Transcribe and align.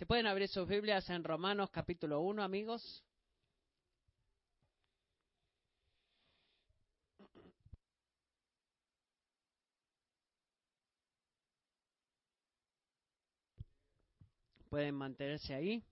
¿Se 0.00 0.06
pueden 0.06 0.26
abrir 0.26 0.48
sus 0.48 0.66
Biblias 0.66 1.10
en 1.10 1.22
Romanos 1.22 1.68
capítulo 1.70 2.22
1, 2.22 2.42
amigos? 2.42 3.04
Pueden 14.70 14.94
mantenerse 14.94 15.52
ahí. 15.52 15.84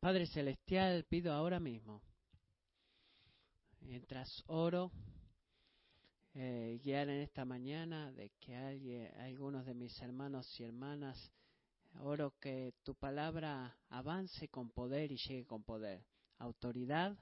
Padre 0.00 0.26
Celestial, 0.26 1.04
pido 1.08 1.32
ahora 1.32 1.58
mismo, 1.58 2.00
mientras 3.80 4.44
oro, 4.46 4.92
eh, 6.34 6.78
guiar 6.84 7.08
en 7.08 7.22
esta 7.22 7.44
mañana 7.44 8.12
de 8.12 8.30
que 8.38 8.54
alguien, 8.54 9.12
algunos 9.18 9.66
de 9.66 9.74
mis 9.74 10.00
hermanos 10.00 10.48
y 10.60 10.62
hermanas, 10.62 11.32
oro 11.98 12.32
que 12.38 12.74
tu 12.84 12.94
palabra 12.94 13.76
avance 13.88 14.48
con 14.48 14.70
poder 14.70 15.10
y 15.10 15.16
llegue 15.16 15.44
con 15.46 15.64
poder, 15.64 16.06
autoridad 16.38 17.18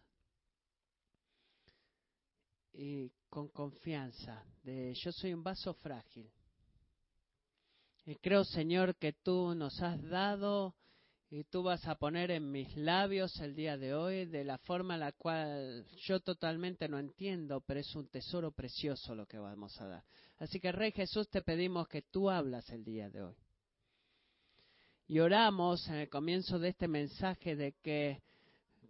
y 2.74 3.10
con 3.30 3.48
confianza 3.48 4.44
de 4.64 4.92
yo 4.92 5.12
soy 5.12 5.32
un 5.32 5.42
vaso 5.42 5.72
frágil. 5.72 6.30
Y 8.04 8.16
creo, 8.16 8.44
Señor, 8.44 8.96
que 8.96 9.14
tú 9.14 9.54
nos 9.54 9.80
has 9.80 10.02
dado 10.02 10.74
y 11.36 11.45
tú 11.45 11.62
vas 11.62 11.86
a 11.86 11.96
poner 11.96 12.30
en 12.30 12.50
mis 12.50 12.74
labios 12.78 13.38
el 13.41 13.55
día 13.55 13.77
de 13.77 13.92
hoy 13.92 14.24
de 14.24 14.42
la 14.42 14.56
forma 14.56 14.94
en 14.94 15.00
la 15.00 15.12
cual 15.12 15.84
yo 16.06 16.20
totalmente 16.20 16.88
no 16.88 16.98
entiendo, 16.98 17.61
pero 17.61 17.78
es 17.78 17.94
un 17.94 18.08
tesoro 18.08 18.52
precioso 18.52 19.14
lo 19.14 19.27
que 19.27 19.36
vamos 19.38 19.78
a 19.78 19.86
dar. 19.86 20.05
Así 20.38 20.61
que 20.61 20.72
Rey 20.72 20.92
Jesús 20.92 21.28
te 21.28 21.42
pedimos 21.42 21.88
que 21.88 22.00
tú 22.00 22.30
hablas 22.30 22.66
el 22.70 22.84
día 22.84 23.11
de 23.11 23.22
hoy. 23.22 23.36
Y 25.08 25.19
oramos 25.19 25.86
en 25.88 25.96
el 25.96 26.08
comienzo 26.08 26.58
de 26.58 26.70
este 26.70 26.88
mensaje 26.88 27.55
de 27.55 27.72
que 27.83 28.22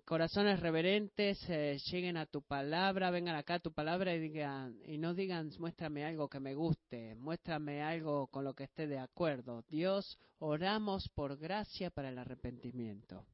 corazones 0.06 0.60
reverentes 0.60 1.36
eh, 1.50 1.78
lleguen 1.90 2.16
a 2.16 2.26
tu 2.26 2.40
palabra, 2.40 3.10
vengan 3.10 3.34
acá 3.34 3.54
a 3.54 3.58
tu 3.58 3.72
palabra 3.72 4.14
y 4.14 4.20
digan 4.20 4.78
y 4.86 4.98
no 4.98 5.14
digan 5.14 5.50
muéstrame 5.58 6.04
algo 6.04 6.28
que 6.28 6.38
me 6.38 6.54
guste, 6.54 7.16
muéstrame 7.16 7.82
algo 7.82 8.28
con 8.28 8.44
lo 8.44 8.54
que 8.54 8.64
esté 8.64 8.86
de 8.86 9.00
acuerdo. 9.00 9.64
Dios, 9.68 10.16
oramos 10.38 11.08
por 11.08 11.36
gracia 11.36 11.90
para 11.90 12.10
el 12.10 12.18
arrepentimiento. 12.18 13.26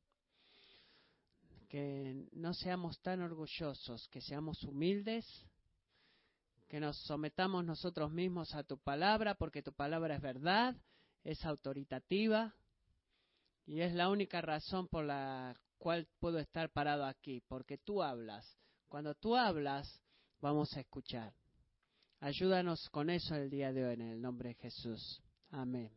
Que 1.68 2.26
no 2.32 2.54
seamos 2.54 2.98
tan 3.00 3.20
orgullosos, 3.20 4.08
que 4.08 4.22
seamos 4.22 4.64
humildes, 4.64 5.26
que 6.68 6.80
nos 6.80 6.96
sometamos 7.02 7.66
nosotros 7.66 8.10
mismos 8.12 8.54
a 8.54 8.64
tu 8.64 8.78
palabra, 8.78 9.34
porque 9.34 9.62
tu 9.62 9.74
palabra 9.74 10.14
es 10.14 10.22
verdad, 10.22 10.74
es 11.22 11.44
autoritativa 11.44 12.54
y 13.66 13.82
es 13.82 13.92
la 13.92 14.08
única 14.08 14.40
razón 14.40 14.88
por 14.88 15.04
la 15.04 15.54
cual 15.82 16.06
puedo 16.20 16.38
estar 16.38 16.70
parado 16.70 17.04
aquí, 17.04 17.42
porque 17.48 17.76
tú 17.76 18.04
hablas. 18.04 18.56
Cuando 18.88 19.16
tú 19.16 19.34
hablas, 19.34 20.00
vamos 20.40 20.72
a 20.76 20.80
escuchar. 20.80 21.34
Ayúdanos 22.20 22.88
con 22.90 23.10
eso 23.10 23.34
el 23.34 23.50
día 23.50 23.72
de 23.72 23.84
hoy 23.84 23.94
en 23.94 24.02
el 24.02 24.22
nombre 24.22 24.50
de 24.50 24.54
Jesús. 24.54 25.20
Amén. 25.50 25.90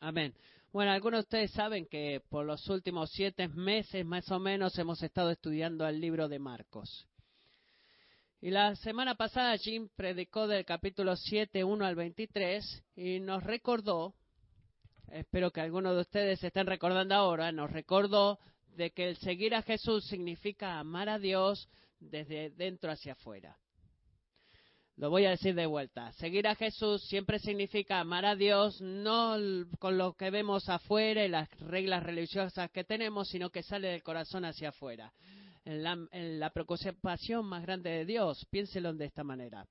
Amén. 0.00 0.34
Bueno, 0.74 0.90
algunos 0.90 1.20
de 1.20 1.22
ustedes 1.22 1.52
saben 1.52 1.86
que 1.86 2.22
por 2.28 2.44
los 2.44 2.68
últimos 2.68 3.10
siete 3.12 3.48
meses 3.48 4.04
más 4.04 4.30
o 4.30 4.38
menos 4.38 4.78
hemos 4.78 5.02
estado 5.02 5.30
estudiando 5.30 5.88
el 5.88 5.98
libro 5.98 6.28
de 6.28 6.38
Marcos. 6.38 7.08
Y 8.42 8.50
la 8.50 8.76
semana 8.76 9.14
pasada 9.14 9.56
Jim 9.56 9.88
predicó 9.96 10.46
del 10.46 10.66
capítulo 10.66 11.16
7, 11.16 11.64
1 11.64 11.82
al 11.86 11.94
23 11.94 12.84
y 12.94 13.20
nos 13.20 13.42
recordó 13.42 14.14
espero 15.12 15.50
que 15.50 15.60
algunos 15.60 15.94
de 15.94 16.00
ustedes 16.00 16.42
estén 16.42 16.66
recordando 16.66 17.14
ahora, 17.14 17.52
nos 17.52 17.70
recordó 17.70 18.38
de 18.76 18.90
que 18.90 19.08
el 19.08 19.16
seguir 19.16 19.54
a 19.54 19.62
Jesús 19.62 20.04
significa 20.06 20.78
amar 20.78 21.08
a 21.08 21.18
Dios 21.18 21.68
desde 22.00 22.50
dentro 22.50 22.90
hacia 22.90 23.12
afuera. 23.12 23.58
Lo 24.96 25.10
voy 25.10 25.26
a 25.26 25.30
decir 25.30 25.54
de 25.54 25.66
vuelta. 25.66 26.10
Seguir 26.14 26.48
a 26.48 26.56
Jesús 26.56 27.04
siempre 27.06 27.38
significa 27.38 28.00
amar 28.00 28.24
a 28.24 28.34
Dios, 28.34 28.80
no 28.80 29.36
con 29.78 29.96
lo 29.96 30.14
que 30.14 30.30
vemos 30.30 30.68
afuera 30.68 31.24
y 31.24 31.28
las 31.28 31.48
reglas 31.60 32.02
religiosas 32.02 32.68
que 32.72 32.82
tenemos, 32.82 33.28
sino 33.28 33.50
que 33.50 33.62
sale 33.62 33.88
del 33.88 34.02
corazón 34.02 34.44
hacia 34.44 34.70
afuera. 34.70 35.12
En 35.64 35.84
la, 35.84 35.96
en 36.10 36.40
la 36.40 36.50
preocupación 36.50 37.46
más 37.46 37.62
grande 37.62 37.90
de 37.90 38.04
Dios, 38.06 38.44
piénselo 38.50 38.92
de 38.92 39.04
esta 39.04 39.22
manera. 39.22 39.66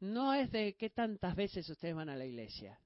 No 0.00 0.34
es 0.34 0.50
de 0.50 0.74
qué 0.74 0.90
tantas 0.90 1.34
veces 1.36 1.68
ustedes 1.70 1.94
van 1.94 2.10
a 2.10 2.16
la 2.16 2.26
iglesia. 2.26 2.78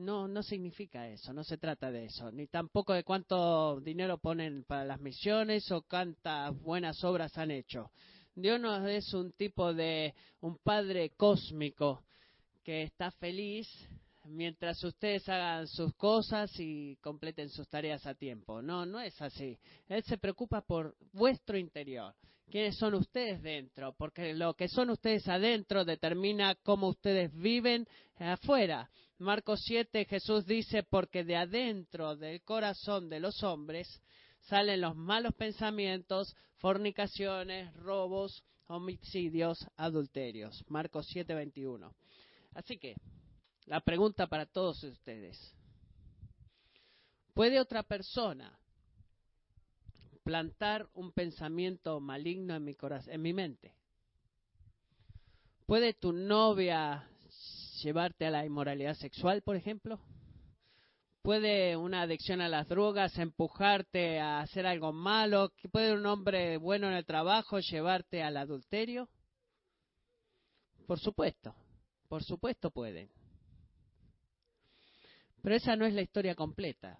No, 0.00 0.26
no 0.26 0.42
significa 0.42 1.06
eso, 1.08 1.34
no 1.34 1.44
se 1.44 1.58
trata 1.58 1.90
de 1.90 2.06
eso, 2.06 2.32
ni 2.32 2.46
tampoco 2.46 2.94
de 2.94 3.04
cuánto 3.04 3.78
dinero 3.80 4.16
ponen 4.16 4.64
para 4.64 4.82
las 4.82 4.98
misiones 4.98 5.70
o 5.70 5.82
cuántas 5.82 6.58
buenas 6.62 7.04
obras 7.04 7.36
han 7.36 7.50
hecho. 7.50 7.90
Dios 8.34 8.58
no 8.58 8.88
es 8.88 9.12
un 9.12 9.32
tipo 9.32 9.74
de 9.74 10.14
un 10.40 10.56
padre 10.56 11.10
cósmico 11.10 12.02
que 12.64 12.84
está 12.84 13.10
feliz 13.10 13.68
mientras 14.24 14.82
ustedes 14.84 15.28
hagan 15.28 15.68
sus 15.68 15.92
cosas 15.96 16.50
y 16.58 16.96
completen 17.02 17.50
sus 17.50 17.68
tareas 17.68 18.06
a 18.06 18.14
tiempo. 18.14 18.62
No, 18.62 18.86
no 18.86 19.00
es 19.00 19.20
así. 19.20 19.58
Él 19.86 20.02
se 20.04 20.16
preocupa 20.16 20.62
por 20.62 20.96
vuestro 21.12 21.58
interior. 21.58 22.14
¿Quiénes 22.50 22.78
son 22.78 22.94
ustedes 22.94 23.42
dentro? 23.42 23.94
Porque 23.98 24.32
lo 24.32 24.54
que 24.54 24.66
son 24.68 24.88
ustedes 24.88 25.28
adentro 25.28 25.84
determina 25.84 26.54
cómo 26.54 26.88
ustedes 26.88 27.32
viven 27.34 27.86
afuera. 28.18 28.90
Marcos 29.20 29.60
7 29.66 30.06
Jesús 30.06 30.46
dice, 30.46 30.82
porque 30.82 31.24
de 31.24 31.36
adentro 31.36 32.16
del 32.16 32.42
corazón 32.42 33.10
de 33.10 33.20
los 33.20 33.42
hombres 33.42 34.00
salen 34.48 34.80
los 34.80 34.96
malos 34.96 35.34
pensamientos, 35.34 36.34
fornicaciones, 36.56 37.70
robos, 37.74 38.42
homicidios, 38.66 39.58
adulterios. 39.76 40.64
Marcos 40.68 41.06
7, 41.10 41.34
21. 41.34 41.94
Así 42.54 42.78
que, 42.78 42.96
la 43.66 43.82
pregunta 43.82 44.26
para 44.26 44.46
todos 44.46 44.82
ustedes. 44.84 45.54
¿Puede 47.34 47.60
otra 47.60 47.82
persona 47.82 48.58
plantar 50.24 50.88
un 50.94 51.12
pensamiento 51.12 52.00
maligno 52.00 52.56
en 52.56 52.64
mi, 52.64 52.74
corazón, 52.74 53.12
en 53.12 53.20
mi 53.20 53.34
mente? 53.34 53.74
¿Puede 55.66 55.92
tu 55.92 56.10
novia 56.10 57.06
llevarte 57.82 58.26
a 58.26 58.30
la 58.30 58.44
inmoralidad 58.44 58.94
sexual, 58.94 59.42
por 59.42 59.56
ejemplo? 59.56 60.00
¿Puede 61.22 61.76
una 61.76 62.02
adicción 62.02 62.40
a 62.40 62.48
las 62.48 62.66
drogas 62.66 63.18
empujarte 63.18 64.20
a 64.20 64.40
hacer 64.40 64.66
algo 64.66 64.92
malo? 64.92 65.52
¿Puede 65.70 65.92
un 65.92 66.06
hombre 66.06 66.56
bueno 66.56 66.88
en 66.88 66.94
el 66.94 67.04
trabajo 67.04 67.58
llevarte 67.60 68.22
al 68.22 68.38
adulterio? 68.38 69.08
Por 70.86 70.98
supuesto, 70.98 71.54
por 72.08 72.24
supuesto 72.24 72.70
pueden. 72.70 73.10
Pero 75.42 75.54
esa 75.54 75.76
no 75.76 75.84
es 75.84 75.92
la 75.92 76.02
historia 76.02 76.34
completa. 76.34 76.98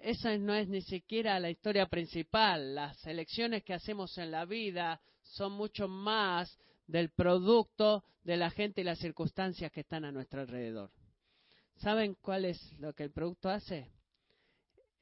Esa 0.00 0.36
no 0.36 0.54
es 0.54 0.68
ni 0.68 0.82
siquiera 0.82 1.40
la 1.40 1.50
historia 1.50 1.86
principal. 1.86 2.74
Las 2.74 3.04
elecciones 3.06 3.64
que 3.64 3.74
hacemos 3.74 4.18
en 4.18 4.30
la 4.30 4.44
vida 4.44 5.00
son 5.22 5.52
mucho 5.52 5.88
más 5.88 6.58
del 6.86 7.10
producto 7.10 8.04
de 8.22 8.36
la 8.36 8.50
gente 8.50 8.80
y 8.80 8.84
las 8.84 8.98
circunstancias 8.98 9.70
que 9.72 9.80
están 9.80 10.04
a 10.04 10.12
nuestro 10.12 10.40
alrededor. 10.40 10.90
¿Saben 11.76 12.16
cuál 12.20 12.44
es 12.44 12.58
lo 12.78 12.92
que 12.94 13.04
el 13.04 13.10
producto 13.10 13.50
hace? 13.50 13.90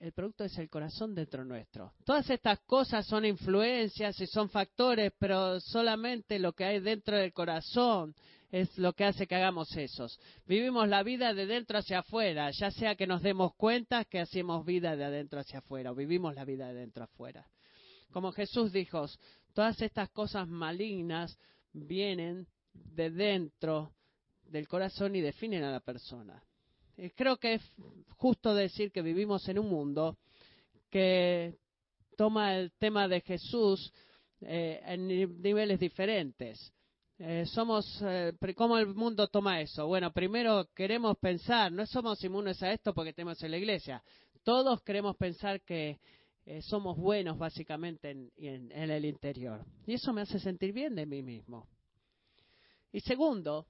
El 0.00 0.12
producto 0.12 0.44
es 0.44 0.59
el 0.59 0.69
corazón 0.69 1.14
dentro 1.14 1.44
nuestro. 1.44 1.94
Todas 2.05 2.29
estas 2.29 2.61
cosas 2.61 3.06
son 3.06 3.25
influencias 3.25 4.20
y 4.20 4.26
son 4.26 4.50
factores, 4.50 5.12
pero 5.19 5.61
solamente 5.61 6.38
lo 6.38 6.53
que 6.53 6.64
hay 6.64 6.81
dentro 6.81 7.17
del 7.17 7.32
corazón 7.32 8.14
es 8.50 8.76
lo 8.76 8.93
que 8.93 9.05
hace 9.05 9.26
que 9.26 9.35
hagamos 9.35 9.75
esos. 9.76 10.20
Vivimos 10.47 10.88
la 10.88 11.03
vida 11.03 11.32
de 11.32 11.47
dentro 11.47 11.79
hacia 11.79 12.00
afuera, 12.00 12.50
ya 12.50 12.70
sea 12.70 12.97
que 12.97 13.06
nos 13.06 13.23
demos 13.23 13.55
cuenta 13.55 14.05
que 14.05 14.20
hacemos 14.20 14.67
vida 14.67 14.94
de 14.94 15.05
adentro 15.05 15.41
hacia 15.41 15.61
afuera 15.61 15.93
o 15.93 15.94
vivimos 15.94 16.35
la 16.35 16.44
vida 16.44 16.69
de 16.69 16.75
dentro 16.75 17.05
afuera. 17.05 17.49
Como 18.12 18.31
Jesús 18.32 18.73
dijo, 18.73 19.06
todas 19.55 19.81
estas 19.81 20.11
cosas 20.11 20.47
malignas 20.47 21.37
vienen 21.75 22.47
de 22.73 23.11
dentro 23.11 23.93
del 24.44 24.67
corazón 24.67 25.15
y 25.15 25.21
definen 25.21 25.65
a 25.65 25.73
la 25.73 25.81
persona. 25.81 26.43
creo 27.17 27.37
que 27.37 27.55
es 27.55 27.62
justo 28.17 28.55
decir 28.55 28.91
que 28.91 29.03
vivimos 29.03 29.47
en 29.49 29.59
un 29.59 29.69
mundo 29.69 30.17
que 30.91 31.59
toma 32.17 32.56
el 32.56 32.73
tema 32.73 33.09
de 33.09 33.21
Jesús 33.21 33.93
eh, 34.41 34.81
en 34.87 35.09
niveles 35.09 35.79
diferentes 35.79 36.73
Eh, 37.17 37.47
somos, 37.47 37.87
eh, 38.03 38.32
¿cómo 38.56 38.76
el 38.76 38.88
mundo 38.88 39.29
toma 39.29 39.61
eso? 39.61 39.87
Bueno, 39.87 40.12
primero 40.12 40.69
queremos 40.75 41.17
pensar, 41.19 41.71
no 41.71 41.87
somos 41.87 42.23
inmunes 42.25 42.61
a 42.62 42.73
esto 42.73 42.93
porque 42.93 43.12
tenemos 43.12 43.41
en 43.43 43.53
la 43.53 43.56
iglesia. 43.56 44.03
Todos 44.43 44.82
queremos 44.82 45.17
pensar 45.17 45.61
que 45.62 46.00
eh, 46.46 46.62
somos 46.62 46.96
buenos 46.96 47.38
básicamente 47.38 48.11
en, 48.11 48.70
el 48.73 49.05
interior. 49.05 49.64
Y 49.87 49.94
eso 49.94 50.12
me 50.12 50.23
hace 50.23 50.38
sentir 50.38 50.73
bien 50.73 50.94
de 50.94 51.06
mí 51.06 51.23
mismo. 51.23 51.67
Y 52.93 53.00
segundo, 53.00 53.67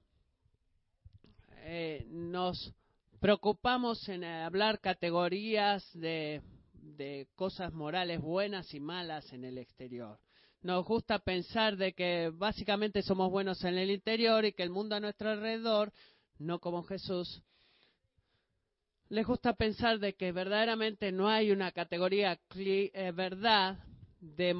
nos 2.09 2.73
preocupamos 3.19 4.07
en 4.07 4.23
hablar 4.23 4.79
categorías 4.79 5.83
de, 5.93 6.43
de 6.73 7.27
cosas 7.35 7.73
morales 7.73 8.21
buenas 8.21 8.71
y 8.73 8.79
malas 8.79 9.33
en 9.33 9.45
el 9.45 9.57
exterior 9.57 10.19
nos 10.65 10.83
gusta 10.83 11.19
pensar 11.19 11.77
de 11.77 11.93
que 11.93 12.31
básicamente 12.33 13.03
somos 13.03 13.29
buenos 13.29 13.63
en 13.63 13.77
el 13.77 13.91
interior 13.91 14.45
y 14.45 14.53
que 14.53 14.63
el 14.63 14.71
mundo 14.71 14.95
a 14.95 14.99
nuestro 14.99 15.29
alrededor, 15.29 15.93
no 16.39 16.57
como 16.57 16.81
Jesús, 16.81 17.43
les 19.09 19.25
gusta 19.25 19.53
pensar 19.53 19.99
de 19.99 20.13
que 20.15 20.31
verdaderamente 20.31 21.11
no 21.11 21.29
hay 21.29 21.51
una 21.51 21.71
categoría 21.71 22.39
eh, 22.55 23.11
verdad 23.13 23.77
de 24.19 24.55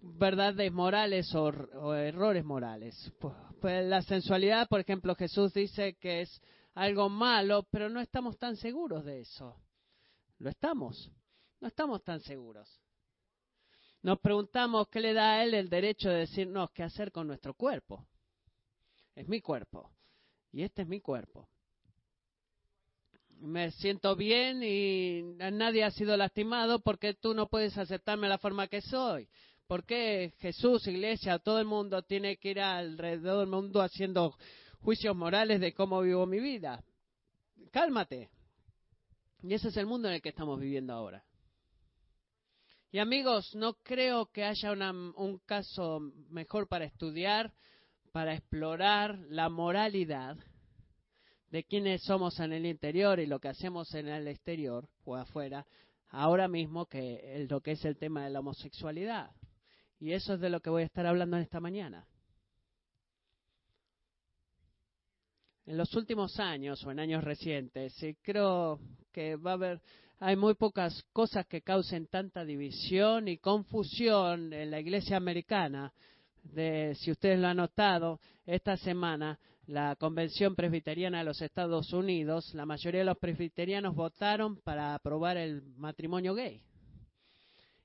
verdades 0.00 0.72
morales 0.72 1.34
o, 1.34 1.94
errores 1.94 2.44
morales. 2.44 3.12
Pues, 3.18 3.34
pues, 3.60 3.86
la 3.86 4.02
sensualidad, 4.02 4.68
por 4.68 4.80
ejemplo, 4.80 5.14
Jesús 5.14 5.52
dice 5.54 5.94
que 5.94 6.22
es 6.22 6.42
algo 6.74 7.08
malo, 7.08 7.66
pero 7.70 7.88
no 7.88 8.00
estamos 8.00 8.38
tan 8.38 8.56
seguros 8.56 9.04
de 9.04 9.20
eso. 9.20 9.56
Lo 10.38 10.50
estamos. 10.50 11.10
No 11.60 11.68
estamos 11.68 12.04
tan 12.04 12.20
seguros. 12.20 12.80
Nos 14.02 14.20
preguntamos 14.20 14.86
qué 14.88 15.00
le 15.00 15.12
da 15.12 15.32
a 15.32 15.42
él 15.42 15.54
el 15.54 15.68
derecho 15.68 16.08
de 16.08 16.20
decirnos 16.20 16.70
qué 16.70 16.84
hacer 16.84 17.10
con 17.10 17.26
nuestro 17.26 17.54
cuerpo. 17.54 18.06
Es 19.16 19.26
mi 19.26 19.40
cuerpo 19.40 19.90
y 20.52 20.62
este 20.62 20.82
es 20.82 20.88
mi 20.88 21.00
cuerpo. 21.00 21.48
Me 23.40 23.70
siento 23.70 24.16
bien 24.16 24.62
y 24.64 25.22
nadie 25.36 25.84
ha 25.84 25.90
sido 25.92 26.16
lastimado 26.16 26.80
porque 26.80 27.14
tú 27.14 27.34
no 27.34 27.48
puedes 27.48 27.78
aceptarme 27.78 28.28
la 28.28 28.38
forma 28.38 28.66
que 28.66 28.80
soy. 28.80 29.28
¿Por 29.68 29.84
qué 29.84 30.32
Jesús, 30.38 30.86
Iglesia, 30.86 31.38
todo 31.38 31.60
el 31.60 31.66
mundo 31.66 32.02
tiene 32.02 32.38
que 32.38 32.50
ir 32.50 32.60
alrededor 32.60 33.40
del 33.40 33.48
mundo 33.48 33.80
haciendo 33.80 34.34
juicios 34.80 35.14
morales 35.14 35.60
de 35.60 35.72
cómo 35.72 36.00
vivo 36.00 36.26
mi 36.26 36.40
vida? 36.40 36.82
Cálmate. 37.70 38.30
Y 39.42 39.54
ese 39.54 39.68
es 39.68 39.76
el 39.76 39.86
mundo 39.86 40.08
en 40.08 40.14
el 40.14 40.22
que 40.22 40.30
estamos 40.30 40.58
viviendo 40.58 40.92
ahora. 40.92 41.24
Y 42.90 42.98
amigos, 42.98 43.54
no 43.54 43.74
creo 43.84 44.26
que 44.32 44.44
haya 44.44 44.72
un 44.72 45.38
caso 45.44 46.00
mejor 46.30 46.66
para 46.66 46.86
estudiar, 46.86 47.52
para 48.10 48.34
explorar 48.34 49.18
la 49.28 49.48
moralidad 49.48 50.38
de 51.50 51.64
quienes 51.64 52.02
somos 52.02 52.38
en 52.40 52.52
el 52.52 52.66
interior 52.66 53.20
y 53.20 53.26
lo 53.26 53.40
que 53.40 53.48
hacemos 53.48 53.94
en 53.94 54.08
el 54.08 54.28
exterior 54.28 54.88
o 55.04 55.16
afuera, 55.16 55.66
ahora 56.10 56.48
mismo 56.48 56.86
que 56.86 57.46
lo 57.48 57.60
que 57.60 57.72
es 57.72 57.84
el 57.84 57.96
tema 57.96 58.24
de 58.24 58.30
la 58.30 58.40
homosexualidad. 58.40 59.30
Y 60.00 60.12
eso 60.12 60.34
es 60.34 60.40
de 60.40 60.50
lo 60.50 60.60
que 60.60 60.70
voy 60.70 60.82
a 60.82 60.86
estar 60.86 61.06
hablando 61.06 61.36
en 61.36 61.42
esta 61.42 61.60
mañana. 61.60 62.06
En 65.66 65.76
los 65.76 65.94
últimos 65.94 66.38
años 66.38 66.82
o 66.84 66.90
en 66.90 67.00
años 67.00 67.24
recientes, 67.24 67.94
creo 68.22 68.80
que 69.12 69.36
va 69.36 69.50
a 69.50 69.54
haber 69.54 69.82
hay 70.20 70.34
muy 70.34 70.54
pocas 70.54 71.04
cosas 71.12 71.46
que 71.46 71.62
causen 71.62 72.08
tanta 72.08 72.44
división 72.44 73.28
y 73.28 73.38
confusión 73.38 74.52
en 74.52 74.70
la 74.70 74.80
iglesia 74.80 75.16
americana. 75.16 75.92
De, 76.42 76.96
si 76.96 77.12
ustedes 77.12 77.38
lo 77.38 77.46
han 77.46 77.58
notado, 77.58 78.20
esta 78.44 78.76
semana 78.76 79.38
la 79.68 79.96
Convención 79.96 80.54
Presbiteriana 80.54 81.18
de 81.18 81.24
los 81.24 81.42
Estados 81.42 81.92
Unidos, 81.92 82.54
la 82.54 82.64
mayoría 82.64 83.00
de 83.00 83.04
los 83.04 83.18
presbiterianos 83.18 83.94
votaron 83.94 84.56
para 84.62 84.94
aprobar 84.94 85.36
el 85.36 85.62
matrimonio 85.76 86.34
gay. 86.34 86.62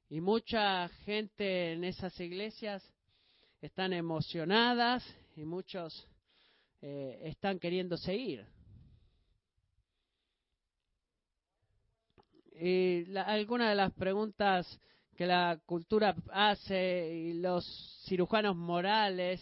Y 0.09 0.21
mucha 0.21 0.87
gente 1.05 1.73
en 1.73 1.83
esas 1.83 2.17
iglesias 2.21 2.81
están 3.61 3.91
emocionadas 3.91 5.03
y 5.35 5.43
muchos 5.43 6.07
eh, 6.81 7.19
están 7.25 7.59
queriendo 7.59 7.97
seguir. 7.97 8.45
y 12.55 13.17
algunas 13.17 13.69
de 13.69 13.75
las 13.75 13.91
preguntas 13.93 14.79
que 15.17 15.25
la 15.25 15.59
cultura 15.65 16.15
hace 16.31 17.13
y 17.13 17.33
los 17.33 17.65
cirujanos 18.05 18.55
morales 18.55 19.41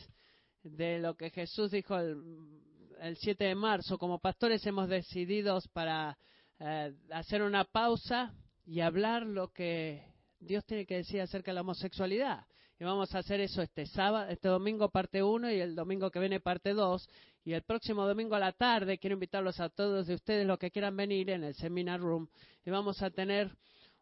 de 0.63 0.99
lo 0.99 1.15
que 1.15 1.29
Jesús 1.29 1.71
dijo 1.71 1.97
el, 1.97 3.17
7 3.17 3.43
de 3.43 3.55
marzo, 3.55 3.97
como 3.97 4.19
pastores 4.19 4.65
hemos 4.67 4.87
decidido 4.87 5.59
para 5.73 6.17
eh, 6.59 6.93
hacer 7.09 7.41
una 7.41 7.63
pausa 7.63 8.33
y 8.65 8.81
hablar 8.81 9.25
lo 9.25 9.51
que 9.51 10.05
Dios 10.39 10.63
tiene 10.65 10.85
que 10.85 10.97
decir 10.97 11.19
acerca 11.19 11.51
de 11.51 11.55
la 11.55 11.61
homosexualidad. 11.61 12.45
Y 12.79 12.83
vamos 12.83 13.13
a 13.13 13.19
hacer 13.19 13.39
eso 13.41 13.61
este 13.61 13.85
sábado, 13.85 14.29
este 14.29 14.47
domingo 14.47 14.89
parte 14.89 15.21
1 15.21 15.51
y 15.51 15.59
el 15.59 15.75
domingo 15.75 16.09
que 16.09 16.19
viene 16.19 16.39
parte 16.39 16.73
2. 16.73 17.09
Y 17.43 17.53
el 17.53 17.63
próximo 17.63 18.07
domingo 18.07 18.35
a 18.35 18.39
la 18.39 18.51
tarde 18.51 18.97
quiero 18.97 19.15
invitarlos 19.15 19.59
a 19.59 19.69
todos 19.69 20.07
de 20.07 20.15
ustedes 20.15 20.45
los 20.45 20.59
que 20.59 20.71
quieran 20.71 20.95
venir 20.95 21.29
en 21.31 21.43
el 21.43 21.55
Seminar 21.55 21.99
Room 21.99 22.27
y 22.65 22.69
vamos 22.69 23.01
a 23.01 23.09
tener 23.09 23.55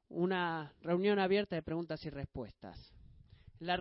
una 0.09 0.73
reunión 0.81 1.19
abierta 1.19 1.56
de 1.56 1.61
preguntas 1.61 2.03
y 2.06 2.09
respuestas. 2.09 2.98
La, 3.59 3.79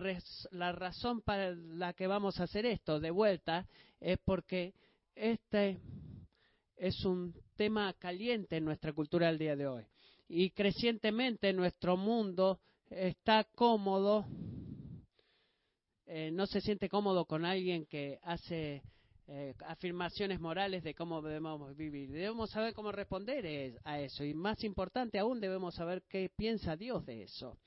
la 0.51 0.71
razón 0.71 1.21
para 1.21 1.51
la 1.51 1.93
que 1.93 2.07
vamos 2.07 2.39
a 2.39 2.43
hacer 2.43 2.65
esto 2.65 2.99
de 2.99 3.11
vuelta 3.11 3.67
es 3.99 4.17
porque 4.19 4.73
este 5.15 5.79
es 6.75 7.05
un 7.05 7.33
tema 7.55 7.93
caliente 7.93 8.57
en 8.57 8.65
nuestra 8.65 8.93
cultura 8.93 9.27
del 9.27 9.37
día 9.37 9.55
de 9.55 9.67
hoy. 9.67 9.85
Y 10.27 10.51
crecientemente 10.51 11.53
nuestro 11.53 11.97
mundo 11.97 12.59
está 12.89 13.43
cómodo 13.55 14.25
eh, 16.11 16.31
no 16.31 16.47
se 16.47 16.59
siente 16.59 16.89
cómodo 16.89 17.25
con 17.25 17.45
alguien 17.45 17.85
que 17.85 18.17
hace 18.23 18.81
eh, 19.27 19.53
afirmaciones 19.67 20.39
morales 20.39 20.83
de 20.83 20.95
cómo 20.95 21.21
debemos 21.21 21.77
vivir. 21.77 22.09
Debemos 22.09 22.49
saber 22.49 22.73
cómo 22.73 22.91
responder 22.91 23.79
a 23.83 23.99
eso 23.99 24.23
y 24.23 24.33
más 24.33 24.63
importante 24.63 25.19
aún 25.19 25.39
debemos 25.39 25.75
saber 25.75 26.01
qué 26.09 26.31
piensa 26.35 26.75
Dios 26.75 27.05
de 27.05 27.21
eso. 27.21 27.59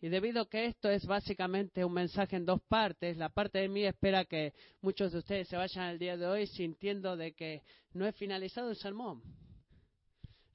Y 0.00 0.08
debido 0.08 0.42
a 0.42 0.48
que 0.48 0.66
esto 0.66 0.88
es 0.88 1.04
básicamente 1.06 1.84
un 1.84 1.92
mensaje 1.92 2.36
en 2.36 2.44
dos 2.44 2.60
partes, 2.68 3.16
la 3.16 3.30
parte 3.30 3.58
de 3.58 3.68
mí 3.68 3.84
espera 3.84 4.24
que 4.24 4.54
muchos 4.80 5.10
de 5.10 5.18
ustedes 5.18 5.48
se 5.48 5.56
vayan 5.56 5.88
el 5.88 5.98
día 5.98 6.16
de 6.16 6.24
hoy 6.24 6.46
sintiendo 6.46 7.16
de 7.16 7.32
que 7.32 7.62
no 7.94 8.06
he 8.06 8.12
finalizado 8.12 8.70
el 8.70 8.76
sermón. 8.76 9.20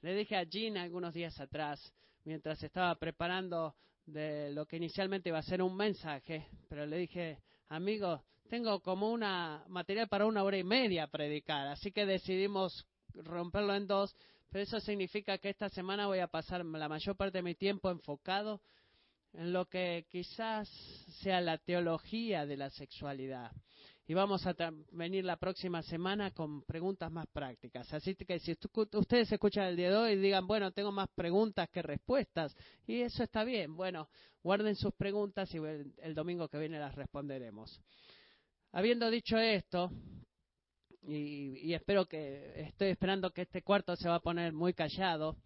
Le 0.02 0.16
dije 0.16 0.38
a 0.38 0.44
Jean 0.44 0.78
algunos 0.78 1.14
días 1.14 1.38
atrás, 1.42 1.94
mientras 2.24 2.64
estaba 2.64 2.96
preparando 2.96 3.76
de 4.06 4.52
lo 4.52 4.66
que 4.66 4.78
inicialmente 4.78 5.28
iba 5.28 5.40
a 5.40 5.44
ser 5.44 5.62
un 5.62 5.76
mensaje, 5.76 6.48
pero 6.70 6.86
le 6.86 6.98
dije, 6.98 7.40
amigo, 7.68 8.24
tengo 8.50 8.82
como 8.82 9.12
una 9.12 9.66
material 9.68 10.08
para 10.08 10.26
una 10.26 10.44
hora 10.44 10.58
y 10.58 10.64
media 10.64 11.08
predicar, 11.08 11.68
así 11.68 11.92
que 11.92 12.06
decidimos 12.06 12.86
romperlo 13.14 13.76
en 13.76 13.88
dos, 13.88 14.16
pero 14.50 14.64
eso 14.64 14.80
significa 14.80 15.38
que 15.38 15.50
esta 15.50 15.68
semana 15.68 16.08
voy 16.08 16.20
a 16.20 16.28
pasar 16.28 16.66
la 16.66 16.88
mayor 16.88 17.18
parte 17.18 17.40
de 17.40 17.44
mi 17.44 17.56
tiempo 17.56 17.92
enfocado 17.92 18.62
en 19.34 19.54
lo 19.54 19.66
que 19.66 20.06
quizás 20.10 20.70
sea 21.22 21.42
la 21.42 21.58
teología 21.58 22.46
de 22.46 22.58
la 22.58 22.70
sexualidad 22.70 23.52
y 24.06 24.14
vamos 24.14 24.46
a 24.46 24.56
venir 24.92 25.24
la 25.24 25.38
próxima 25.38 25.82
semana 25.82 26.32
con 26.32 26.64
preguntas 26.64 27.10
más 27.10 27.26
prácticas. 27.28 27.92
Así 27.94 28.16
que 28.16 28.38
si 28.40 28.52
ustedes 28.52 29.32
escuchan 29.32 29.68
el 29.68 29.78
día 29.78 29.92
de 29.92 29.96
hoy 29.96 30.12
y 30.14 30.18
digan, 30.18 30.46
bueno, 30.46 30.72
tengo 30.72 30.92
más 30.92 31.08
preguntas 31.16 31.70
que 31.70 31.82
respuestas, 31.82 32.56
y 32.86 33.02
eso 33.02 33.24
está 33.24 33.46
bien, 33.46 33.76
bueno, 33.78 34.10
guarden 34.44 34.76
sus 34.76 34.94
preguntas 34.94 35.54
y 35.54 35.58
el, 35.58 36.14
domingo 36.14 36.50
que 36.50 36.60
viene 36.60 36.80
las 36.80 36.96
responderemos. 36.96 37.80
Habiendo 38.74 39.10
dicho 39.10 39.38
esto, 39.38 39.90
y, 41.04 41.60
y 41.70 41.74
espero 41.74 42.06
que, 42.06 42.62
estoy 42.62 42.90
esperando 42.90 43.32
que 43.32 43.44
este 43.44 43.62
cuarto 43.62 43.96
se 43.96 44.10
va 44.10 44.16
a 44.16 44.22
poner 44.22 44.52
muy 44.52 44.74
callado, 44.74 45.38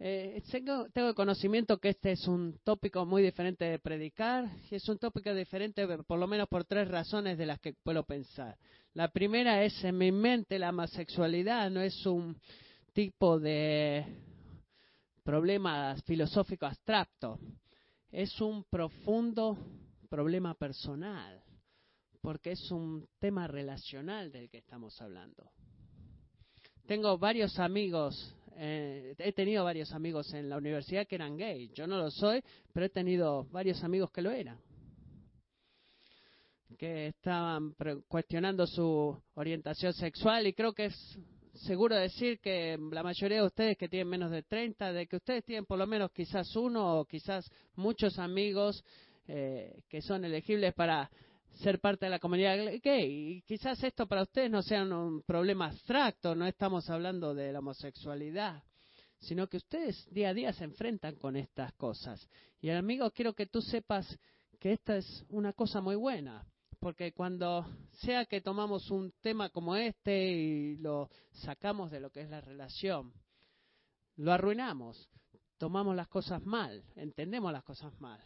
eh, 0.00 0.42
tengo, 0.50 0.88
tengo, 0.90 1.14
conocimiento 1.14 1.78
que 1.78 1.90
este 1.90 2.12
es 2.12 2.26
un 2.26 2.58
tópico 2.64 3.06
muy 3.06 3.22
diferente 3.22 3.64
de 3.64 3.78
predicar 3.78 4.50
y 4.70 4.74
es 4.74 4.88
un 4.88 4.98
tópico 4.98 5.32
diferente 5.32 5.86
por 6.04 6.18
lo 6.18 6.26
menos 6.26 6.48
por 6.48 6.64
tres 6.64 6.88
razones 6.88 7.38
de 7.38 7.46
las 7.46 7.60
que 7.60 7.74
puedo 7.74 8.02
pensar. 8.04 8.58
La 8.94 9.08
primera 9.08 9.62
es 9.62 9.84
en 9.84 9.96
mi 9.96 10.10
mente 10.10 10.58
la 10.58 10.70
homosexualidad 10.70 11.70
no 11.70 11.80
es 11.80 12.04
un 12.06 12.36
tipo 12.92 13.38
de 13.38 14.04
problema 15.22 15.96
filosófico 16.04 16.66
abstracto, 16.66 17.38
es 18.10 18.40
un 18.40 18.64
profundo 18.64 19.56
problema 20.08 20.54
personal 20.54 21.42
porque 22.20 22.52
es 22.52 22.70
un 22.70 23.06
tema 23.18 23.46
relacional 23.46 24.32
del 24.32 24.48
que 24.48 24.58
estamos 24.58 25.00
hablando. 25.02 25.50
Tengo 26.86 27.18
varios 27.18 27.58
amigos 27.58 28.34
eh, 28.56 29.14
he 29.18 29.32
tenido 29.32 29.64
varios 29.64 29.92
amigos 29.92 30.32
en 30.34 30.48
la 30.48 30.56
universidad 30.56 31.06
que 31.06 31.14
eran 31.16 31.36
gay. 31.36 31.70
Yo 31.74 31.86
no 31.86 31.98
lo 31.98 32.10
soy, 32.10 32.42
pero 32.72 32.86
he 32.86 32.90
tenido 32.90 33.44
varios 33.50 33.82
amigos 33.82 34.10
que 34.10 34.22
lo 34.22 34.30
eran. 34.30 34.58
que 36.78 37.06
estaban 37.06 37.74
cuestionando 38.08 38.66
su 38.66 39.16
orientación 39.34 39.92
sexual 39.92 40.46
y 40.46 40.54
creo 40.54 40.72
que 40.72 40.86
es 40.86 41.18
seguro 41.54 41.94
decir 41.94 42.40
que 42.40 42.76
la 42.90 43.02
mayoría 43.02 43.38
de 43.38 43.46
ustedes 43.46 43.76
que 43.76 43.88
tienen 43.88 44.08
menos 44.08 44.30
de 44.30 44.42
30, 44.42 44.92
de 44.92 45.06
que 45.06 45.16
ustedes 45.16 45.44
tienen 45.44 45.66
por 45.66 45.78
lo 45.78 45.86
menos 45.86 46.10
quizás 46.10 46.54
uno 46.56 46.98
o 46.98 47.04
quizás 47.04 47.48
muchos 47.76 48.18
amigos 48.18 48.84
eh, 49.28 49.82
que 49.88 50.02
son 50.02 50.24
elegibles 50.24 50.74
para 50.74 51.10
ser 51.54 51.80
parte 51.80 52.06
de 52.06 52.10
la 52.10 52.18
comunidad 52.18 52.56
gay. 52.82 53.36
Y 53.36 53.42
quizás 53.42 53.82
esto 53.82 54.06
para 54.06 54.22
ustedes 54.22 54.50
no 54.50 54.62
sea 54.62 54.82
un 54.82 55.22
problema 55.22 55.66
abstracto, 55.66 56.34
no 56.34 56.46
estamos 56.46 56.88
hablando 56.90 57.34
de 57.34 57.52
la 57.52 57.60
homosexualidad, 57.60 58.62
sino 59.18 59.46
que 59.48 59.58
ustedes 59.58 60.06
día 60.12 60.30
a 60.30 60.34
día 60.34 60.52
se 60.52 60.64
enfrentan 60.64 61.16
con 61.16 61.36
estas 61.36 61.72
cosas. 61.74 62.28
Y 62.60 62.70
amigo, 62.70 63.10
quiero 63.10 63.34
que 63.34 63.46
tú 63.46 63.62
sepas 63.62 64.18
que 64.58 64.72
esta 64.72 64.96
es 64.96 65.24
una 65.28 65.52
cosa 65.52 65.80
muy 65.80 65.96
buena 65.96 66.46
porque 66.84 67.14
cuando 67.14 67.66
sea 67.92 68.26
que 68.26 68.42
tomamos 68.42 68.90
un 68.90 69.10
tema 69.22 69.48
como 69.48 69.74
este 69.74 70.32
y 70.32 70.76
lo 70.76 71.08
sacamos 71.32 71.90
de 71.90 71.98
lo 71.98 72.10
que 72.10 72.20
es 72.20 72.28
la 72.28 72.42
relación, 72.42 73.10
lo 74.16 74.30
arruinamos, 74.30 75.08
tomamos 75.56 75.96
las 75.96 76.08
cosas 76.08 76.44
mal, 76.44 76.84
entendemos 76.94 77.50
las 77.50 77.64
cosas 77.64 77.98
mal. 78.02 78.20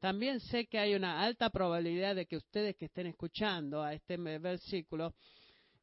También 0.00 0.40
sé 0.40 0.66
que 0.66 0.78
hay 0.78 0.94
una 0.94 1.22
alta 1.22 1.50
probabilidad 1.50 2.14
de 2.14 2.26
que 2.26 2.36
ustedes 2.36 2.76
que 2.76 2.86
estén 2.86 3.06
escuchando 3.06 3.82
a 3.82 3.94
este 3.94 4.16
versículo, 4.16 5.14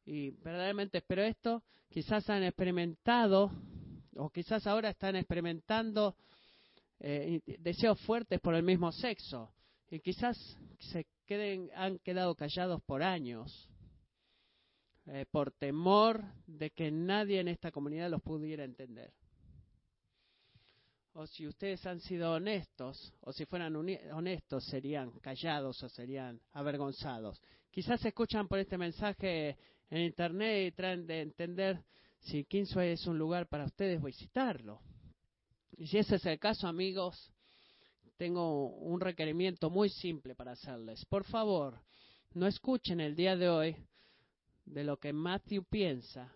y 0.06 0.30
verdaderamente 0.30 0.98
espero 0.98 1.22
esto, 1.22 1.62
quizás 1.88 2.28
han 2.30 2.44
experimentado, 2.44 3.50
o 4.16 4.30
quizás 4.30 4.66
ahora 4.66 4.90
están 4.90 5.16
experimentando 5.16 6.16
eh, 7.00 7.40
deseos 7.58 8.00
fuertes 8.02 8.40
por 8.40 8.54
el 8.54 8.62
mismo 8.62 8.92
sexo, 8.92 9.52
y 9.90 10.00
quizás 10.00 10.36
se 10.78 11.06
queden, 11.26 11.70
han 11.74 11.98
quedado 11.98 12.34
callados 12.36 12.82
por 12.82 13.02
años, 13.02 13.68
eh, 15.06 15.26
por 15.30 15.50
temor 15.50 16.24
de 16.46 16.70
que 16.70 16.90
nadie 16.90 17.40
en 17.40 17.48
esta 17.48 17.72
comunidad 17.72 18.10
los 18.10 18.22
pudiera 18.22 18.64
entender. 18.64 19.12
O 21.16 21.26
si 21.28 21.46
ustedes 21.46 21.86
han 21.86 22.00
sido 22.00 22.32
honestos, 22.32 23.14
o 23.20 23.32
si 23.32 23.46
fueran 23.46 23.76
honestos, 23.76 24.64
serían 24.64 25.12
callados 25.20 25.80
o 25.84 25.88
serían 25.88 26.40
avergonzados. 26.52 27.40
Quizás 27.70 28.04
escuchan 28.04 28.48
por 28.48 28.58
este 28.58 28.76
mensaje 28.76 29.56
en 29.90 30.00
internet 30.02 30.68
y 30.68 30.72
traen 30.72 31.06
de 31.06 31.20
entender 31.20 31.84
si 32.18 32.44
Kingsway 32.44 32.90
es 32.90 33.06
un 33.06 33.16
lugar 33.16 33.46
para 33.46 33.64
ustedes 33.64 34.02
visitarlo. 34.02 34.80
Y 35.76 35.86
si 35.86 35.98
ese 35.98 36.16
es 36.16 36.26
el 36.26 36.40
caso, 36.40 36.66
amigos, 36.66 37.32
tengo 38.16 38.70
un 38.70 39.00
requerimiento 39.00 39.70
muy 39.70 39.90
simple 39.90 40.34
para 40.34 40.52
hacerles. 40.52 41.04
Por 41.04 41.22
favor, 41.24 41.80
no 42.32 42.48
escuchen 42.48 43.00
el 43.00 43.14
día 43.14 43.36
de 43.36 43.48
hoy 43.48 43.76
de 44.64 44.82
lo 44.82 44.96
que 44.96 45.12
Matthew 45.12 45.62
piensa 45.64 46.34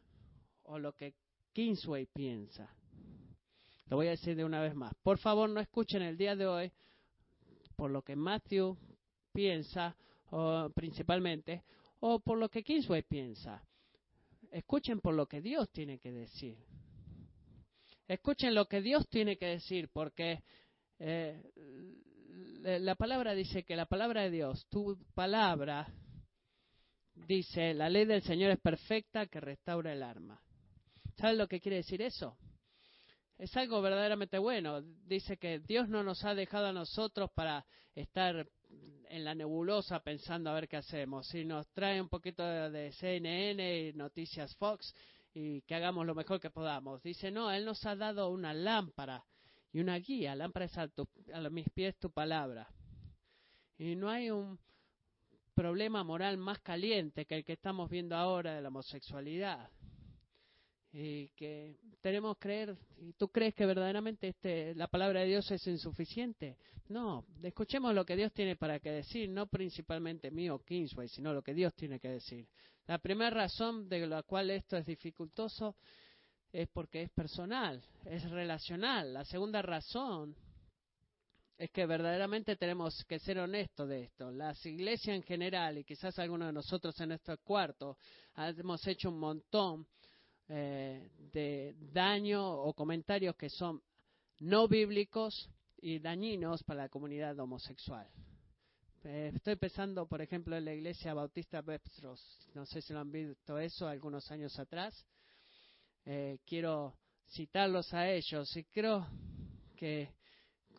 o 0.62 0.78
lo 0.78 0.94
que 0.94 1.14
Kingsway 1.52 2.06
piensa. 2.06 2.77
Lo 3.88 3.96
voy 3.96 4.08
a 4.08 4.10
decir 4.10 4.36
de 4.36 4.44
una 4.44 4.60
vez 4.60 4.74
más. 4.74 4.94
Por 5.02 5.18
favor, 5.18 5.48
no 5.48 5.60
escuchen 5.60 6.02
el 6.02 6.16
día 6.16 6.36
de 6.36 6.46
hoy 6.46 6.72
por 7.74 7.90
lo 7.90 8.02
que 8.02 8.16
Matthew 8.16 8.76
piensa, 9.32 9.96
o, 10.30 10.68
principalmente, 10.74 11.62
o 12.00 12.20
por 12.20 12.38
lo 12.38 12.48
que 12.48 12.62
Kingsway 12.62 13.02
piensa. 13.02 13.62
Escuchen 14.50 15.00
por 15.00 15.14
lo 15.14 15.26
que 15.26 15.40
Dios 15.40 15.70
tiene 15.70 15.98
que 15.98 16.10
decir. 16.10 16.58
Escuchen 18.06 18.54
lo 18.54 18.66
que 18.66 18.82
Dios 18.82 19.08
tiene 19.08 19.36
que 19.36 19.46
decir, 19.46 19.88
porque 19.92 20.42
eh, 20.98 21.40
la 22.62 22.94
palabra 22.94 23.34
dice 23.34 23.62
que 23.62 23.76
la 23.76 23.86
palabra 23.86 24.22
de 24.22 24.30
Dios, 24.30 24.66
tu 24.68 24.98
palabra, 25.14 25.86
dice, 27.14 27.74
la 27.74 27.88
ley 27.88 28.06
del 28.06 28.22
Señor 28.22 28.50
es 28.50 28.60
perfecta 28.60 29.26
que 29.26 29.40
restaura 29.40 29.92
el 29.92 30.02
arma. 30.02 30.42
¿Sabes 31.16 31.36
lo 31.36 31.46
que 31.46 31.60
quiere 31.60 31.76
decir 31.76 32.02
eso? 32.02 32.36
Es 33.38 33.56
algo 33.56 33.80
verdaderamente 33.80 34.36
bueno. 34.38 34.82
Dice 34.82 35.36
que 35.36 35.60
Dios 35.60 35.88
no 35.88 36.02
nos 36.02 36.24
ha 36.24 36.34
dejado 36.34 36.66
a 36.66 36.72
nosotros 36.72 37.30
para 37.30 37.64
estar 37.94 38.48
en 39.10 39.24
la 39.24 39.34
nebulosa 39.34 40.00
pensando 40.00 40.50
a 40.50 40.54
ver 40.54 40.68
qué 40.68 40.76
hacemos. 40.76 41.28
Si 41.28 41.44
nos 41.44 41.68
trae 41.68 42.00
un 42.00 42.08
poquito 42.08 42.44
de 42.44 42.92
CNN 42.92 43.78
y 43.78 43.92
noticias 43.92 44.54
Fox 44.56 44.92
y 45.32 45.62
que 45.62 45.76
hagamos 45.76 46.04
lo 46.04 46.16
mejor 46.16 46.40
que 46.40 46.50
podamos. 46.50 47.00
Dice, 47.02 47.30
no, 47.30 47.50
Él 47.52 47.64
nos 47.64 47.86
ha 47.86 47.94
dado 47.94 48.28
una 48.30 48.52
lámpara 48.52 49.24
y 49.72 49.78
una 49.78 49.96
guía. 49.98 50.34
Lámpara 50.34 50.64
es 50.64 50.76
a, 50.76 50.90
a 51.32 51.50
mis 51.50 51.70
pies 51.70 51.96
tu 51.98 52.10
palabra. 52.10 52.68
Y 53.78 53.94
no 53.94 54.10
hay 54.10 54.30
un 54.30 54.58
problema 55.54 56.02
moral 56.02 56.38
más 56.38 56.58
caliente 56.60 57.24
que 57.24 57.36
el 57.36 57.44
que 57.44 57.52
estamos 57.52 57.88
viendo 57.88 58.16
ahora 58.16 58.54
de 58.54 58.62
la 58.62 58.68
homosexualidad. 58.68 59.70
Y 60.92 61.28
que 61.30 61.76
tenemos 62.00 62.36
que 62.36 62.40
creer, 62.40 62.76
¿y 62.96 63.12
tú 63.12 63.28
crees 63.28 63.54
que 63.54 63.66
verdaderamente 63.66 64.28
este, 64.28 64.74
la 64.74 64.86
palabra 64.86 65.20
de 65.20 65.26
Dios 65.26 65.50
es 65.50 65.66
insuficiente? 65.66 66.56
No, 66.88 67.26
escuchemos 67.42 67.94
lo 67.94 68.06
que 68.06 68.16
Dios 68.16 68.32
tiene 68.32 68.56
para 68.56 68.80
que 68.80 68.90
decir, 68.90 69.28
no 69.28 69.46
principalmente 69.46 70.30
mío, 70.30 70.62
Kingsway, 70.64 71.08
sino 71.08 71.34
lo 71.34 71.42
que 71.42 71.52
Dios 71.52 71.74
tiene 71.74 72.00
que 72.00 72.08
decir. 72.08 72.48
La 72.86 72.98
primera 72.98 73.28
razón 73.28 73.86
de 73.88 74.06
la 74.06 74.22
cual 74.22 74.48
esto 74.50 74.78
es 74.78 74.86
dificultoso 74.86 75.76
es 76.50 76.68
porque 76.68 77.02
es 77.02 77.10
personal, 77.10 77.82
es 78.06 78.28
relacional. 78.30 79.12
La 79.12 79.24
segunda 79.26 79.60
razón 79.60 80.34
es 81.58 81.70
que 81.70 81.84
verdaderamente 81.84 82.56
tenemos 82.56 83.04
que 83.04 83.18
ser 83.18 83.38
honestos 83.40 83.88
de 83.88 84.04
esto. 84.04 84.30
Las 84.30 84.64
iglesias 84.64 85.16
en 85.16 85.22
general, 85.22 85.76
y 85.76 85.84
quizás 85.84 86.18
algunos 86.18 86.48
de 86.48 86.52
nosotros 86.52 86.98
en 87.00 87.10
nuestro 87.10 87.36
cuarto, 87.38 87.98
hemos 88.36 88.86
hecho 88.86 89.10
un 89.10 89.18
montón 89.18 89.86
eh, 90.48 91.10
de 91.32 91.76
daño 91.92 92.48
o 92.48 92.72
comentarios 92.74 93.36
que 93.36 93.50
son 93.50 93.82
no 94.40 94.68
bíblicos 94.68 95.50
y 95.80 95.98
dañinos 95.98 96.62
para 96.62 96.82
la 96.82 96.88
comunidad 96.88 97.38
homosexual. 97.38 98.08
Eh, 99.04 99.32
estoy 99.34 99.56
pensando, 99.56 100.06
por 100.06 100.20
ejemplo, 100.20 100.56
en 100.56 100.64
la 100.64 100.74
iglesia 100.74 101.14
bautista 101.14 101.60
Webstros. 101.60 102.48
No 102.54 102.66
sé 102.66 102.82
si 102.82 102.92
lo 102.92 103.00
han 103.00 103.12
visto 103.12 103.58
eso 103.58 103.86
algunos 103.86 104.30
años 104.30 104.58
atrás 104.58 105.06
eh, 106.10 106.38
quiero 106.46 106.96
citarlos 107.28 107.92
a 107.92 108.08
ellos 108.10 108.56
y 108.56 108.64
creo 108.64 109.06
que, 109.76 110.16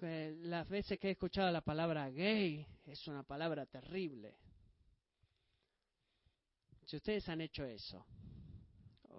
las 0.02 0.68
veces 0.68 0.98
que 0.98 1.10
he 1.10 1.12
escuchado 1.12 1.52
la 1.52 1.62
palabra 1.62 2.10
gay 2.10 2.66
es 2.86 3.08
una 3.08 3.22
palabra 3.22 3.66
terrible. 3.66 4.34
Si 6.86 6.96
ustedes 6.96 7.28
han 7.30 7.42
hecho 7.42 7.64
eso, 7.66 8.06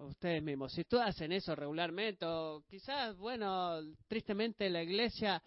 ustedes 0.05 0.43
mismos, 0.43 0.73
si 0.73 0.83
tú 0.83 0.99
hacen 0.99 1.31
eso 1.31 1.55
regularmente, 1.55 2.25
o 2.25 2.63
quizás, 2.67 3.15
bueno, 3.17 3.79
tristemente 4.07 4.69
la 4.69 4.83
iglesia 4.83 5.41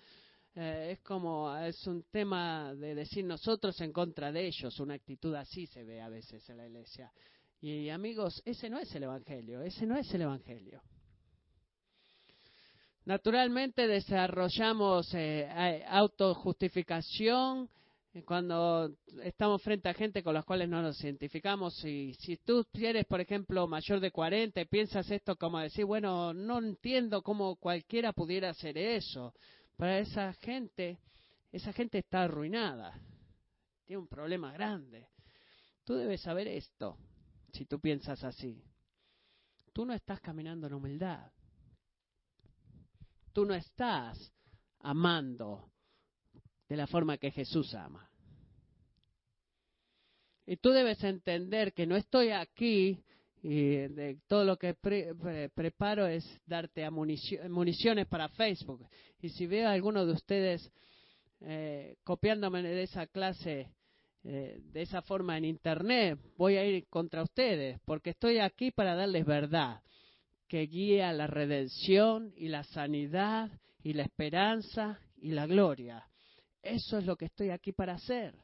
eh, 0.55 0.91
es 0.93 1.01
como, 1.01 1.57
es 1.57 1.87
un 1.87 2.05
tema 2.11 2.75
de 2.75 2.95
decir 2.95 3.25
nosotros 3.25 3.81
en 3.81 3.93
contra 3.93 4.31
de 4.31 4.47
ellos, 4.47 4.79
una 4.81 4.95
actitud 4.95 5.35
así 5.35 5.67
se 5.67 5.85
ve 5.85 6.01
a 6.01 6.09
veces 6.09 6.49
en 6.49 6.57
la 6.57 6.67
iglesia. 6.67 7.13
Y 7.61 7.89
amigos, 7.89 8.43
ese 8.45 8.69
no 8.69 8.79
es 8.79 8.95
el 8.95 9.05
Evangelio, 9.05 9.63
ese 9.63 9.87
no 9.87 9.97
es 9.97 10.13
el 10.15 10.23
Evangelio. 10.23 10.83
Naturalmente 13.07 13.87
desarrollamos 13.87 15.13
eh, 15.15 15.85
autojustificación 15.89 17.69
cuando 18.23 18.95
estamos 19.25 19.61
frente 19.63 19.89
a 19.89 19.95
gente 19.95 20.23
con 20.23 20.35
las 20.35 20.45
cuales 20.45 20.69
no 20.69 20.81
nos 20.81 21.03
identificamos. 21.03 21.85
Y 21.85 22.15
si 22.15 22.37
tú 22.37 22.65
eres, 22.75 23.07
por 23.07 23.21
ejemplo, 23.21 23.67
mayor 23.67 23.99
de 23.99 24.13
40 24.13 24.61
y 24.61 24.65
piensas 24.67 25.11
esto 25.11 25.37
como 25.37 25.59
decir, 25.59 25.85
bueno, 25.85 26.33
no 26.33 26.59
entiendo 26.59 27.23
cómo 27.23 27.57
cualquiera 27.57 28.13
pudiera 28.13 28.51
hacer 28.51 28.79
eso. 28.79 29.35
Para 29.77 29.99
esa 29.99 30.33
gente, 30.35 31.01
esa 31.51 31.73
gente 31.73 31.99
está 31.99 32.23
arruinada. 32.23 33.01
Tiene 33.85 34.03
un 34.03 34.09
problema 34.09 34.53
grande. 34.53 35.09
Tú 35.83 35.95
debes 35.95 36.21
saber 36.21 36.47
esto 36.47 36.97
si 37.53 37.67
tú 37.67 37.81
piensas 37.81 38.23
así. 38.23 38.63
Tú 39.73 39.85
no 39.85 39.93
estás 39.93 40.21
caminando 40.21 40.69
en 40.69 40.75
humildad. 40.75 41.33
Tú 43.33 43.45
no 43.45 43.55
estás 43.55 44.33
amando 44.79 45.74
de 46.69 46.77
la 46.77 46.87
forma 46.87 47.19
que 47.19 47.31
Jesús 47.31 47.75
ama. 47.75 48.09
Y 50.47 50.57
tú 50.57 50.71
debes 50.71 51.03
entender 51.05 51.73
que 51.73 51.87
no 51.87 51.97
estoy 51.97 52.31
aquí 52.31 53.03
y 53.43 53.77
de 53.89 54.19
todo 54.27 54.45
lo 54.45 54.57
que 54.57 54.75
preparo 55.55 56.07
es 56.07 56.25
darte 56.47 56.89
municiones 56.91 58.07
para 58.07 58.29
Facebook. 58.31 58.87
Y 59.21 59.31
si 59.31 59.47
veo 59.47 59.69
a 59.69 59.73
alguno 59.73 60.07
de 60.07 60.13
ustedes 60.13 60.71
eh, 61.41 61.97
copiándome 62.05 62.63
de 62.63 62.83
esa 62.83 63.07
clase 63.07 63.69
eh, 64.27 64.59
de 64.73 64.81
esa 64.81 65.03
forma 65.03 65.37
en 65.37 65.45
Internet, 65.45 66.19
voy 66.39 66.57
a 66.57 66.65
ir 66.65 66.87
contra 66.89 67.23
ustedes, 67.23 67.79
porque 67.85 68.11
estoy 68.11 68.39
aquí 68.39 68.71
para 68.71 68.95
darles 68.95 69.27
verdad, 69.27 69.83
que 70.49 70.63
guía 70.63 71.13
la 71.13 71.27
redención 71.27 72.33
y 72.35 72.49
la 72.49 72.65
sanidad 72.65 73.51
y 73.83 73.93
la 73.93 74.05
esperanza 74.05 74.99
y 75.19 75.33
la 75.33 75.47
gloria. 75.47 76.07
Eso 76.65 76.97
es 76.97 77.05
lo 77.05 77.17
que 77.17 77.27
estoy 77.27 77.51
aquí 77.51 77.73
para 77.73 77.93
hacer. 77.93 78.35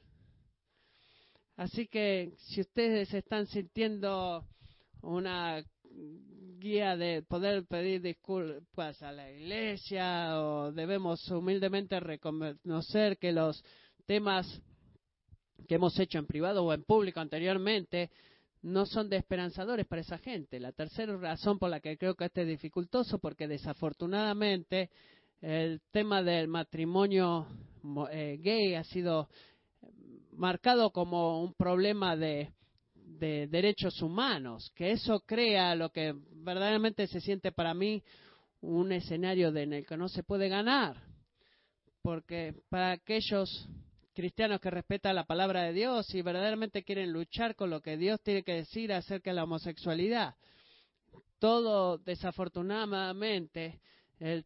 Así 1.57 1.87
que 1.87 2.35
si 2.37 2.61
ustedes 2.61 3.13
están 3.15 3.47
sintiendo 3.47 4.47
una 5.01 5.65
guía 6.59 6.99
de 6.99 7.23
poder 7.23 7.65
pedir 7.65 8.03
disculpas 8.03 9.03
a 9.03 9.11
la 9.13 9.31
iglesia 9.31 10.39
o 10.39 10.71
debemos 10.71 11.27
humildemente 11.31 11.99
reconocer 11.99 13.17
que 13.17 13.33
los 13.33 13.65
temas 14.05 14.61
que 15.67 15.77
hemos 15.77 15.99
hecho 15.99 16.19
en 16.19 16.27
privado 16.27 16.63
o 16.63 16.75
en 16.75 16.85
público 16.85 17.21
anteriormente 17.21 18.11
no 18.61 18.85
son 18.85 19.09
de 19.09 19.17
esperanzadores 19.17 19.87
para 19.87 20.03
esa 20.03 20.19
gente. 20.19 20.61
La 20.61 20.73
tercera 20.73 21.17
razón 21.17 21.59
por 21.59 21.71
la 21.71 21.81
que 21.81 21.97
creo 21.97 22.15
que 22.15 22.27
este 22.27 22.43
es 22.43 22.49
dificultoso, 22.49 23.19
porque 23.19 23.49
desafortunadamente 23.49 24.91
el 25.41 25.81
tema 25.91 26.23
del 26.23 26.49
matrimonio 26.49 27.47
eh, 28.11 28.39
gay 28.41 28.75
ha 28.75 28.85
sido 28.85 29.29
marcado 30.33 30.91
como 30.91 31.43
un 31.43 31.55
problema 31.55 32.17
de, 32.17 32.53
de 32.95 33.47
derechos 33.47 34.01
humanos, 34.03 34.71
que 34.75 34.93
eso 34.93 35.21
crea 35.21 35.75
lo 35.75 35.91
que 35.91 36.15
verdaderamente 36.33 37.07
se 37.07 37.21
siente 37.21 37.53
para 37.53 37.75
mí 37.75 38.03
un 38.61 38.93
escenario 38.93 39.49
en 39.57 39.73
el 39.73 39.87
que 39.87 39.97
no 39.97 40.09
se 40.09 40.23
puede 40.23 40.49
ganar, 40.49 41.03
porque 42.03 42.55
para 42.69 42.93
aquellos 42.93 43.69
cristianos 44.13 44.61
que 44.61 44.71
respetan 44.71 45.15
la 45.15 45.25
palabra 45.25 45.63
de 45.63 45.73
Dios 45.73 46.15
y 46.15 46.21
verdaderamente 46.21 46.83
quieren 46.83 47.13
luchar 47.13 47.55
con 47.55 47.71
lo 47.71 47.81
que 47.81 47.97
Dios 47.97 48.21
tiene 48.23 48.43
que 48.43 48.55
decir 48.55 48.93
acerca 48.93 49.31
de 49.31 49.37
la 49.37 49.45
homosexualidad. 49.45 50.35
Todo, 51.39 51.97
desafortunadamente, 51.97 53.81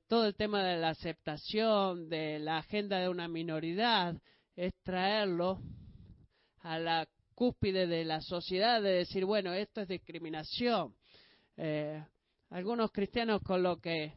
todo 0.07 0.27
el 0.27 0.35
tema 0.37 0.63
de 0.63 0.77
la 0.77 0.91
aceptación 0.91 2.09
de 2.09 2.39
la 2.39 2.59
agenda 2.59 2.99
de 3.01 3.09
una 3.09 3.29
minoridad 3.29 4.17
es 4.55 4.73
traerlo 4.83 5.61
a 6.61 6.79
la 6.79 7.09
cúspide 7.35 7.87
de 7.87 8.05
la 8.05 8.21
sociedad 8.21 8.81
de 8.81 8.91
decir, 8.91 9.25
bueno, 9.25 9.53
esto 9.53 9.81
es 9.81 9.89
discriminación. 9.89 10.95
Eh, 11.57 12.03
algunos 12.51 12.93
cristianos 12.93 13.43
con 13.43 13.63
lo 13.63 13.81
que 13.81 14.13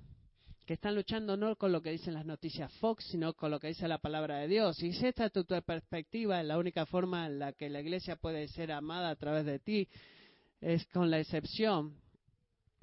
que 0.68 0.74
están 0.74 0.96
luchando 0.96 1.38
no 1.38 1.56
con 1.56 1.72
lo 1.72 1.82
que 1.82 1.92
dicen 1.92 2.14
las 2.14 2.26
noticias 2.26 2.70
Fox, 2.74 3.06
sino 3.10 3.34
con 3.34 3.52
lo 3.52 3.58
que 3.58 3.70
dice 3.70 3.88
la 3.88 4.00
palabra 4.00 4.40
de 4.40 4.50
Dios. 4.50 4.84
Y 4.84 4.92
si 4.92 5.08
esta 5.08 5.28
es 5.28 5.32
tu, 5.32 5.46
perspectiva, 5.46 6.44
la 6.44 6.58
única 6.58 6.86
forma 6.86 7.26
en 7.26 7.40
la 7.40 7.54
que 7.54 7.70
la 7.70 7.80
iglesia 7.80 8.18
puede 8.18 8.50
ser 8.50 8.74
amada 8.74 9.10
a 9.10 9.16
través 9.16 9.46
de 9.46 9.60
ti 9.60 9.88
es 10.60 10.86
con 10.88 11.10
la 11.10 11.20
excepción 11.20 11.96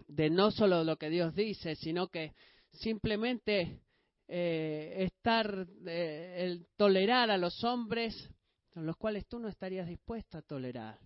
de 0.08 0.30
no 0.30 0.50
solo 0.50 0.82
lo 0.82 0.96
que 0.96 1.10
Dios 1.10 1.34
dice, 1.34 1.76
sino 1.76 2.08
que 2.08 2.32
simplemente 2.74 3.80
eh, 4.28 4.94
estar, 4.98 5.66
eh, 5.86 6.36
el 6.38 6.66
tolerar 6.76 7.30
a 7.30 7.38
los 7.38 7.62
hombres 7.64 8.30
con 8.70 8.86
los 8.86 8.96
cuales 8.96 9.26
tú 9.26 9.38
no 9.38 9.48
estarías 9.48 9.88
dispuesto 9.88 10.38
a 10.38 10.42
tolerar. 10.42 10.98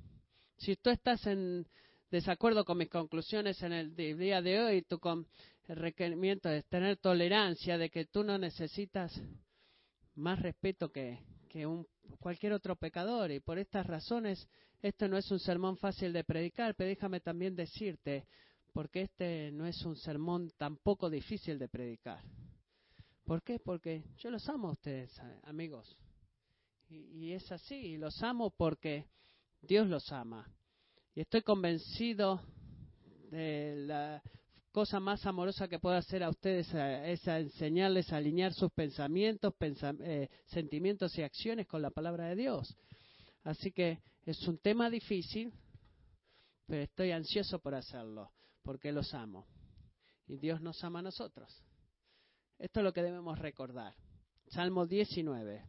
Si 0.56 0.76
tú 0.76 0.90
estás 0.90 1.26
en 1.26 1.66
desacuerdo 2.10 2.64
con 2.64 2.78
mis 2.78 2.88
conclusiones 2.88 3.62
en 3.62 3.72
el 3.72 3.94
día 3.94 4.40
de 4.40 4.60
hoy, 4.60 4.87
el 5.68 5.76
requerimiento 5.76 6.48
es 6.48 6.64
tener 6.66 6.96
tolerancia 6.96 7.76
de 7.76 7.90
que 7.90 8.06
tú 8.06 8.25
no 8.25 8.38
necesitas 8.38 9.12
más 10.14 10.40
respeto 10.40 10.90
que, 10.90 11.18
un, 11.66 11.87
cualquier 12.18 12.54
otro 12.54 12.76
pecador. 12.76 13.30
Y 13.30 13.40
por 13.40 13.58
estas 13.58 13.87
razones, 13.87 14.48
este 14.80 15.08
no 15.08 15.18
es 15.18 15.30
un 15.30 15.38
sermón 15.38 15.76
fácil 15.76 16.12
de 16.12 16.25
predicar, 16.25 16.75
pero 16.75 16.88
déjame 16.88 17.20
también 17.20 17.54
decirte, 17.54 18.26
porque 18.72 19.02
este 19.02 19.50
no 19.52 19.66
es 19.66 19.84
un 19.84 19.96
sermón 19.96 20.50
tampoco 20.56 21.10
difícil 21.10 21.58
de 21.58 21.68
predicar. 21.68 22.22
¿Por 23.25 23.42
qué? 23.42 23.58
Porque 23.58 24.04
yo 24.18 24.30
los 24.30 24.48
amo 24.48 24.68
a 24.68 24.72
ustedes, 24.72 25.10
amigos. 25.42 25.96
Y, 26.88 27.32
es 27.32 27.52
así, 27.52 27.75
y 27.75 27.96
los 27.98 28.22
amo 28.22 28.50
porque 28.50 29.06
Dios 29.60 29.87
los 29.87 30.10
ama. 30.12 30.50
Y 31.14 31.20
estoy 31.20 31.42
convencido 31.42 32.40
de 33.30 33.75
la 33.87 34.22
cosa 34.72 35.00
más 35.00 35.26
amorosa 35.26 35.68
que 35.68 35.78
puedo 35.78 35.96
hacer 35.96 36.22
a 36.22 36.30
ustedes 36.30 36.72
es 36.72 37.26
enseñarles 37.26 38.12
a 38.12 38.16
alinear 38.16 38.54
sus 38.54 38.70
pensamientos, 38.72 39.52
eh, 40.00 40.28
sentimientos 40.46 41.18
y 41.18 41.22
acciones 41.22 41.66
con 41.66 41.83
la 41.83 41.90
palabra 41.90 42.28
de 42.28 42.37
Dios. 42.37 42.74
Así 43.44 43.72
que 43.72 43.98
es 44.24 44.46
un 44.48 44.59
tema 44.59 44.88
difícil, 44.88 45.52
pero 46.66 46.83
estoy 46.83 47.11
ansioso 47.11 47.59
por 47.59 47.74
hacerlo, 47.74 48.31
porque 48.68 48.92
los 48.92 49.14
amo. 49.14 49.46
Y 50.26 50.37
Dios 50.37 50.61
nos 50.61 50.85
ama 50.85 50.98
a 50.98 51.02
nosotros. 51.02 51.64
Esto 52.59 52.81
es 52.81 52.85
lo 52.85 52.92
que 52.92 53.02
debemos 53.02 53.38
recordar. 53.38 53.94
Salmo 54.48 54.87
19. 54.87 55.64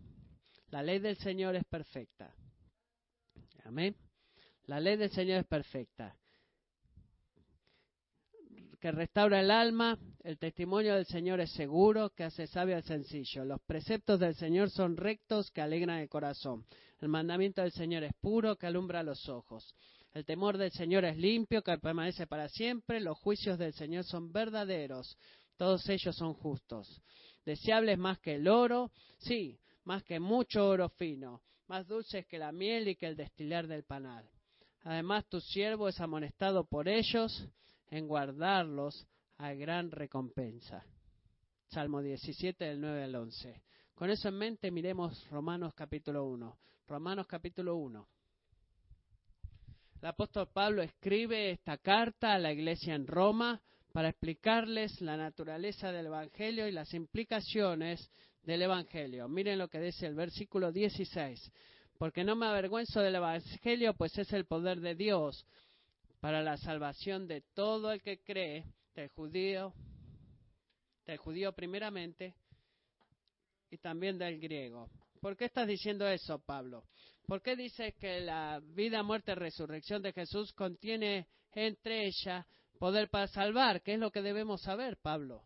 La 0.71 0.83
ley 0.83 0.99
del 0.99 1.15
Señor 1.15 1.55
es 1.55 1.63
perfecta. 1.63 2.35
Amén. 3.63 3.95
La 4.65 4.81
ley 4.81 4.97
del 4.97 5.11
Señor 5.11 5.39
es 5.39 5.45
perfecta 5.45 6.13
que 8.79 8.91
restaura 8.91 9.41
el 9.41 9.51
alma, 9.51 9.99
el 10.23 10.37
testimonio 10.37 10.95
del 10.95 11.05
Señor 11.05 11.41
es 11.41 11.51
seguro, 11.51 12.11
que 12.11 12.23
hace 12.23 12.47
sabio 12.47 12.77
al 12.77 12.83
sencillo. 12.83 13.43
Los 13.43 13.61
preceptos 13.61 14.19
del 14.19 14.35
Señor 14.35 14.69
son 14.69 14.95
rectos, 14.95 15.51
que 15.51 15.61
alegran 15.61 15.99
el 15.99 16.07
corazón. 16.07 16.65
El 17.01 17.09
mandamiento 17.09 17.61
del 17.61 17.71
Señor 17.71 18.03
es 18.03 18.13
puro, 18.21 18.55
que 18.57 18.67
alumbra 18.67 19.03
los 19.03 19.27
ojos. 19.27 19.75
El 20.13 20.25
temor 20.25 20.57
del 20.57 20.71
Señor 20.71 21.05
es 21.05 21.17
limpio, 21.17 21.61
que 21.61 21.77
permanece 21.77 22.25
para 22.25 22.49
siempre. 22.49 22.99
Los 22.99 23.17
juicios 23.19 23.57
del 23.59 23.73
Señor 23.73 24.03
son 24.03 24.31
verdaderos, 24.31 25.17
todos 25.57 25.87
ellos 25.89 26.15
son 26.15 26.33
justos. 26.33 27.01
Deseables 27.45 27.97
más 27.97 28.19
que 28.19 28.35
el 28.35 28.47
oro, 28.47 28.91
sí, 29.19 29.59
más 29.83 30.03
que 30.03 30.19
mucho 30.19 30.67
oro 30.67 30.89
fino, 30.89 31.41
más 31.67 31.87
dulces 31.87 32.25
que 32.25 32.39
la 32.39 32.51
miel 32.51 32.87
y 32.87 32.95
que 32.95 33.07
el 33.07 33.15
destilar 33.15 33.67
del 33.67 33.83
panal. 33.83 34.29
Además, 34.83 35.27
tu 35.27 35.39
siervo 35.41 35.87
es 35.87 35.99
amonestado 35.99 36.63
por 36.63 36.87
ellos 36.87 37.47
en 37.91 38.07
guardarlos 38.07 39.07
a 39.37 39.53
gran 39.53 39.91
recompensa. 39.91 40.85
Salmo 41.67 42.01
17, 42.01 42.65
del 42.65 42.81
9 42.81 43.03
al 43.03 43.15
11. 43.15 43.61
Con 43.93 44.09
eso 44.09 44.29
en 44.29 44.35
mente 44.35 44.71
miremos 44.71 45.27
Romanos 45.29 45.73
capítulo 45.75 46.25
1. 46.25 46.57
Romanos 46.87 47.27
capítulo 47.27 47.75
1. 47.75 48.07
El 50.01 50.07
apóstol 50.07 50.47
Pablo 50.53 50.81
escribe 50.81 51.51
esta 51.51 51.77
carta 51.77 52.33
a 52.33 52.39
la 52.39 52.53
iglesia 52.53 52.95
en 52.95 53.05
Roma 53.05 53.61
para 53.91 54.07
explicarles 54.07 55.01
la 55.01 55.17
naturaleza 55.17 55.91
del 55.91 56.05
Evangelio 56.05 56.69
y 56.69 56.71
las 56.71 56.93
implicaciones 56.93 58.09
del 58.43 58.61
Evangelio. 58.61 59.27
Miren 59.27 59.57
lo 59.57 59.67
que 59.67 59.81
dice 59.81 60.05
el 60.07 60.15
versículo 60.15 60.71
16. 60.71 61.51
Porque 61.97 62.23
no 62.23 62.37
me 62.37 62.45
avergüenzo 62.45 63.01
del 63.01 63.15
Evangelio, 63.15 63.93
pues 63.93 64.17
es 64.17 64.31
el 64.31 64.45
poder 64.45 64.79
de 64.79 64.95
Dios 64.95 65.45
para 66.21 66.41
la 66.41 66.55
salvación 66.55 67.27
de 67.27 67.41
todo 67.53 67.91
el 67.91 68.01
que 68.01 68.23
cree, 68.23 68.63
del 68.95 69.09
judío, 69.09 69.73
del 71.05 71.17
judío 71.17 71.51
primeramente 71.51 72.35
y 73.69 73.77
también 73.79 74.17
del 74.17 74.39
griego. 74.39 74.89
¿Por 75.19 75.35
qué 75.35 75.45
estás 75.45 75.67
diciendo 75.67 76.07
eso, 76.07 76.39
Pablo? 76.39 76.85
¿Por 77.25 77.41
qué 77.41 77.55
dices 77.55 77.93
que 77.95 78.21
la 78.21 78.61
vida, 78.63 79.03
muerte 79.03 79.33
y 79.33 79.35
resurrección 79.35 80.01
de 80.01 80.13
Jesús 80.13 80.53
contiene 80.53 81.27
entre 81.51 82.05
ella 82.07 82.47
poder 82.79 83.09
para 83.09 83.27
salvar? 83.27 83.81
¿Qué 83.81 83.95
es 83.95 83.99
lo 83.99 84.11
que 84.11 84.21
debemos 84.21 84.61
saber, 84.61 84.97
Pablo? 84.97 85.43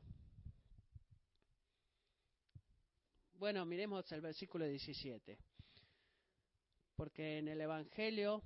Bueno, 3.34 3.66
miremos 3.66 4.10
el 4.12 4.22
versículo 4.22 4.66
17. 4.66 5.38
Porque 6.96 7.40
en 7.40 7.48
el 7.48 7.60
Evangelio 7.60 8.44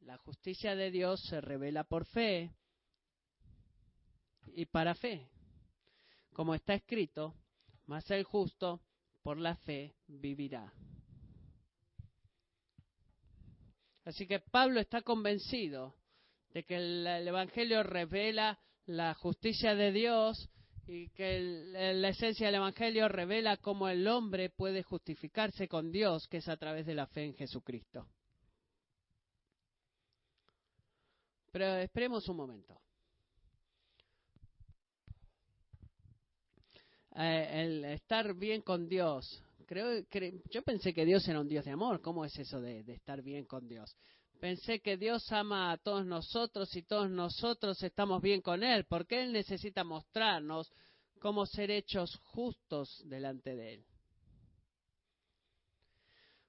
la 0.00 0.18
justicia 0.18 0.76
de 0.76 0.90
Dios 0.90 1.20
se 1.28 1.40
revela 1.40 1.82
por 1.84 2.04
fe 2.04 2.52
y 4.54 4.66
para 4.66 4.94
fe. 4.94 5.28
Como 6.32 6.54
está 6.54 6.74
escrito, 6.74 7.34
mas 7.86 8.08
el 8.10 8.22
justo 8.22 8.82
por 9.22 9.38
la 9.38 9.56
fe 9.56 9.94
vivirá. 10.06 10.72
Así 14.04 14.26
que 14.26 14.40
Pablo 14.40 14.80
está 14.80 15.02
convencido 15.02 15.94
de 16.54 16.64
que 16.64 16.76
el, 16.76 17.06
Evangelio 17.06 17.82
revela 17.82 18.58
la 18.86 19.12
justicia 19.14 19.74
de 19.74 19.92
Dios 19.92 20.48
y 20.86 21.10
que 21.10 21.40
la 21.74 22.08
esencia 22.08 22.46
del 22.46 22.54
Evangelio 22.54 23.08
revela 23.08 23.58
cómo 23.58 23.88
el 23.88 24.08
hombre 24.08 24.48
puede 24.48 24.82
justificarse 24.82 25.68
con 25.68 25.92
Dios, 25.92 26.26
que 26.28 26.38
es 26.38 26.48
a 26.48 26.56
través 26.56 26.86
de 26.86 26.94
la 26.94 27.06
fe 27.06 27.24
en 27.24 27.34
Jesucristo. 27.34 28.08
Pero 31.52 31.76
esperemos 31.76 32.26
un 32.28 32.36
momento. 32.36 32.80
Eh, 37.20 37.62
el 37.64 37.84
estar 37.84 38.32
bien 38.34 38.62
con 38.62 38.88
Dios. 38.88 39.42
Creo, 39.66 40.04
yo 40.50 40.62
pensé 40.62 40.94
que 40.94 41.04
Dios 41.04 41.26
era 41.26 41.40
un 41.40 41.48
Dios 41.48 41.64
de 41.64 41.72
amor. 41.72 42.00
¿Cómo 42.00 42.24
es 42.24 42.38
eso 42.38 42.60
de, 42.60 42.84
de 42.84 42.92
estar 42.92 43.22
bien 43.22 43.44
con 43.44 43.66
Dios? 43.66 43.96
Pensé 44.38 44.78
que 44.78 44.96
Dios 44.96 45.30
ama 45.32 45.72
a 45.72 45.78
todos 45.78 46.06
nosotros 46.06 46.74
y 46.76 46.82
todos 46.82 47.10
nosotros 47.10 47.82
estamos 47.82 48.22
bien 48.22 48.40
con 48.40 48.62
Él, 48.62 48.84
porque 48.84 49.20
Él 49.20 49.32
necesita 49.32 49.82
mostrarnos 49.82 50.72
cómo 51.18 51.44
ser 51.44 51.72
hechos 51.72 52.14
justos 52.26 53.02
delante 53.04 53.56
de 53.56 53.74
Él. 53.74 53.84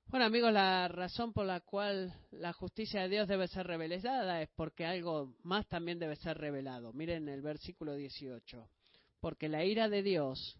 Bueno, 0.06 0.28
amigos, 0.28 0.54
la 0.54 0.88
razón 0.88 1.34
por 1.34 1.48
la 1.48 1.62
cual 1.62 2.14
la 2.30 2.54
justicia 2.54 3.02
de 3.02 3.10
Dios 3.10 3.28
debe 3.28 3.48
ser 3.48 3.66
revelada 3.66 4.44
es 4.44 4.50
porque 4.56 4.86
algo 4.86 5.36
más 5.42 5.68
también 5.68 5.98
debe 5.98 6.16
ser 6.16 6.38
revelado. 6.38 6.94
Miren 6.94 7.28
el 7.28 7.42
versículo 7.42 7.96
18. 7.96 8.70
Porque 9.20 9.50
la 9.50 9.66
ira 9.66 9.90
de 9.90 10.04
Dios 10.04 10.58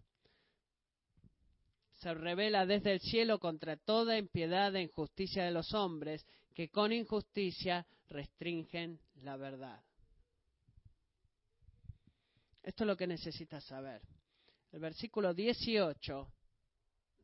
se 1.94 2.14
revela 2.14 2.66
desde 2.66 2.92
el 2.92 3.00
cielo 3.00 3.38
contra 3.38 3.76
toda 3.76 4.18
impiedad 4.18 4.74
e 4.74 4.82
injusticia 4.82 5.44
de 5.44 5.50
los 5.50 5.74
hombres 5.74 6.26
que 6.54 6.68
con 6.70 6.92
injusticia 6.92 7.86
restringen 8.08 8.98
la 9.22 9.36
verdad. 9.36 9.82
Esto 12.62 12.84
es 12.84 12.86
lo 12.88 12.96
que 12.96 13.06
necesitas 13.06 13.64
saber. 13.64 14.02
El 14.72 14.80
versículo 14.80 15.34
18 15.34 16.32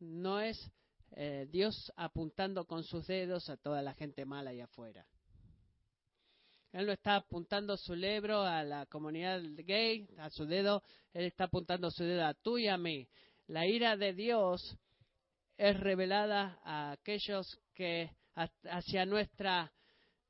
no 0.00 0.40
es 0.40 0.70
eh, 1.12 1.46
Dios 1.50 1.92
apuntando 1.96 2.66
con 2.66 2.82
sus 2.84 3.06
dedos 3.06 3.48
a 3.48 3.56
toda 3.56 3.82
la 3.82 3.94
gente 3.94 4.24
mala 4.24 4.50
allá 4.50 4.64
afuera. 4.64 5.06
Él 6.76 6.84
no 6.84 6.92
está 6.92 7.16
apuntando 7.16 7.74
su 7.78 7.94
lebro 7.94 8.42
a 8.42 8.62
la 8.62 8.84
comunidad 8.84 9.40
gay, 9.64 10.06
a 10.18 10.28
su 10.28 10.44
dedo, 10.44 10.82
Él 11.14 11.24
está 11.24 11.44
apuntando 11.44 11.90
su 11.90 12.04
dedo 12.04 12.26
a 12.26 12.34
tú 12.34 12.58
y 12.58 12.68
a 12.68 12.76
mí. 12.76 13.08
La 13.46 13.66
ira 13.66 13.96
de 13.96 14.12
Dios 14.12 14.76
es 15.56 15.80
revelada 15.80 16.60
a 16.64 16.90
aquellos 16.90 17.58
que 17.72 18.10
hacia 18.34 19.06
nuestra 19.06 19.72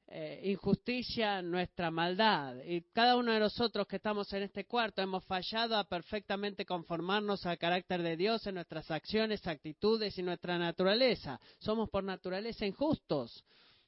eh, 0.06 0.40
injusticia, 0.44 1.42
nuestra 1.42 1.90
maldad. 1.90 2.59
Y 2.64 2.82
cada 2.92 3.16
uno 3.16 3.32
de 3.32 3.40
nosotros 3.40 3.88
que 3.88 3.96
estamos 3.96 4.32
en 4.32 4.44
este 4.44 4.66
cuarto 4.66 5.02
hemos 5.02 5.24
fallado 5.24 5.76
a 5.76 5.88
perfectamente 5.88 6.64
conformarnos 6.64 7.44
al 7.44 7.59
carácter 7.59 8.04
de 8.04 8.16
Dios 8.16 8.46
en 8.46 8.54
nuestras 8.54 8.88
acciones, 8.92 9.44
actitudes 9.48 10.16
y 10.16 10.22
nuestra 10.22 10.59
naturaleza. 10.59 11.40
Somos 11.59 11.90
por 11.90 12.04
naturaleza 12.04 12.64
injustos. 12.64 13.44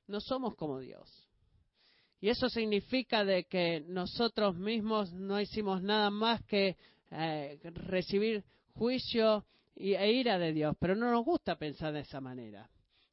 No 0.09 0.21
somos 0.21 0.57
como 0.57 0.81
Dios. 0.81 1.28
Y 2.21 2.29
eso 2.31 2.49
significa 2.49 3.25
de 3.25 3.45
que 3.45 3.85
nosotros 3.87 4.57
mismos 4.57 5.13
no 5.13 5.41
hicimos 5.41 5.83
nada 5.83 6.11
más 6.11 6.43
que 6.45 6.77
eh, 7.11 7.59
recibir 7.75 8.45
juicio 8.75 9.45
e 9.77 10.13
ira 10.13 10.39
de 10.39 10.53
Dios, 10.53 10.77
pero 10.81 10.97
no 10.97 11.11
nos 11.13 11.25
gusta 11.25 11.57
pensar 11.57 11.93
de 11.93 12.01
esa 12.01 12.21
manera. 12.21 12.69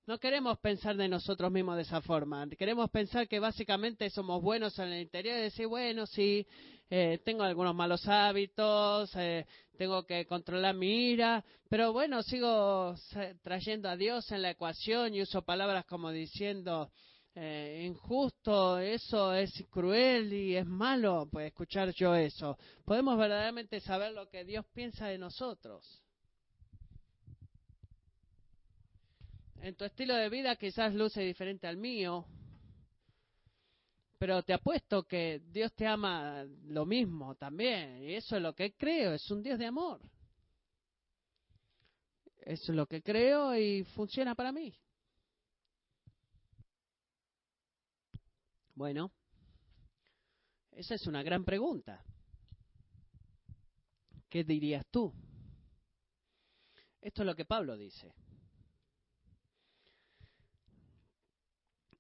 No 0.07 0.19
queremos 0.19 0.59
pensar 0.59 0.95
de 0.95 1.07
nosotros 1.07 1.51
mismos 1.51 1.77
de 1.77 1.81
esa 1.81 2.01
forma. 2.01 2.47
Queremos 2.49 2.89
pensar 2.91 3.27
que 3.27 3.39
básicamente 3.39 4.09
somos 4.11 4.41
buenos 4.41 4.77
en 4.77 4.89
el 4.89 5.01
interior 5.01 5.37
y 5.37 5.41
decir, 5.41 5.65
bueno, 5.65 6.05
sí, 6.05 6.45
eh, 6.91 7.19
tengo 7.25 7.41
algunos 7.41 7.73
malos 7.73 8.07
hábitos, 8.07 9.11
eh, 9.15 9.47
tengo 9.77 10.05
que 10.05 10.27
controlar 10.27 10.75
mi 10.75 11.09
ira, 11.09 11.43
pero 11.67 11.91
bueno, 11.91 12.21
sigo 12.21 12.93
trayendo 13.41 13.89
a 13.89 13.97
Dios 13.97 14.31
en 14.31 14.43
la 14.43 14.51
ecuación 14.51 15.15
y 15.15 15.23
uso 15.23 15.41
palabras 15.41 15.85
como 15.85 16.11
diciendo, 16.11 16.91
eh, 17.35 17.83
injusto, 17.85 18.79
eso 18.79 19.33
es 19.33 19.51
cruel 19.69 20.33
y 20.33 20.55
es 20.55 20.65
malo, 20.65 21.27
pues 21.31 21.47
escuchar 21.47 21.91
yo 21.93 22.15
eso. 22.15 22.57
Podemos 22.85 23.17
verdaderamente 23.17 23.79
saber 23.79 24.13
lo 24.13 24.29
que 24.29 24.45
Dios 24.45 24.65
piensa 24.73 25.07
de 25.07 25.17
nosotros. 25.17 26.01
en 29.65 29.73
tu 29.73 29.83
estilo 29.83 30.13
de 30.13 30.29
vida 30.29 30.55
quizás 30.57 30.93
luce 30.93 31.21
diferente 31.21 31.65
al 31.65 31.75
mío, 31.75 32.23
pero 34.19 34.43
te 34.43 34.53
apuesto 34.53 35.03
que 35.03 35.41
Dios 35.47 35.73
te 35.73 35.87
ama 35.87 36.45
lo 36.67 36.85
mismo 36.85 37.33
también, 37.33 38.03
y 38.03 38.13
eso 38.13 38.35
es 38.35 38.43
lo 38.43 38.53
que 38.53 38.75
creo, 38.75 39.13
es 39.13 39.31
un 39.31 39.41
Dios 39.41 39.57
de 39.57 39.65
amor. 39.65 40.01
Eso 42.41 42.71
es 42.71 42.75
lo 42.75 42.85
que 42.85 43.01
creo 43.01 43.55
y 43.57 43.83
funciona 43.95 44.35
para 44.35 44.51
mí. 44.51 44.71
Bueno, 48.75 49.11
esa 50.71 50.95
es 50.95 51.07
una 51.07 51.23
gran 51.23 51.45
pregunta. 51.45 52.03
¿Qué 54.29 54.43
dirías 54.43 54.85
tú? 54.91 55.13
Esto 56.99 57.21
es 57.21 57.25
lo 57.25 57.35
que 57.35 57.45
Pablo 57.45 57.77
dice. 57.77 58.13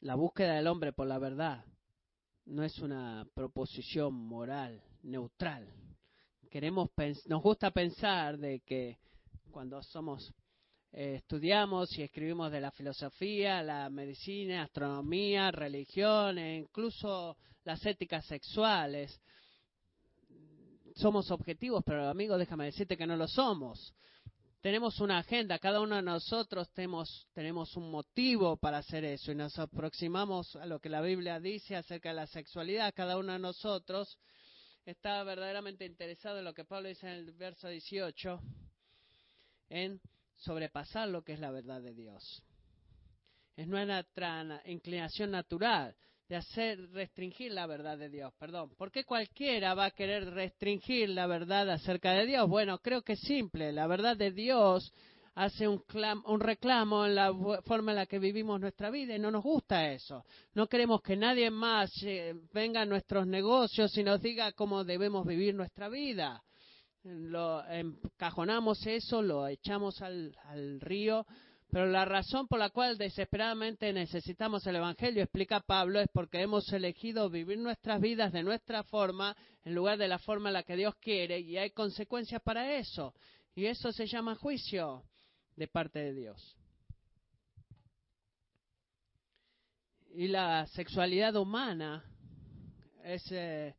La 0.01 0.15
búsqueda 0.15 0.55
del 0.55 0.67
hombre 0.67 0.91
por 0.91 1.07
la 1.07 1.17
verdad 1.17 1.65
no 2.43 2.63
es 2.63 2.77
una 2.79 3.25
proposición 3.33 4.13
moral 4.13 4.83
neutral. 5.03 5.71
Queremos 6.51 6.89
nos 7.27 7.41
gusta 7.41 7.71
pensar 7.71 8.37
de 8.37 8.59
que 8.59 8.99
cuando 9.49 9.81
somos 9.81 10.33
eh, 10.97 11.15
estudiamos 11.15 11.97
y 11.97 12.03
escribimos 12.03 12.51
de 12.51 12.61
la 12.61 12.71
filosofía, 12.71 13.61
la 13.61 13.89
medicina, 13.89 14.63
astronomía, 14.63 15.51
religión 15.51 16.37
e 16.37 16.57
incluso 16.57 17.35
las 17.65 17.85
éticas 17.85 18.25
sexuales, 18.25 19.19
somos 20.95 21.29
objetivos, 21.31 21.83
pero 21.85 22.07
amigos, 22.07 22.39
déjame 22.39 22.65
decirte 22.65 22.95
que 22.95 23.05
no 23.05 23.17
lo 23.17 23.27
somos 23.27 23.93
tenemos 24.65 24.99
una 24.99 25.19
agenda, 25.19 25.59
cada 25.59 25.79
uno 25.79 25.95
de 25.95 26.01
nosotros 26.01 26.71
tenemos, 26.73 27.27
tenemos 27.35 27.77
un 27.77 27.91
motivo 27.91 28.57
para 28.57 28.79
hacer 28.79 29.05
eso 29.05 29.31
y 29.31 29.35
nos 29.35 29.59
aproximamos 29.59 30.55
a 30.55 30.65
lo 30.65 30.79
que 30.79 30.89
la 30.89 31.01
Biblia 31.01 31.39
dice 31.39 31.75
acerca 31.75 32.09
de 32.09 32.15
la 32.15 32.25
sexualidad. 32.25 32.91
Cada 32.95 33.19
uno 33.19 33.33
de 33.33 33.37
nosotros 33.37 34.17
está 34.83 35.23
verdaderamente 35.23 35.85
interesado 35.85 36.39
en 36.39 36.45
lo 36.45 36.55
que 36.55 36.65
Pablo 36.65 36.89
dice 36.89 37.05
en 37.05 37.13
el 37.13 37.31
verso 37.33 37.67
18, 37.67 38.41
en 39.69 40.01
sobrepasar 40.37 41.09
lo 41.09 41.23
que 41.23 41.33
es 41.33 41.39
la 41.39 41.51
verdad 41.51 41.81
de 41.81 41.93
Dios. 41.93 42.43
Es 43.55 43.67
nuestra 43.67 44.61
inclinación 44.65 45.31
natural 45.31 45.95
de 46.27 46.35
hacer 46.35 46.91
restringir 46.91 47.51
la 47.51 47.67
verdad 47.67 47.97
de 47.97 48.09
Dios, 48.09 48.33
perdón. 48.39 48.71
¿Por 48.77 48.91
qué 48.91 49.03
cualquiera 49.03 49.75
va 49.75 49.85
a 49.85 49.91
querer 49.91 50.25
restringir 50.31 51.09
la 51.09 51.27
verdad 51.27 51.69
acerca 51.69 52.13
de 52.13 52.25
Dios? 52.25 52.49
Bueno, 52.49 52.79
creo 52.79 53.03
que 53.03 53.13
es 53.13 53.21
simple. 53.21 53.71
La 53.71 53.87
verdad 53.87 54.17
de 54.17 54.31
Dios 54.31 54.91
hace 55.35 55.67
un, 55.67 55.83
un 56.25 56.39
reclamo 56.39 57.05
en 57.05 57.15
la 57.15 57.33
forma 57.65 57.91
en 57.91 57.97
la 57.97 58.05
que 58.05 58.19
vivimos 58.19 58.59
nuestra 58.59 58.89
vida 58.89 59.15
y 59.15 59.19
no 59.19 59.29
nos 59.29 59.43
gusta 59.43 59.91
eso. 59.91 60.25
No 60.53 60.67
queremos 60.67 61.01
que 61.01 61.15
nadie 61.15 61.51
más 61.51 61.91
eh, 62.03 62.33
venga 62.53 62.81
a 62.81 62.85
nuestros 62.85 63.27
negocios 63.27 63.95
y 63.97 64.03
nos 64.03 64.21
diga 64.21 64.53
cómo 64.53 64.83
debemos 64.83 65.25
vivir 65.25 65.53
nuestra 65.53 65.89
vida. 65.89 66.41
Lo 67.05 67.63
encajonamos 67.69 68.83
eso, 68.87 69.21
lo 69.21 69.47
echamos 69.47 70.01
al, 70.01 70.33
río 70.81 71.25
pero 71.69 71.87
la 71.87 72.05
razón 72.05 72.47
por 72.47 72.57
la 72.57 72.69
cual 72.69 72.97
desesperadamente 72.97 73.91
necesitamos 73.91 74.65
el 74.65 74.77
Evangelio, 74.77 75.23
explica 75.23 75.59
Pablo, 75.59 75.99
es 75.99 76.07
porque 76.13 76.41
hemos 76.41 76.71
elegido 76.71 77.29
vivir 77.29 77.57
nuestras 77.57 77.99
vidas 77.99 78.31
de 78.31 78.43
nuestra 78.43 78.83
forma 78.83 79.35
en 79.65 79.75
lugar 79.75 79.97
de 79.97 80.07
la 80.07 80.17
forma 80.19 80.49
en 80.49 80.53
la 80.53 80.63
que 80.63 80.77
Dios 80.77 80.95
quiere 80.95 81.39
y 81.39 81.57
hay 81.57 81.71
consecuencias 81.71 82.41
para 82.41 82.77
eso. 82.77 83.13
Y 83.55 83.65
eso 83.65 83.91
se 83.91 84.07
llama 84.07 84.35
juicio 84.35 85.03
de 85.55 85.67
parte 85.67 85.99
de 85.99 86.13
Dios. 86.13 86.57
Y 90.13 90.29
la 90.29 90.65
sexualidad 90.67 91.35
humana 91.35 92.05
es 93.03 93.23
eh, 93.31 93.75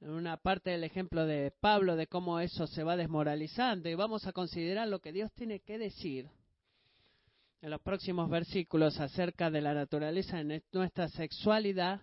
una 0.00 0.36
parte 0.38 0.70
del 0.70 0.84
ejemplo 0.84 1.26
de 1.26 1.52
Pablo 1.60 1.94
de 1.96 2.06
cómo 2.06 2.40
eso 2.40 2.66
se 2.66 2.82
va 2.82 2.96
desmoralizando 2.96 3.88
y 3.88 3.94
vamos 3.94 4.26
a 4.26 4.32
considerar 4.32 4.88
lo 4.88 5.00
que 5.00 5.12
Dios 5.12 5.30
tiene 5.32 5.60
que 5.60 5.78
decir 5.78 6.28
en 7.60 7.70
los 7.70 7.80
próximos 7.82 8.30
versículos 8.30 8.98
acerca 8.98 9.50
de 9.50 9.60
la 9.60 9.74
naturaleza 9.74 10.42
de 10.42 10.62
nuestra 10.72 11.08
sexualidad. 11.08 12.00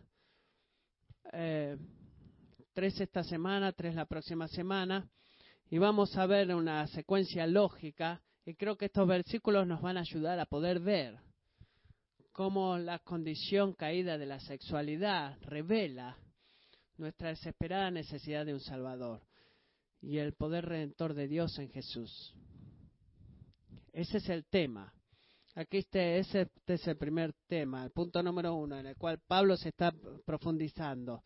Eh, 1.34 1.78
tres 2.74 3.00
esta 3.02 3.24
semana, 3.24 3.72
tres 3.72 3.96
la 3.96 4.06
próxima 4.06 4.48
semana. 4.48 5.10
Y 5.70 5.80
vamos 5.80 6.16
a 6.16 6.28
ver 6.28 6.54
una 6.54 6.86
secuencia 6.88 7.48
lógica. 7.48 8.22
Y 8.46 8.54
creo 8.54 8.78
que 8.78 8.86
estos 8.86 9.08
versículos 9.08 9.66
nos 9.66 9.82
van 9.82 9.98
a 9.98 10.02
ayudar 10.02 10.40
a 10.40 10.46
poder 10.46 10.80
ver 10.80 11.18
cómo 12.32 12.78
la 12.78 13.00
condición 13.00 13.74
caída 13.74 14.20
de 14.20 14.28
la 14.28 14.40
sexualidad 14.40 15.38
revela 15.42 16.18
nuestra 16.98 17.30
desesperada 17.30 17.92
necesidad 17.92 18.46
de 18.46 18.54
un 18.54 18.60
Salvador 18.60 19.22
y 20.02 20.18
el 20.18 20.34
poder 20.34 20.66
redentor 20.66 21.14
de 21.14 21.28
Dios 21.28 21.58
en 21.60 21.70
Jesús. 21.70 22.34
Ese 23.94 24.18
es 24.18 24.30
el 24.30 24.46
tema. 24.46 24.94
Aquí 25.56 25.78
este, 25.78 26.20
este, 26.20 26.50
es 26.68 26.88
el 26.88 26.98
primer 26.98 27.34
tema, 27.48 27.84
el 27.84 27.90
punto 27.90 28.22
número 28.22 28.54
uno, 28.54 28.78
en 28.78 28.86
el 28.86 28.96
cual 28.96 29.20
Pablo 29.28 29.58
se 29.58 29.70
está 29.70 29.92
profundizando. 30.24 31.24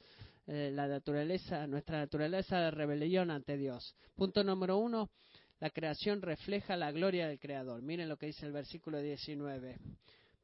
Eh, 0.48 0.72
la 0.74 0.88
naturaleza, 0.88 1.68
nuestra 1.68 2.00
naturaleza 2.00 2.60
de 2.60 2.72
rebelión 2.72 3.30
ante 3.30 3.58
Dios. 3.58 3.96
Punto 4.16 4.44
número 4.44 4.78
uno, 4.78 5.12
la 5.60 5.70
creación 5.70 6.22
refleja 6.22 6.76
la 6.76 6.92
gloria 6.92 7.28
del 7.28 7.40
Creador. 7.40 7.82
Miren 7.82 8.10
lo 8.10 8.18
que 8.18 8.28
dice 8.28 8.46
el 8.46 8.52
versículo 8.52 9.00
19. 9.02 9.78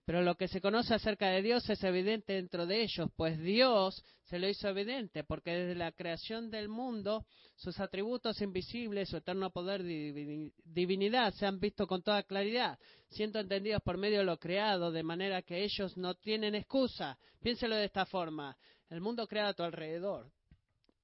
Pero 0.08 0.22
lo 0.22 0.36
que 0.36 0.48
se 0.48 0.62
conoce 0.62 0.93
acerca 0.93 1.28
de 1.28 1.41
Dios 1.41 1.70
es 1.70 1.84
evidente 1.84 2.32
dentro 2.32 2.65
de 2.65 2.82
ellos, 2.82 3.10
pues 3.17 3.38
Dios 3.39 4.06
se 4.24 4.39
lo 4.39 4.48
hizo 4.48 4.70
evidente, 4.70 5.26
porque 5.26 5.52
desde 5.52 5.76
la 5.76 5.91
creación 5.91 6.50
del 6.50 6.70
mundo 6.70 7.26
sus 7.58 7.78
atributos 7.82 8.39
invisibles, 8.39 9.10
su 9.10 9.17
eterno 9.17 9.50
poder 9.52 9.82
y 9.82 10.54
divinidad 10.63 11.34
se 11.34 11.46
han 11.46 11.60
visto 11.60 11.88
con 11.88 12.04
toda 12.04 12.24
claridad, 12.24 12.80
siendo 13.10 13.41
entendidos 13.41 13.82
por 13.82 13.98
medio 13.98 14.20
de 14.20 14.24
lo 14.24 14.39
creado, 14.39 14.93
de 14.93 15.04
manera 15.04 15.41
que 15.41 15.65
ellos 15.65 15.98
no 15.98 16.15
tienen 16.15 16.56
excusa. 16.56 17.20
Piénselo 17.41 17.76
de 17.76 17.84
esta 17.84 18.06
forma, 18.06 18.58
el 18.89 19.02
mundo 19.02 19.28
creado 19.28 19.50
a 19.50 19.56
tu 19.56 19.63
alrededor 19.63 20.32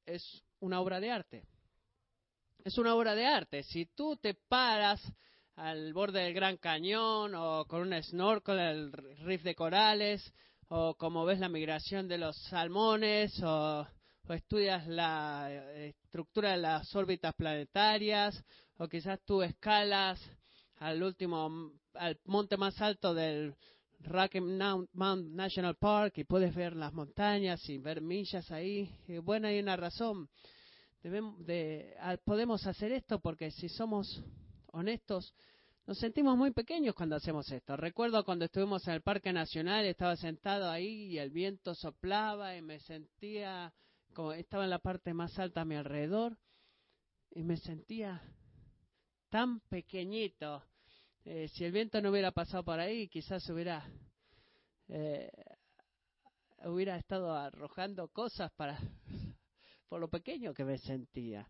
es 0.06 0.46
una 0.62 0.80
obra 0.80 1.02
de 1.02 1.12
arte. 1.12 1.44
Es 2.64 2.78
una 2.78 2.96
obra 2.96 3.16
de 3.16 3.26
arte. 3.26 3.64
Si 3.64 3.86
tú 3.86 4.16
te 4.16 4.34
paras 4.34 5.02
al 5.56 5.94
borde 5.94 6.22
del 6.22 6.34
Gran 6.34 6.58
Cañón 6.58 7.36
o 7.36 7.66
con 7.66 7.82
un 7.82 8.04
snorkel 8.04 8.60
el 8.60 8.92
riff 8.92 9.44
de 9.44 9.56
corales 9.56 10.34
o 10.70 10.96
como 10.96 11.26
ves 11.26 11.40
la 11.40 11.50
migración 11.50 12.08
de 12.08 12.18
los 12.18 12.36
salmones 12.50 13.40
o, 13.44 13.88
estudias 14.30 14.88
la 14.88 15.48
eh, 15.50 15.90
estructura 15.90 16.52
de 16.52 16.58
las 16.58 16.96
órbitas 16.96 17.36
planetarias 17.36 18.44
o 18.78 18.88
quizás 18.88 19.20
tú 19.26 19.42
escalas 19.42 20.20
al 20.78 21.04
último 21.04 21.72
al 21.94 22.18
monte 22.26 22.58
más 22.58 22.82
alto 22.82 23.14
del 23.14 23.56
Rocky 24.00 24.42
Mountain 24.42 25.36
National 25.36 25.76
Park 25.76 26.18
y 26.18 26.24
puedes 26.24 26.54
ver 26.56 26.76
las 26.76 26.94
montañas 26.94 27.68
y 27.70 27.78
ver 27.78 28.02
millas 28.02 28.52
ahí. 28.52 28.90
Y 29.08 29.20
bueno, 29.20 29.48
hay 29.48 29.60
una 29.60 29.78
razón. 29.78 30.28
Debemos 31.02 31.46
de, 31.46 31.96
podemos 32.26 32.66
hacer 32.66 32.92
esto 32.92 33.20
porque 33.20 33.52
si 33.52 33.70
somos 33.70 34.24
honestos, 34.74 35.34
nos 35.86 35.98
sentimos 35.98 36.38
muy 36.38 36.52
pequeños 36.52 36.96
cuando 36.96 37.16
hacemos 37.16 37.50
esto. 37.52 37.76
Recuerdo 37.76 38.24
cuando 38.24 38.46
estuvimos 38.46 38.88
en 38.88 38.96
el 38.96 39.02
Parque 39.02 39.34
Nacional, 39.34 39.86
estaba 39.86 40.16
sentado 40.16 40.70
ahí 40.70 41.06
y 41.06 41.18
el 41.18 41.30
viento 41.30 41.76
soplaba 41.76 42.56
y 42.56 42.62
me 42.62 42.80
sentía 42.80 43.74
como 44.14 44.34
estaba 44.34 44.64
en 44.64 44.70
la 44.70 44.80
parte 44.80 45.14
más 45.14 45.38
alta 45.40 45.62
a 45.62 45.66
mi 45.66 45.76
alrededor 45.76 46.38
y 47.32 47.44
me 47.44 47.58
sentía 47.58 48.22
tan 49.30 49.60
pequeñito. 49.62 50.64
Eh, 51.26 51.48
si 51.50 51.66
el 51.66 51.72
viento 51.72 52.02
no 52.02 52.12
hubiera 52.12 52.32
pasado 52.32 52.64
por 52.64 52.80
ahí, 52.80 53.08
quizás 53.08 53.48
hubiera 53.50 53.86
eh, 54.88 55.32
hubiera 56.66 56.98
estado 56.98 57.34
arrojando 57.34 58.08
cosas 58.10 58.52
para 58.54 58.80
por 59.90 60.00
lo 60.00 60.10
pequeño 60.10 60.54
que 60.54 60.64
me 60.64 60.78
sentía. 60.78 61.48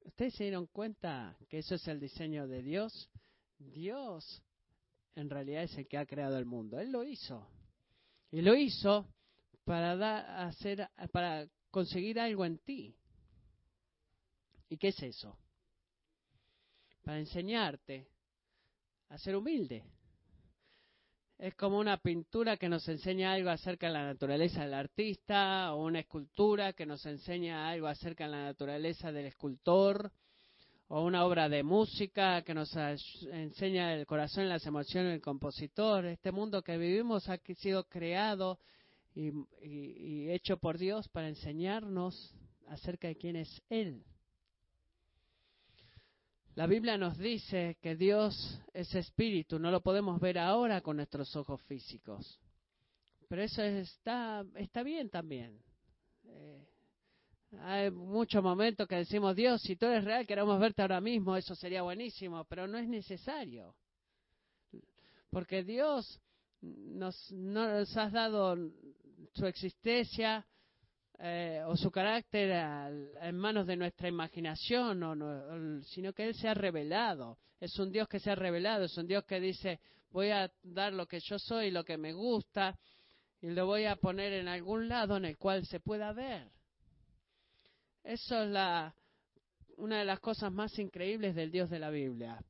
¿Ustedes 0.00 0.34
se 0.34 0.44
dieron 0.44 0.66
cuenta 0.66 1.36
que 1.48 1.58
eso 1.58 1.74
es 1.74 1.86
el 1.88 2.00
diseño 2.00 2.46
de 2.46 2.62
Dios? 2.62 3.10
Dios 3.58 4.42
en 5.14 5.28
realidad 5.28 5.64
es 5.64 5.76
el 5.76 5.86
que 5.86 5.98
ha 5.98 6.06
creado 6.06 6.38
el 6.38 6.46
mundo. 6.46 6.78
Él 6.78 6.90
lo 6.90 7.04
hizo. 7.04 7.46
Y 8.30 8.42
lo 8.42 8.54
hizo 8.54 9.06
para, 9.64 9.96
dar, 9.96 10.46
hacer, 10.46 10.88
para 11.12 11.48
conseguir 11.70 12.18
algo 12.18 12.44
en 12.44 12.58
ti. 12.58 12.96
¿Y 14.68 14.76
qué 14.76 14.88
es 14.88 15.02
eso? 15.02 15.36
Para 17.02 17.18
enseñarte 17.18 18.08
a 19.08 19.18
ser 19.18 19.36
humilde. 19.36 19.84
Es 21.40 21.54
como 21.54 21.78
una 21.78 21.96
pintura 21.96 22.58
que 22.58 22.68
nos 22.68 22.86
enseña 22.86 23.32
algo 23.32 23.48
acerca 23.48 23.86
de 23.86 23.94
la 23.94 24.04
naturaleza 24.04 24.60
del 24.60 24.74
artista, 24.74 25.72
o 25.72 25.86
una 25.86 26.00
escultura 26.00 26.74
que 26.74 26.84
nos 26.84 27.06
enseña 27.06 27.70
algo 27.70 27.86
acerca 27.86 28.24
de 28.24 28.30
la 28.32 28.44
naturaleza 28.44 29.10
del 29.10 29.24
escultor, 29.24 30.12
o 30.88 31.02
una 31.02 31.24
obra 31.24 31.48
de 31.48 31.62
música 31.62 32.42
que 32.42 32.52
nos 32.52 32.76
enseña 32.76 33.94
el 33.94 34.04
corazón 34.04 34.44
y 34.44 34.48
las 34.48 34.66
emociones 34.66 35.12
del 35.12 35.22
compositor. 35.22 36.04
Este 36.04 36.30
mundo 36.30 36.60
que 36.60 36.76
vivimos 36.76 37.26
ha 37.30 37.38
sido 37.56 37.84
creado 37.84 38.58
y, 39.14 39.30
y 39.62 40.30
hecho 40.30 40.58
por 40.58 40.76
Dios 40.76 41.08
para 41.08 41.28
enseñarnos 41.28 42.34
acerca 42.68 43.08
de 43.08 43.16
quién 43.16 43.36
es 43.36 43.62
Él. 43.70 44.04
La 46.60 46.66
Biblia 46.66 46.98
nos 46.98 47.16
dice 47.16 47.78
que 47.80 47.96
Dios 47.96 48.60
es 48.74 48.94
espíritu, 48.94 49.58
no 49.58 49.70
lo 49.70 49.80
podemos 49.80 50.20
ver 50.20 50.36
ahora 50.38 50.82
con 50.82 50.96
nuestros 50.96 51.34
ojos 51.34 51.58
físicos. 51.62 52.38
Pero 53.28 53.40
eso 53.40 53.62
está, 53.62 54.44
está 54.56 54.82
bien 54.82 55.08
también. 55.08 55.58
Eh, 56.26 56.62
hay 57.62 57.90
muchos 57.90 58.42
momentos 58.42 58.86
que 58.86 58.96
decimos, 58.96 59.34
Dios, 59.34 59.62
si 59.62 59.76
tú 59.76 59.86
eres 59.86 60.04
real, 60.04 60.26
queremos 60.26 60.60
verte 60.60 60.82
ahora 60.82 61.00
mismo, 61.00 61.34
eso 61.34 61.54
sería 61.54 61.80
buenísimo, 61.80 62.44
pero 62.44 62.68
no 62.68 62.76
es 62.76 62.86
necesario. 62.86 63.74
Porque 65.30 65.64
Dios 65.64 66.20
nos, 66.60 67.32
nos 67.32 67.96
has 67.96 68.12
dado 68.12 68.54
su 69.32 69.46
existencia, 69.46 70.46
eh, 71.22 71.62
o 71.66 71.76
su 71.76 71.90
carácter 71.90 72.50
en 73.20 73.36
manos 73.36 73.66
de 73.66 73.76
nuestra 73.76 74.08
imaginación, 74.08 75.02
o 75.02 75.82
sino 75.82 76.14
que 76.14 76.24
Él 76.24 76.34
se 76.34 76.48
ha 76.48 76.54
revelado. 76.54 77.36
Es 77.60 77.78
un 77.78 77.92
Dios 77.92 78.08
que 78.08 78.18
se 78.18 78.30
ha 78.30 78.34
revelado, 78.34 78.84
es 78.84 78.96
un 78.96 79.06
Dios 79.06 79.24
que 79.24 79.38
dice, 79.38 79.80
voy 80.12 80.30
a 80.30 80.50
dar 80.62 80.94
lo 80.94 81.06
que 81.06 81.20
yo 81.20 81.38
soy, 81.38 81.70
lo 81.70 81.84
que 81.84 81.98
me 81.98 82.14
gusta, 82.14 82.78
y 83.42 83.50
lo 83.50 83.66
voy 83.66 83.84
a 83.84 83.96
poner 83.96 84.32
en 84.32 84.48
algún 84.48 84.88
lado 84.88 85.18
en 85.18 85.26
el 85.26 85.36
cual 85.36 85.66
se 85.66 85.78
pueda 85.78 86.14
ver. 86.14 86.48
Eso 88.02 88.42
es 88.42 88.48
la, 88.48 88.94
una 89.76 89.98
de 89.98 90.06
las 90.06 90.20
cosas 90.20 90.50
más 90.50 90.78
increíbles 90.78 91.34
del 91.34 91.50
Dios 91.50 91.68
de 91.68 91.80
la 91.80 91.90
Biblia. 91.90 92.42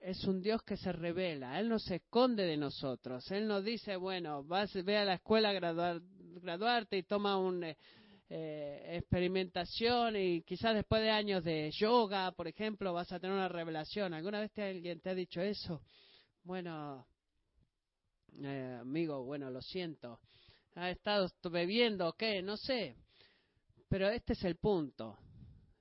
Es 0.00 0.24
un 0.24 0.40
Dios 0.40 0.62
que 0.62 0.76
se 0.76 0.92
revela, 0.92 1.58
Él 1.58 1.68
no 1.68 1.80
se 1.80 1.96
esconde 1.96 2.44
de 2.44 2.56
nosotros, 2.56 3.28
Él 3.32 3.48
nos 3.48 3.64
dice, 3.64 3.96
bueno, 3.96 4.44
vas, 4.44 4.72
ve 4.84 4.96
a 4.96 5.04
la 5.04 5.14
escuela 5.14 5.50
a 5.50 5.52
graduar, 5.52 6.00
graduarte 6.40 6.98
y 6.98 7.02
toma 7.02 7.36
un, 7.36 7.64
eh, 8.34 8.96
experimentación 8.96 10.16
y 10.16 10.40
quizás 10.40 10.74
después 10.74 11.02
de 11.02 11.10
años 11.10 11.44
de 11.44 11.70
yoga, 11.70 12.32
por 12.32 12.48
ejemplo, 12.48 12.94
vas 12.94 13.12
a 13.12 13.20
tener 13.20 13.36
una 13.36 13.48
revelación. 13.48 14.14
¿Alguna 14.14 14.40
vez 14.40 14.50
alguien 14.56 15.00
te 15.00 15.10
ha 15.10 15.14
dicho 15.14 15.42
eso? 15.42 15.82
Bueno, 16.42 17.06
eh, 18.42 18.78
amigo, 18.80 19.22
bueno, 19.22 19.50
lo 19.50 19.60
siento. 19.60 20.18
¿Ha 20.76 20.88
estado 20.88 21.30
bebiendo 21.50 22.08
o 22.08 22.14
qué? 22.14 22.40
No 22.40 22.56
sé. 22.56 22.96
Pero 23.86 24.08
este 24.08 24.32
es 24.32 24.42
el 24.44 24.56
punto. 24.56 25.18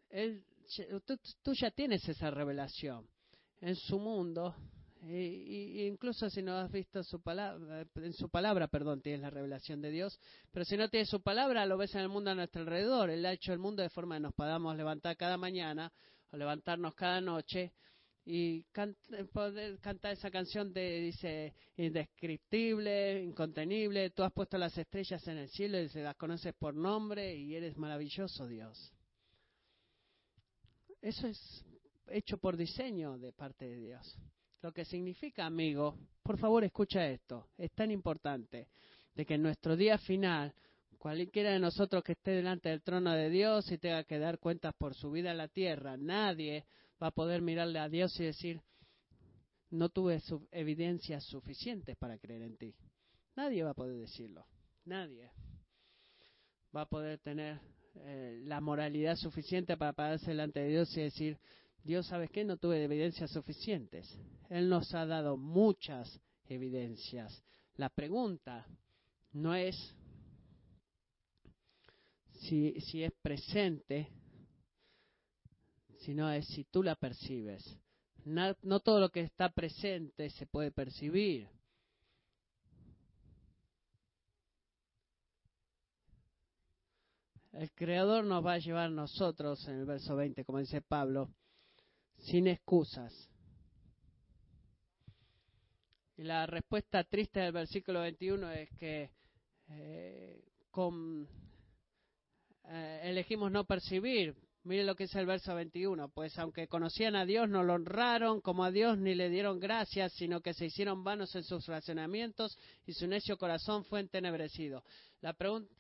Él, 0.10 0.44
tú 1.42 1.54
ya 1.54 1.72
tienes 1.72 2.06
esa 2.10 2.32
revelación. 2.32 3.08
En 3.62 3.78
su 3.78 3.98
mundo 3.98 4.54
y, 5.04 5.88
incluso 5.88 6.30
si 6.30 6.42
no 6.42 6.58
has 6.58 6.72
visto 6.72 7.04
su 7.04 7.22
palabra, 7.22 7.88
en 7.96 8.14
su 8.14 8.30
palabra, 8.30 8.68
perdón, 8.68 9.02
tienes 9.02 9.22
la 9.22 9.30
revelación 9.30 9.82
de 9.82 9.90
Dios, 9.90 10.20
pero 10.52 10.64
si 10.64 10.78
no 10.78 10.90
tienes 10.90 11.10
su 11.10 11.22
palabra, 11.22 11.66
lo 11.66 11.78
ves 11.78 11.96
en 11.96 12.02
el 12.02 12.10
mundo 12.10 12.32
a 12.32 12.36
nuestro 12.36 12.62
alrededor. 12.62 13.10
Él 13.10 13.26
ha 13.26 13.34
hecho 13.34 13.52
el 13.52 13.60
mundo 13.60 13.82
de 13.82 13.90
forma 13.90 14.16
que 14.16 14.22
nos 14.22 14.34
podamos 14.34 14.76
levantar 14.76 15.18
cada 15.18 15.38
mañana 15.38 15.92
o 16.32 16.38
levantarnos 16.38 16.94
cada 16.94 17.20
noche 17.20 17.74
y 18.24 18.64
poder 19.34 19.80
cantar 19.80 20.14
esa 20.14 20.30
canción 20.30 20.72
de, 20.72 21.00
dice, 21.00 21.56
indescriptible, 21.78 23.24
incontenible, 23.24 24.12
tú 24.12 24.24
has 24.24 24.32
puesto 24.32 24.58
las 24.58 24.78
estrellas 24.78 25.28
en 25.28 25.40
el 25.40 25.50
cielo 25.50 25.80
y 25.80 25.90
se 25.90 26.04
las 26.04 26.16
conoces 26.16 26.54
por 26.54 26.76
nombre 26.76 27.36
y 27.36 27.56
eres 27.56 27.76
maravilloso 27.78 28.46
Dios. 28.46 28.94
Eso 31.02 31.28
es 31.28 31.66
hecho 32.08 32.38
por 32.38 32.56
diseño 32.56 33.18
de 33.18 33.34
parte 33.34 33.66
de 33.68 33.78
Dios. 33.78 34.18
Lo 34.62 34.72
que 34.72 34.86
significa, 34.86 35.46
amigo, 35.46 35.98
por 36.22 36.38
favor 36.38 36.64
escucha 36.64 37.08
esto, 37.08 37.50
es 37.58 37.72
tan 37.72 37.90
importante, 37.90 38.68
de 39.16 39.26
que 39.26 39.34
en 39.34 39.42
nuestro 39.42 39.76
día 39.76 39.98
final, 39.98 40.54
cualquiera 41.00 41.52
de 41.52 41.60
nosotros 41.60 42.04
que 42.04 42.12
esté 42.12 42.32
delante 42.32 42.70
del 42.70 42.84
trono 42.84 43.12
de 43.12 43.30
Dios 43.32 43.72
y 43.72 43.80
tenga 43.80 44.04
que 44.04 44.20
dar 44.20 44.38
cuentas 44.38 44.76
por 44.78 44.94
su 44.94 45.10
vida 45.10 45.32
en 45.32 45.38
la 45.38 45.48
tierra, 45.48 45.98
nadie 45.98 46.66
va 47.02 47.08
a 47.08 47.12
poder 47.12 47.42
mirarle 47.42 47.80
a 47.80 47.90
Dios 47.90 48.20
y 48.20 48.26
decir, 48.26 48.62
no 49.72 49.90
tuve 49.90 50.22
evidencias 50.52 51.24
suficientes 51.24 51.98
para 51.98 52.20
creer 52.20 52.44
en 52.44 52.58
ti. 52.58 52.76
Nadie 53.36 53.64
va 53.64 53.72
a 53.72 53.74
poder 53.74 53.98
decirlo, 53.98 54.46
nadie 54.86 55.32
va 56.76 56.82
a 56.82 56.86
poder 56.86 57.18
tener 57.20 57.60
eh, 57.96 58.42
la 58.44 58.62
moralidad 58.62 59.16
suficiente 59.16 59.76
para 59.76 59.94
pararse 59.94 60.28
delante 60.32 60.60
de 60.60 60.70
Dios 60.70 60.96
y 60.98 61.02
decir, 61.02 61.40
Dios, 61.84 62.08
¿sabes 62.08 62.30
qué? 62.30 62.44
No 62.44 62.58
tuve 62.58 62.84
evidencias 62.84 63.32
suficientes. 63.32 64.08
Él 64.50 64.70
nos 64.70 64.94
ha 64.94 65.06
dado 65.06 65.38
muchas 65.38 66.20
evidencias. 66.46 67.44
La 67.76 67.90
pregunta 67.90 68.68
no 69.32 69.56
es 69.56 69.76
si, 72.42 72.80
si 72.82 73.04
es 73.04 73.12
presente, 73.22 74.10
sino 76.00 76.32
es 76.32 76.48
si 76.48 76.66
tú 76.66 76.84
la 76.84 76.96
percibes. 76.96 77.64
No, 78.26 78.56
no 78.62 78.80
todo 78.80 79.00
lo 79.00 79.10
que 79.10 79.22
está 79.22 79.50
presente 79.50 80.30
se 80.30 80.46
puede 80.46 80.72
percibir. 80.72 81.50
El 87.54 87.72
Creador 87.72 88.24
nos 88.24 88.46
va 88.46 88.54
a 88.54 88.60
llevar 88.60 88.92
nosotros, 88.92 89.68
en 89.68 89.80
el 89.80 89.86
verso 89.86 90.16
20, 90.16 90.46
como 90.46 90.60
dice 90.60 90.82
Pablo, 90.82 91.30
sin 92.22 92.48
excusas. 92.48 93.30
Y 96.18 96.24
la 96.24 96.46
respuesta 96.46 97.04
triste 97.04 97.40
del 97.40 97.52
versículo 97.52 98.02
21 98.02 98.52
es 98.52 98.70
que 98.78 99.10
eh, 99.70 100.44
eh, 102.68 103.00
elegimos 103.04 103.52
no 103.52 103.66
percibir. 103.66 104.36
Miren 104.64 104.86
lo 104.86 104.96
que 104.96 105.06
es 105.06 105.16
el 105.16 105.26
verso 105.26 105.56
21. 105.56 106.10
Pues 106.10 106.38
aunque 106.38 106.68
conocían 106.68 107.16
a 107.16 107.26
Dios, 107.26 107.50
no 107.50 107.64
lo 107.64 107.74
honraron 107.74 108.42
como 108.42 108.64
a 108.64 108.72
Dios 108.72 109.00
ni 109.00 109.16
le 109.16 109.30
dieron 109.30 109.60
gracias, 109.60 110.14
sino 110.14 110.42
que 110.42 110.54
se 110.54 110.68
hicieron 110.68 111.04
vanos 111.04 111.36
en 111.36 111.44
sus 111.44 111.66
razonamientos 111.66 112.60
y 112.86 112.94
su 112.94 113.08
necio 113.08 113.38
corazón 113.38 113.84
fue 113.86 114.02
entenebrecido. 114.02 114.84
La 115.22 115.34
pregunta 115.34 115.74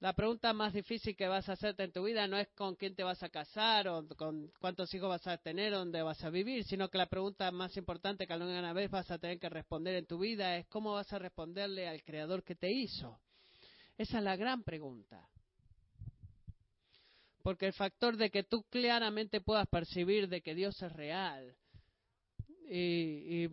la 0.00 0.12
pregunta 0.12 0.52
más 0.52 0.74
difícil 0.74 1.16
que 1.16 1.26
vas 1.26 1.48
a 1.48 1.52
hacerte 1.52 1.84
en 1.84 1.92
tu 1.92 2.04
vida 2.04 2.26
no 2.26 2.36
es 2.36 2.48
con 2.48 2.76
quién 2.76 2.94
te 2.94 3.02
vas 3.02 3.22
a 3.22 3.30
casar 3.30 3.88
o 3.88 4.06
con 4.16 4.52
cuántos 4.60 4.92
hijos 4.92 5.08
vas 5.08 5.26
a 5.26 5.38
tener 5.38 5.72
o 5.72 5.78
dónde 5.78 6.02
vas 6.02 6.22
a 6.22 6.28
vivir, 6.28 6.64
sino 6.64 6.90
que 6.90 6.98
la 6.98 7.06
pregunta 7.06 7.50
más 7.50 7.76
importante 7.78 8.26
que 8.26 8.32
alguna 8.34 8.72
vez 8.74 8.90
vas 8.90 9.10
a 9.10 9.18
tener 9.18 9.38
que 9.38 9.48
responder 9.48 9.94
en 9.94 10.06
tu 10.06 10.18
vida 10.18 10.58
es 10.58 10.66
cómo 10.66 10.92
vas 10.92 11.10
a 11.14 11.18
responderle 11.18 11.88
al 11.88 12.02
Creador 12.02 12.42
que 12.42 12.54
te 12.54 12.70
hizo. 12.70 13.18
Esa 13.96 14.18
es 14.18 14.24
la 14.24 14.36
gran 14.36 14.62
pregunta. 14.64 15.26
Porque 17.42 17.66
el 17.66 17.72
factor 17.72 18.18
de 18.18 18.30
que 18.30 18.42
tú 18.42 18.64
claramente 18.64 19.40
puedas 19.40 19.66
percibir 19.68 20.28
de 20.28 20.42
que 20.42 20.54
Dios 20.54 20.80
es 20.82 20.92
real 20.92 21.56
y, 22.68 23.44
y 23.44 23.48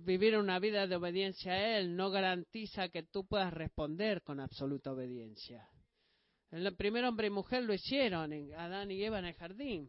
vivir 0.00 0.36
una 0.36 0.58
vida 0.58 0.86
de 0.86 0.96
obediencia 0.96 1.52
a 1.52 1.78
Él 1.78 1.96
no 1.96 2.10
garantiza 2.10 2.88
que 2.88 3.02
tú 3.02 3.26
puedas 3.26 3.52
responder 3.52 4.22
con 4.22 4.40
absoluta 4.40 4.92
obediencia. 4.92 5.68
El 6.50 6.76
primer 6.76 7.04
hombre 7.06 7.28
y 7.28 7.30
mujer 7.30 7.64
lo 7.64 7.72
hicieron, 7.72 8.30
Adán 8.58 8.90
y 8.90 9.02
Eva 9.02 9.18
en 9.18 9.24
el 9.24 9.34
jardín. 9.34 9.88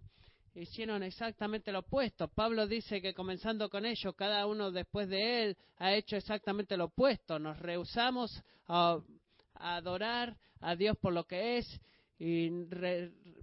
Hicieron 0.56 1.04
exactamente 1.04 1.72
lo 1.72 1.80
opuesto. 1.80 2.30
Pablo 2.30 2.68
dice 2.68 3.02
que 3.02 3.14
comenzando 3.14 3.70
con 3.70 3.86
ellos, 3.86 4.16
cada 4.16 4.46
uno 4.46 4.72
después 4.72 5.10
de 5.10 5.44
él 5.44 5.58
ha 5.78 5.94
hecho 5.94 6.16
exactamente 6.16 6.78
lo 6.78 6.86
opuesto. 6.86 7.38
Nos 7.38 7.60
rehusamos 7.60 8.42
a, 8.68 9.00
adorar 9.56 10.38
a 10.62 10.76
Dios 10.76 10.96
por 10.98 11.12
lo 11.12 11.26
que 11.26 11.58
es 11.58 11.82
y 12.18 12.50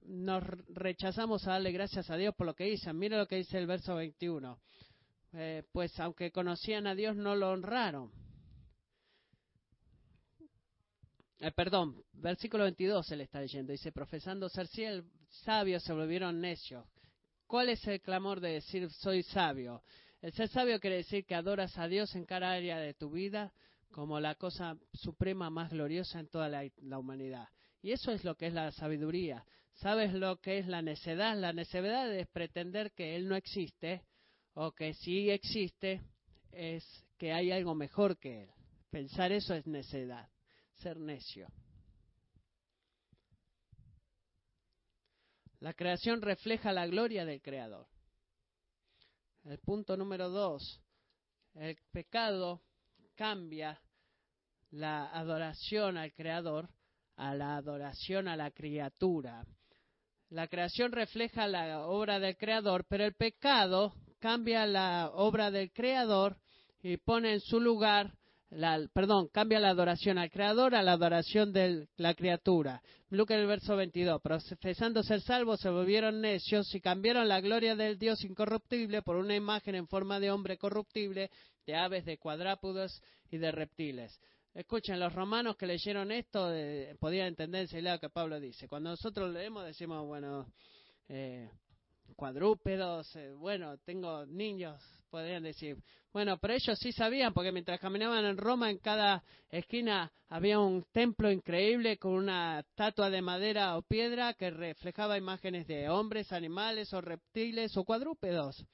nos 0.06 0.42
rechazamos 0.68 1.46
a 1.46 1.52
darle 1.52 1.72
gracias 1.72 2.08
a 2.10 2.16
Dios 2.16 2.34
por 2.34 2.46
lo 2.46 2.54
que 2.54 2.70
hizo. 2.70 2.94
Mira 2.94 3.18
lo 3.18 3.26
que 3.26 3.36
dice 3.36 3.58
el 3.58 3.66
verso 3.66 3.96
21. 3.96 4.58
Eh, 5.32 5.62
pues 5.72 5.98
aunque 6.00 6.32
conocían 6.32 6.86
a 6.86 6.94
Dios 6.94 7.16
no 7.16 7.36
lo 7.36 7.50
honraron. 7.50 8.10
Eh, 11.38 11.52
perdón, 11.52 12.04
versículo 12.12 12.64
22 12.64 13.06
se 13.06 13.16
le 13.16 13.24
está 13.24 13.40
leyendo. 13.40 13.72
Dice, 13.72 13.92
profesando 13.92 14.48
ser 14.48 14.68
sabios 15.28 15.82
se 15.82 15.92
volvieron 15.92 16.40
necios. 16.40 16.86
¿Cuál 17.46 17.70
es 17.70 17.86
el 17.86 18.00
clamor 18.00 18.40
de 18.40 18.52
decir 18.52 18.90
soy 18.90 19.22
sabio? 19.22 19.82
El 20.20 20.32
ser 20.32 20.48
sabio 20.48 20.78
quiere 20.80 20.96
decir 20.96 21.24
que 21.24 21.34
adoras 21.34 21.78
a 21.78 21.88
Dios 21.88 22.14
en 22.14 22.26
cada 22.26 22.52
área 22.52 22.78
de 22.78 22.94
tu 22.94 23.10
vida 23.10 23.52
como 23.90 24.20
la 24.20 24.34
cosa 24.34 24.76
suprema 24.92 25.48
más 25.48 25.70
gloriosa 25.70 26.20
en 26.20 26.28
toda 26.28 26.48
la 26.48 26.98
humanidad. 26.98 27.48
Y 27.82 27.92
eso 27.92 28.12
es 28.12 28.24
lo 28.24 28.36
que 28.36 28.48
es 28.48 28.52
la 28.52 28.70
sabiduría. 28.72 29.44
¿Sabes 29.74 30.12
lo 30.12 30.36
que 30.40 30.58
es 30.58 30.66
la 30.66 30.82
necedad? 30.82 31.36
La 31.38 31.52
necedad 31.52 32.12
es 32.14 32.28
pretender 32.28 32.92
que 32.92 33.16
Él 33.16 33.26
no 33.28 33.34
existe 33.34 34.04
o 34.62 34.72
que 34.72 34.92
sí 34.92 35.30
existe, 35.30 36.02
es 36.52 36.84
que 37.16 37.32
hay 37.32 37.50
algo 37.50 37.74
mejor 37.74 38.18
que 38.18 38.42
Él. 38.42 38.50
Pensar 38.90 39.32
eso 39.32 39.54
es 39.54 39.66
necedad, 39.66 40.28
ser 40.74 40.98
necio. 40.98 41.48
La 45.60 45.72
creación 45.72 46.20
refleja 46.20 46.72
la 46.72 46.86
gloria 46.86 47.24
del 47.24 47.40
Creador. 47.40 47.86
El 49.44 49.58
punto 49.60 49.96
número 49.96 50.28
dos, 50.28 50.82
el 51.54 51.78
pecado 51.90 52.60
cambia 53.14 53.80
la 54.72 55.06
adoración 55.06 55.96
al 55.96 56.12
Creador 56.12 56.68
a 57.16 57.34
la 57.34 57.56
adoración 57.56 58.28
a 58.28 58.36
la 58.36 58.50
criatura. 58.50 59.42
La 60.28 60.48
creación 60.48 60.92
refleja 60.92 61.46
la 61.46 61.86
obra 61.86 62.20
del 62.20 62.36
Creador, 62.36 62.84
pero 62.86 63.06
el 63.06 63.14
pecado 63.14 63.94
cambia 64.20 64.66
la 64.66 65.10
obra 65.14 65.50
del 65.50 65.72
creador 65.72 66.36
y 66.82 66.96
pone 66.98 67.32
en 67.32 67.40
su 67.40 67.60
lugar, 67.60 68.14
la, 68.50 68.80
perdón, 68.92 69.28
cambia 69.28 69.58
la 69.58 69.70
adoración 69.70 70.18
al 70.18 70.30
creador 70.30 70.74
a 70.74 70.82
la 70.82 70.92
adoración 70.92 71.52
de 71.52 71.88
la 71.96 72.14
criatura. 72.14 72.82
Lucas 73.10 73.38
el 73.38 73.46
verso 73.46 73.76
22, 73.76 74.20
profesando 74.22 75.02
ser 75.02 75.20
salvos 75.20 75.60
se 75.60 75.68
volvieron 75.68 76.20
necios 76.20 76.72
y 76.74 76.80
cambiaron 76.80 77.28
la 77.28 77.40
gloria 77.40 77.74
del 77.74 77.98
Dios 77.98 78.22
incorruptible 78.22 79.02
por 79.02 79.16
una 79.16 79.34
imagen 79.34 79.74
en 79.74 79.88
forma 79.88 80.20
de 80.20 80.30
hombre 80.30 80.58
corruptible, 80.58 81.30
de 81.66 81.74
aves, 81.74 82.04
de 82.04 82.18
cuadrápudos 82.18 83.02
y 83.30 83.38
de 83.38 83.50
reptiles. 83.50 84.20
Escuchen, 84.54 84.98
los 84.98 85.12
romanos 85.12 85.56
que 85.56 85.66
leyeron 85.66 86.10
esto 86.10 86.52
eh, 86.52 86.96
podían 86.98 87.28
entenderse 87.28 87.80
lo 87.80 87.98
que 88.00 88.10
Pablo 88.10 88.40
dice. 88.40 88.66
Cuando 88.66 88.90
nosotros 88.90 89.32
leemos 89.32 89.64
decimos, 89.64 90.04
bueno, 90.06 90.52
eh, 91.08 91.48
cuadrúpedos, 92.14 93.14
eh, 93.16 93.32
bueno, 93.32 93.78
tengo 93.78 94.26
niños, 94.26 94.82
podrían 95.10 95.42
decir. 95.42 95.76
Bueno, 96.12 96.38
pero 96.38 96.54
ellos 96.54 96.78
sí 96.78 96.92
sabían, 96.92 97.32
porque 97.32 97.52
mientras 97.52 97.78
caminaban 97.78 98.24
en 98.24 98.36
Roma, 98.36 98.70
en 98.70 98.78
cada 98.78 99.22
esquina 99.48 100.12
había 100.28 100.58
un 100.58 100.84
templo 100.92 101.30
increíble 101.30 101.98
con 101.98 102.12
una 102.12 102.60
estatua 102.60 103.10
de 103.10 103.22
madera 103.22 103.76
o 103.76 103.82
piedra 103.82 104.34
que 104.34 104.50
reflejaba 104.50 105.18
imágenes 105.18 105.66
de 105.66 105.88
hombres, 105.88 106.32
animales 106.32 106.92
o 106.92 107.00
reptiles 107.00 107.76
o 107.76 107.84
cuadrúpedos. 107.84 108.64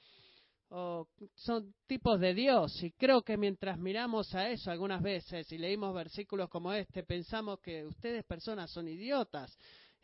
O 0.71 1.07
son 1.35 1.75
tipos 1.87 2.19
de 2.19 2.35
Dios. 2.35 2.83
Y 2.83 2.91
creo 2.93 3.23
que 3.23 3.37
mientras 3.37 3.79
miramos 3.79 4.35
a 4.35 4.51
eso 4.51 4.71
algunas 4.71 5.01
veces 5.01 5.51
y 5.53 5.59
leímos 5.59 5.95
versículos 5.95 6.49
como 6.49 6.73
este, 6.73 7.05
pensamos 7.05 7.61
que 7.61 7.85
ustedes 7.85 8.25
personas 8.25 8.71
son 8.71 8.89
idiotas 8.89 9.57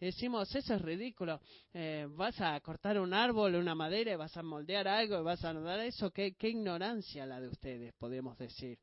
decimos, 0.07 0.53
eso 0.55 0.75
es 0.75 0.83
ridículo, 0.83 1.41
eh, 1.73 2.09
vas 2.11 2.41
a 2.41 2.59
cortar 2.61 2.99
un 2.99 3.15
árbol, 3.15 3.55
una 3.55 3.75
madera, 3.75 4.13
y 4.13 4.17
vas 4.17 4.37
a 4.37 4.43
moldear 4.43 4.89
algo 4.89 5.21
y 5.21 5.23
vas 5.23 5.45
a 5.45 5.53
dar 5.53 5.81
eso, 5.81 6.11
¿Qué, 6.11 6.35
qué 6.35 6.49
ignorancia 6.49 7.25
la 7.25 7.41
de 7.41 7.49
ustedes, 7.49 7.95
podemos 7.95 8.37
decir. 8.37 8.79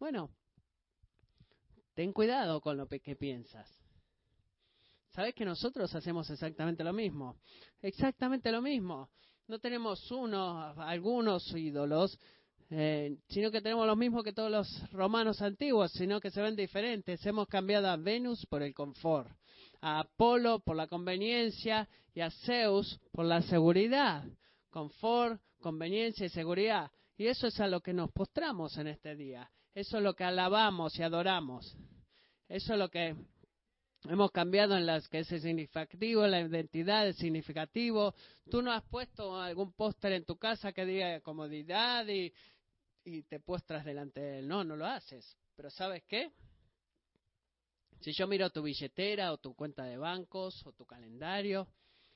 Bueno, 0.00 0.30
ten 1.94 2.12
cuidado 2.12 2.60
con 2.60 2.76
lo 2.76 2.88
que 2.88 3.14
piensas. 3.14 3.70
Sabes 5.10 5.34
que 5.34 5.44
nosotros 5.44 5.94
hacemos 5.94 6.28
exactamente 6.28 6.82
lo 6.82 6.92
mismo, 6.92 7.36
exactamente 7.80 8.50
lo 8.50 8.60
mismo. 8.60 9.10
No 9.46 9.60
tenemos 9.60 10.10
uno, 10.10 10.74
algunos 10.82 11.54
ídolos, 11.54 12.18
eh, 12.70 13.16
sino 13.28 13.52
que 13.52 13.60
tenemos 13.60 13.86
lo 13.86 13.94
mismo 13.94 14.24
que 14.24 14.32
todos 14.32 14.50
los 14.50 14.90
romanos 14.90 15.40
antiguos, 15.40 15.92
sino 15.92 16.20
que 16.20 16.32
se 16.32 16.42
ven 16.42 16.56
diferentes. 16.56 17.24
Hemos 17.24 17.46
cambiado 17.46 17.86
a 17.88 17.96
Venus 17.96 18.44
por 18.46 18.62
el 18.62 18.74
confort 18.74 19.30
a 19.84 20.00
Apolo 20.00 20.60
por 20.60 20.76
la 20.76 20.86
conveniencia 20.86 21.86
y 22.14 22.22
a 22.22 22.30
Zeus 22.30 22.98
por 23.12 23.26
la 23.26 23.42
seguridad. 23.42 24.24
Confort, 24.70 25.42
conveniencia 25.60 26.24
y 26.24 26.30
seguridad. 26.30 26.90
Y 27.18 27.26
eso 27.26 27.48
es 27.48 27.60
a 27.60 27.68
lo 27.68 27.82
que 27.82 27.92
nos 27.92 28.10
postramos 28.10 28.78
en 28.78 28.86
este 28.86 29.14
día. 29.14 29.50
Eso 29.74 29.98
es 29.98 30.02
lo 30.02 30.14
que 30.14 30.24
alabamos 30.24 30.98
y 30.98 31.02
adoramos. 31.02 31.76
Eso 32.48 32.72
es 32.72 32.78
lo 32.78 32.88
que 32.88 33.14
hemos 34.04 34.30
cambiado 34.30 34.74
en 34.74 34.86
las 34.86 35.06
que 35.06 35.18
es 35.18 35.30
el 35.32 35.42
significativo, 35.42 36.26
la 36.26 36.40
identidad, 36.40 37.06
el 37.06 37.14
significativo. 37.14 38.14
Tú 38.50 38.62
no 38.62 38.72
has 38.72 38.84
puesto 38.84 39.38
algún 39.38 39.74
póster 39.74 40.12
en 40.12 40.24
tu 40.24 40.38
casa 40.38 40.72
que 40.72 40.86
diga 40.86 41.20
comodidad 41.20 42.06
y, 42.08 42.32
y 43.04 43.22
te 43.24 43.38
postras 43.38 43.84
delante 43.84 44.22
de 44.22 44.38
él. 44.38 44.48
No, 44.48 44.64
no 44.64 44.76
lo 44.76 44.86
haces. 44.86 45.36
Pero 45.54 45.68
¿sabes 45.68 46.04
qué? 46.08 46.32
Si 48.04 48.12
yo 48.12 48.26
miro 48.26 48.50
tu 48.50 48.60
billetera 48.60 49.32
o 49.32 49.38
tu 49.38 49.54
cuenta 49.54 49.84
de 49.84 49.96
bancos 49.96 50.62
o 50.66 50.72
tu 50.72 50.84
calendario, 50.84 51.66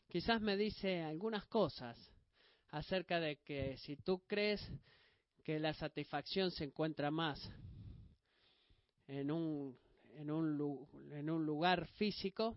quizás 0.07 0.39
me 0.39 0.55
dice 0.55 1.01
algunas 1.01 1.47
cosas 1.47 1.97
acerca 2.69 3.19
de 3.19 3.37
que 3.37 3.79
si 3.79 3.97
tú 3.97 4.21
crees 4.27 4.61
que 5.43 5.59
la 5.59 5.73
satisfacción 5.73 6.51
se 6.51 6.65
encuentra 6.65 7.11
más 7.11 7.41
en 9.07 9.31
un, 9.31 9.79
en 10.17 10.31
un, 10.31 10.87
en 11.11 11.31
un 11.31 11.47
lugar 11.47 11.87
físico 11.93 12.55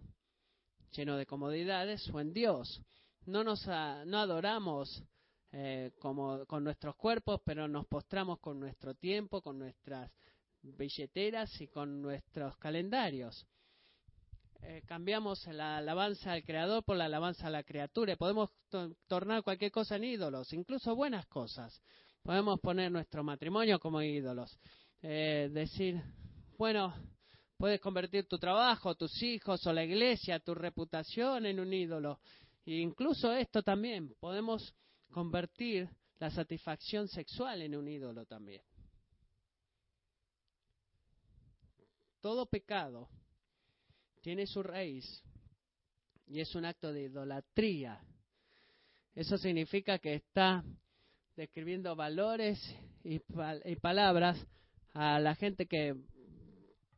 lleno 0.91 1.15
de 1.15 1.25
comodidades 1.25 2.05
o 2.09 2.19
en 2.19 2.33
Dios. 2.33 2.81
No 3.27 3.45
nos 3.45 3.65
no 3.65 4.19
adoramos 4.19 5.05
eh, 5.53 5.91
como 5.99 6.45
con 6.47 6.65
nuestros 6.65 6.97
cuerpos, 6.97 7.39
pero 7.45 7.69
nos 7.69 7.87
postramos 7.87 8.39
con 8.39 8.59
nuestro 8.59 8.93
tiempo, 8.93 9.41
con 9.41 9.57
nuestras 9.57 10.11
billeteras 10.63 11.59
y 11.61 11.67
con 11.67 12.01
nuestros 12.01 12.57
calendarios. 12.57 13.45
Eh, 14.63 14.83
cambiamos 14.85 15.47
la 15.47 15.77
alabanza 15.77 16.33
al 16.33 16.43
creador 16.43 16.83
por 16.83 16.95
la 16.95 17.05
alabanza 17.05 17.47
a 17.47 17.49
la 17.49 17.63
criatura. 17.63 18.15
Podemos 18.15 18.51
tornar 19.07 19.43
cualquier 19.43 19.71
cosa 19.71 19.95
en 19.95 20.03
ídolos, 20.03 20.53
incluso 20.53 20.95
buenas 20.95 21.25
cosas. 21.27 21.81
Podemos 22.21 22.59
poner 22.59 22.91
nuestro 22.91 23.23
matrimonio 23.23 23.79
como 23.79 24.01
ídolos. 24.01 24.59
Eh, 25.01 25.49
decir, 25.51 25.99
bueno, 26.57 26.93
puedes 27.57 27.81
convertir 27.81 28.27
tu 28.27 28.37
trabajo, 28.37 28.93
tus 28.93 29.21
hijos 29.23 29.65
o 29.65 29.73
la 29.73 29.83
iglesia, 29.83 30.39
tu 30.39 30.53
reputación 30.53 31.47
en 31.47 31.59
un 31.59 31.73
ídolo. 31.73 32.19
E 32.63 32.75
incluso 32.75 33.33
esto 33.33 33.63
también, 33.63 34.13
podemos 34.19 34.75
convertir 35.11 35.89
la 36.19 36.29
satisfacción 36.29 37.07
sexual 37.07 37.63
en 37.63 37.75
un 37.75 37.87
ídolo 37.87 38.25
también. 38.25 38.61
Todo 42.21 42.45
pecado 42.45 43.09
tiene 44.21 44.45
su 44.45 44.63
raíz 44.63 45.23
y 46.27 46.39
es 46.39 46.55
un 46.55 46.65
acto 46.65 46.93
de 46.93 47.03
idolatría. 47.03 47.99
Eso 49.13 49.37
significa 49.37 49.99
que 49.99 50.13
está 50.13 50.63
describiendo 51.35 51.95
valores 51.95 52.57
y, 53.03 53.19
palabras 53.75 54.45
a 54.93 55.19
la 55.19 55.35
gente 55.35 55.65
que 55.65 55.95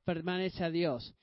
permanece 0.03 0.63
a 0.63 0.69
Dios. 0.69 1.15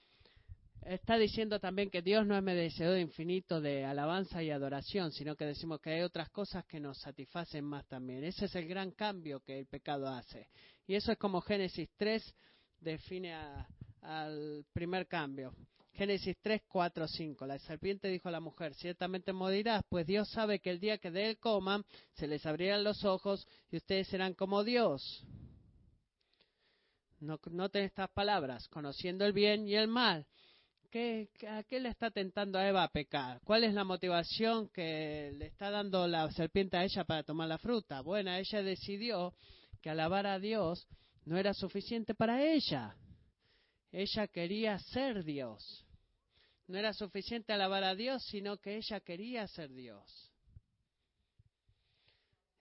Está 0.82 1.18
diciendo 1.18 1.60
también 1.60 1.90
que 1.90 2.00
Dios 2.00 2.26
no 2.26 2.36
es 2.36 2.42
merecedor 2.42 2.98
infinito 2.98 3.60
de 3.60 3.84
alabanza 3.84 4.42
y 4.42 4.50
adoración, 4.50 5.12
sino 5.12 5.36
que 5.36 5.44
decimos 5.44 5.80
que 5.80 5.90
hay 5.90 6.00
otras 6.00 6.30
cosas 6.30 6.64
que 6.64 6.80
nos 6.80 6.98
satisfacen 6.98 7.64
más 7.64 7.86
también. 7.86 8.24
Ese 8.24 8.46
es 8.46 8.54
el 8.54 8.66
gran 8.66 8.92
cambio 8.92 9.40
que 9.40 9.58
el 9.58 9.66
pecado 9.66 10.08
hace. 10.08 10.48
Y 10.86 10.94
eso 10.94 11.12
es 11.12 11.18
como 11.18 11.42
Génesis 11.42 11.90
3 11.96 12.34
define 12.80 13.34
al 14.02 14.64
primer 14.72 15.06
cambio. 15.06 15.54
Génesis 15.92 16.36
3, 16.40 16.62
4, 16.68 17.08
5. 17.08 17.46
La 17.46 17.58
serpiente 17.58 18.08
dijo 18.08 18.28
a 18.28 18.32
la 18.32 18.40
mujer, 18.40 18.74
ciertamente 18.74 19.32
morirás, 19.32 19.82
pues 19.88 20.06
Dios 20.06 20.28
sabe 20.30 20.60
que 20.60 20.70
el 20.70 20.80
día 20.80 20.98
que 20.98 21.10
de 21.10 21.30
él 21.30 21.38
coman, 21.38 21.84
se 22.14 22.26
les 22.26 22.46
abrirán 22.46 22.84
los 22.84 23.04
ojos 23.04 23.46
y 23.70 23.76
ustedes 23.76 24.08
serán 24.08 24.34
como 24.34 24.64
Dios. 24.64 25.24
No, 27.18 27.38
noten 27.50 27.84
estas 27.84 28.08
palabras, 28.10 28.66
conociendo 28.68 29.26
el 29.26 29.34
bien 29.34 29.68
y 29.68 29.74
el 29.74 29.88
mal. 29.88 30.26
¿Qué, 30.90 31.28
¿A 31.48 31.62
qué 31.64 31.78
le 31.78 31.90
está 31.90 32.10
tentando 32.10 32.58
a 32.58 32.66
Eva 32.66 32.82
a 32.82 32.88
pecar? 32.88 33.40
¿Cuál 33.44 33.64
es 33.64 33.74
la 33.74 33.84
motivación 33.84 34.70
que 34.70 35.32
le 35.36 35.46
está 35.46 35.70
dando 35.70 36.08
la 36.08 36.30
serpiente 36.32 36.76
a 36.78 36.84
ella 36.84 37.04
para 37.04 37.22
tomar 37.22 37.46
la 37.46 37.58
fruta? 37.58 38.00
Bueno, 38.00 38.32
ella 38.32 38.62
decidió 38.62 39.34
que 39.82 39.90
alabar 39.90 40.26
a 40.26 40.38
Dios 40.38 40.88
no 41.26 41.36
era 41.36 41.52
suficiente 41.52 42.14
para 42.14 42.42
ella. 42.42 42.96
Ella 43.92 44.28
quería 44.28 44.78
ser 44.78 45.24
Dios. 45.24 45.86
No 46.66 46.78
era 46.78 46.92
suficiente 46.92 47.52
alabar 47.52 47.82
a 47.82 47.94
Dios, 47.94 48.22
sino 48.30 48.56
que 48.58 48.76
ella 48.76 49.00
quería 49.00 49.46
ser 49.48 49.70
Dios. 49.72 50.30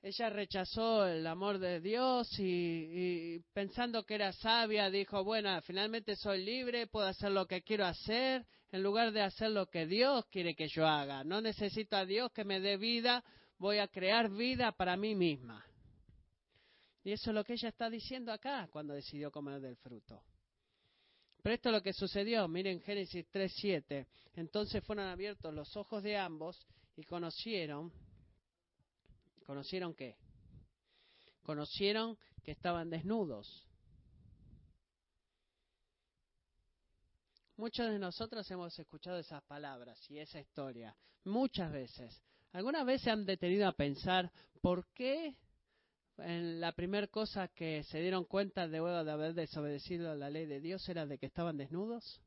Ella 0.01 0.29
rechazó 0.29 1.05
el 1.05 1.27
amor 1.27 1.59
de 1.59 1.81
Dios 1.81 2.27
y, 2.39 3.39
pensando 3.53 4.03
que 4.05 4.15
era 4.15 4.31
sabia, 4.31 4.89
dijo, 4.89 5.23
bueno, 5.25 5.61
finalmente 5.61 6.15
soy 6.15 6.43
libre, 6.43 6.87
puedo 6.87 7.05
hacer 7.05 7.31
lo 7.31 7.45
que 7.45 7.61
quiero 7.61 7.85
hacer, 7.85 8.45
en 8.71 8.81
lugar 8.81 9.11
de 9.11 9.21
hacer 9.21 9.51
lo 9.51 9.67
que 9.67 9.85
Dios 9.85 10.25
quiere 10.27 10.55
que 10.55 10.69
yo 10.69 10.87
haga. 10.87 11.23
No 11.25 11.41
necesito 11.41 11.97
a 11.97 12.05
Dios 12.05 12.31
que 12.31 12.45
me 12.45 12.61
dé 12.61 12.77
vida, 12.77 13.23
voy 13.57 13.79
a 13.79 13.89
crear 13.89 14.31
vida 14.31 14.71
para 14.71 14.95
mí 14.95 15.15
misma. 15.15 15.65
Y 17.03 17.11
eso 17.11 17.31
es 17.31 17.35
lo 17.35 17.43
que 17.43 17.53
ella 17.53 17.69
está 17.69 17.89
diciendo 17.89 18.31
acá 18.31 18.69
cuando 18.71 18.93
decidió 18.93 19.31
comer 19.31 19.59
del 19.59 19.75
fruto. 19.75 20.23
Pero 21.41 21.55
esto 21.55 21.69
es 21.69 21.73
lo 21.73 21.81
que 21.81 21.93
sucedió. 21.93 22.47
Miren 22.47 22.81
Génesis 22.81 23.25
3.7. 23.31 24.05
Entonces 24.35 24.83
fueron 24.83 25.07
abiertos 25.07 25.53
los 25.53 25.75
ojos 25.77 26.03
de 26.03 26.17
ambos 26.17 26.65
y 26.95 27.03
conocieron. 27.03 27.91
¿Conocieron 29.45 29.93
qué? 29.93 30.17
Conocieron 31.43 32.17
que 32.43 32.51
estaban 32.51 32.89
desnudos. 32.89 33.65
Muchos 37.57 37.91
de 37.91 37.99
nosotros 37.99 38.49
hemos 38.51 38.77
escuchado 38.79 39.17
esas 39.17 39.43
palabras 39.43 39.99
y 40.09 40.19
esa 40.19 40.39
historia 40.39 40.95
muchas 41.25 41.71
veces. 41.71 42.23
¿Alguna 42.53 42.83
vez 42.83 43.01
se 43.01 43.11
han 43.11 43.25
detenido 43.25 43.67
a 43.67 43.73
pensar 43.73 44.31
por 44.61 44.87
qué 44.93 45.35
en 46.23 46.59
la 46.59 46.71
primera 46.73 47.07
cosa 47.07 47.47
que 47.47 47.83
se 47.83 47.99
dieron 47.99 48.25
cuenta 48.25 48.67
de, 48.67 48.79
de 48.79 49.11
haber 49.11 49.33
desobedecido 49.33 50.15
la 50.15 50.29
ley 50.29 50.45
de 50.45 50.59
Dios 50.59 50.87
era 50.89 51.05
de 51.05 51.17
que 51.17 51.25
estaban 51.27 51.57
desnudos? 51.57 52.21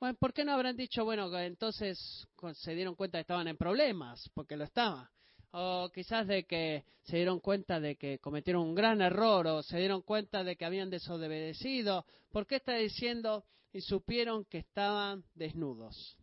Bueno, 0.00 0.16
¿por 0.18 0.32
qué 0.32 0.44
no 0.44 0.52
habrán 0.52 0.76
dicho, 0.76 1.04
bueno, 1.04 1.34
entonces 1.38 2.26
se 2.54 2.74
dieron 2.74 2.94
cuenta 2.94 3.18
que 3.18 3.22
estaban 3.22 3.48
en 3.48 3.56
problemas? 3.56 4.28
Porque 4.34 4.56
lo 4.56 4.64
estaban. 4.64 5.08
O 5.52 5.90
quizás 5.94 6.26
de 6.26 6.44
que 6.44 6.84
se 7.04 7.16
dieron 7.16 7.40
cuenta 7.40 7.78
de 7.78 7.96
que 7.96 8.18
cometieron 8.18 8.62
un 8.62 8.74
gran 8.74 9.00
error 9.00 9.46
o 9.46 9.62
se 9.62 9.78
dieron 9.78 10.02
cuenta 10.02 10.42
de 10.42 10.56
que 10.56 10.64
habían 10.64 10.90
desobedecido. 10.90 12.04
¿Por 12.30 12.46
qué 12.46 12.56
está 12.56 12.74
diciendo 12.74 13.44
y 13.72 13.80
supieron 13.80 14.44
que 14.46 14.58
estaban 14.58 15.24
desnudos? 15.34 16.18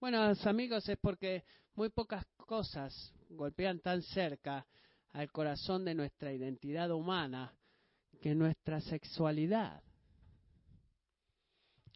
Bueno, 0.00 0.32
amigos, 0.44 0.88
es 0.88 0.98
porque 0.98 1.44
muy 1.74 1.90
pocas 1.90 2.26
cosas 2.36 3.12
golpean 3.30 3.80
tan 3.80 4.02
cerca 4.02 4.66
al 5.12 5.30
corazón 5.30 5.84
de 5.84 5.94
nuestra 5.94 6.32
identidad 6.32 6.90
humana 6.90 7.54
que 8.20 8.34
nuestra 8.34 8.80
sexualidad. 8.80 9.82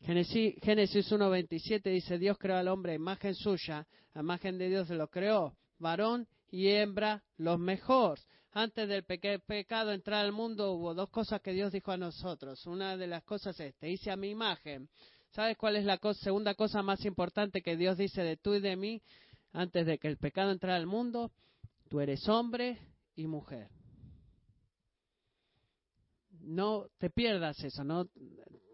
Génesis, 0.00 0.54
Génesis 0.62 1.10
1.27 1.10 1.82
dice, 1.90 2.18
Dios 2.18 2.36
creó 2.38 2.56
al 2.56 2.68
hombre 2.68 2.92
a 2.92 2.96
imagen 2.96 3.34
suya, 3.34 3.86
a 4.12 4.20
imagen 4.20 4.58
de 4.58 4.68
Dios 4.68 4.90
lo 4.90 5.08
creó, 5.08 5.56
varón 5.78 6.28
y 6.50 6.68
hembra 6.68 7.22
los 7.36 7.58
mejores. 7.58 8.26
Antes 8.52 8.88
del 8.88 9.04
pecado 9.04 9.92
entrar 9.92 10.24
al 10.24 10.32
mundo 10.32 10.72
hubo 10.72 10.94
dos 10.94 11.10
cosas 11.10 11.40
que 11.40 11.52
Dios 11.52 11.72
dijo 11.72 11.90
a 11.90 11.96
nosotros. 11.96 12.64
Una 12.66 12.96
de 12.96 13.08
las 13.08 13.24
cosas 13.24 13.58
es, 13.58 13.74
te 13.76 13.90
hice 13.90 14.12
a 14.12 14.16
mi 14.16 14.30
imagen. 14.30 14.88
¿Sabes 15.30 15.56
cuál 15.56 15.74
es 15.74 15.84
la 15.84 15.98
segunda 16.12 16.54
cosa 16.54 16.80
más 16.80 17.04
importante 17.04 17.62
que 17.62 17.76
Dios 17.76 17.98
dice 17.98 18.22
de 18.22 18.36
tú 18.36 18.54
y 18.54 18.60
de 18.60 18.76
mí? 18.76 19.02
Antes 19.54 19.86
de 19.86 19.98
que 19.98 20.08
el 20.08 20.18
pecado 20.18 20.50
entrara 20.50 20.76
al 20.76 20.86
mundo, 20.86 21.30
tú 21.88 22.00
eres 22.00 22.28
hombre 22.28 22.76
y 23.14 23.26
mujer. 23.26 23.70
No 26.40 26.88
te 26.98 27.08
pierdas 27.08 27.62
eso, 27.62 27.84
no 27.84 28.08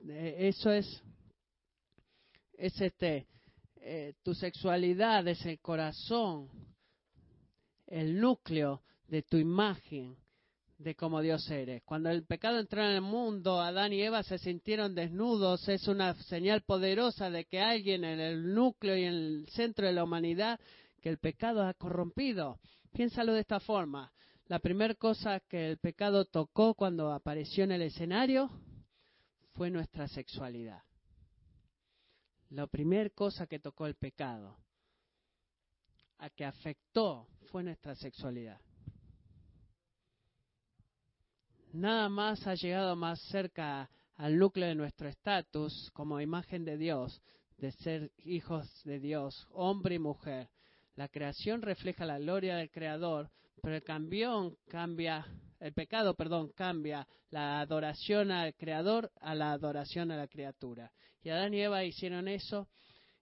eh, 0.09 0.37
eso 0.49 0.73
es 0.73 1.03
es 2.55 2.81
este 2.81 3.27
eh, 3.77 4.15
tu 4.23 4.35
sexualidad 4.35 5.27
es 5.29 5.45
el 5.47 5.61
corazón, 5.61 6.49
el 7.87 8.19
núcleo 8.19 8.83
de 9.09 9.23
tu 9.23 9.37
imagen 9.37 10.17
de 10.81 10.95
cómo 10.95 11.21
Dios 11.21 11.49
eres. 11.51 11.83
Cuando 11.85 12.09
el 12.09 12.25
pecado 12.25 12.59
entró 12.59 12.83
en 12.83 12.93
el 12.93 13.01
mundo, 13.03 13.61
Adán 13.61 13.93
y 13.93 14.01
Eva 14.01 14.23
se 14.23 14.39
sintieron 14.39 14.95
desnudos, 14.95 15.69
es 15.69 15.87
una 15.89 16.15
señal 16.25 16.63
poderosa 16.63 17.29
de 17.29 17.45
que 17.45 17.61
alguien 17.61 18.03
en 18.03 18.19
el 18.19 18.55
núcleo 18.55 18.97
y 18.97 19.05
en 19.05 19.15
el 19.15 19.49
centro 19.51 19.87
de 19.87 19.93
la 19.93 20.05
humanidad, 20.05 20.59
que 21.03 21.11
el 21.11 21.19
pecado 21.19 21.65
ha 21.65 21.75
corrompido. 21.75 22.59
Piénsalo 22.93 23.35
de 23.35 23.41
esta 23.41 23.61
forma. 23.61 24.11
La 24.47 24.59
primera 24.59 24.95
cosa 24.95 25.41
que 25.41 25.71
el 25.71 25.79
pecado 25.79 26.25
tocó 26.25 26.75
cuando 26.75 27.13
apareció 27.13 27.65
en 27.65 27.73
el 27.73 27.83
escenario 27.83 28.51
fue 29.53 29.71
nuestra 29.71 30.09
sexualidad. 30.09 30.83
La 32.49 32.67
primera 32.67 33.11
cosa 33.11 33.47
que 33.47 33.61
tocó 33.61 33.87
el 33.87 33.95
pecado, 33.95 34.57
a 36.19 36.31
que 36.31 36.45
afectó, 36.45 37.29
fue 37.51 37.63
nuestra 37.63 37.95
sexualidad 37.95 38.59
nada 41.73 42.09
más 42.09 42.47
ha 42.47 42.55
llegado 42.55 42.97
más 42.97 43.21
cerca 43.29 43.91
al 44.17 44.39
núcleo 44.39 44.69
de 44.69 44.75
nuestro 44.75 45.09
estatus 45.09 45.91
como 45.93 46.21
imagen 46.21 46.65
de 46.65 46.77
Dios, 46.77 47.23
de 47.57 47.73
ser 47.73 48.13
hijos 48.19 48.69
de 48.85 49.01
Dios, 49.01 49.47
hombre 49.53 49.97
y 49.97 49.99
mujer. 49.99 50.49
La 50.97 51.09
creación 51.09 51.63
refleja 51.63 52.05
la 52.05 52.19
gloria 52.19 52.57
del 52.57 52.71
Creador, 52.71 53.31
pero 53.63 53.77
el 53.77 53.83
cambio 53.83 54.57
cambia, 54.69 55.27
el 55.59 55.73
pecado, 55.73 56.15
perdón, 56.15 56.53
cambia 56.55 57.07
la 57.31 57.61
adoración 57.61 58.31
al 58.31 58.55
Creador 58.55 59.11
a 59.21 59.35
la 59.35 59.53
adoración 59.53 60.11
a 60.11 60.17
la 60.17 60.29
criatura. 60.29 60.93
Y 61.23 61.31
Adán 61.31 61.55
y 61.55 61.61
Eva 61.61 61.85
hicieron 61.85 62.29
eso 62.29 62.69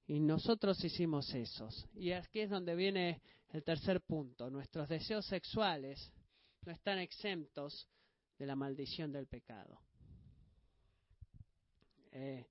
y 0.07 0.21
nosotros 0.21 0.83
hicimos 0.83 1.33
esos. 1.35 1.87
Y 1.95 2.13
aquí 2.13 2.41
es 2.41 2.51
donde 2.51 2.75
viene 2.75 3.21
el 3.51 3.63
tercer 3.63 4.01
punto. 4.01 4.51
Nuestros 4.51 4.89
deseos 4.89 5.27
sexuales 5.27 6.13
no 6.65 6.73
están 6.73 6.99
exentos 6.99 7.89
de 8.39 8.47
la 8.47 8.55
maldición 8.55 9.12
del 9.12 9.26
pecado. 9.26 9.80
Eh, 12.12 12.47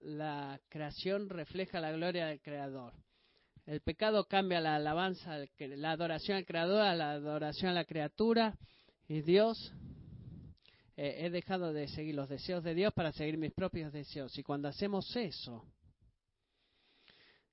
la 0.00 0.60
creación 0.68 1.28
refleja 1.28 1.80
la 1.80 1.92
gloria 1.92 2.26
del 2.26 2.40
Creador. 2.40 2.94
El 3.66 3.82
pecado 3.82 4.26
cambia 4.26 4.60
la 4.60 4.76
alabanza, 4.76 5.38
la 5.58 5.90
adoración 5.92 6.38
al 6.38 6.46
Creador 6.46 6.80
a 6.80 6.94
la 6.94 7.12
adoración 7.12 7.70
a 7.70 7.74
la 7.74 7.84
criatura. 7.84 8.58
Y 9.06 9.20
Dios, 9.20 9.72
eh, 10.96 11.26
he 11.26 11.30
dejado 11.30 11.72
de 11.72 11.86
seguir 11.88 12.14
los 12.14 12.28
deseos 12.28 12.64
de 12.64 12.74
Dios 12.74 12.92
para 12.94 13.12
seguir 13.12 13.36
mis 13.36 13.52
propios 13.52 13.92
deseos. 13.92 14.36
Y 14.38 14.42
cuando 14.42 14.68
hacemos 14.68 15.14
eso, 15.14 15.64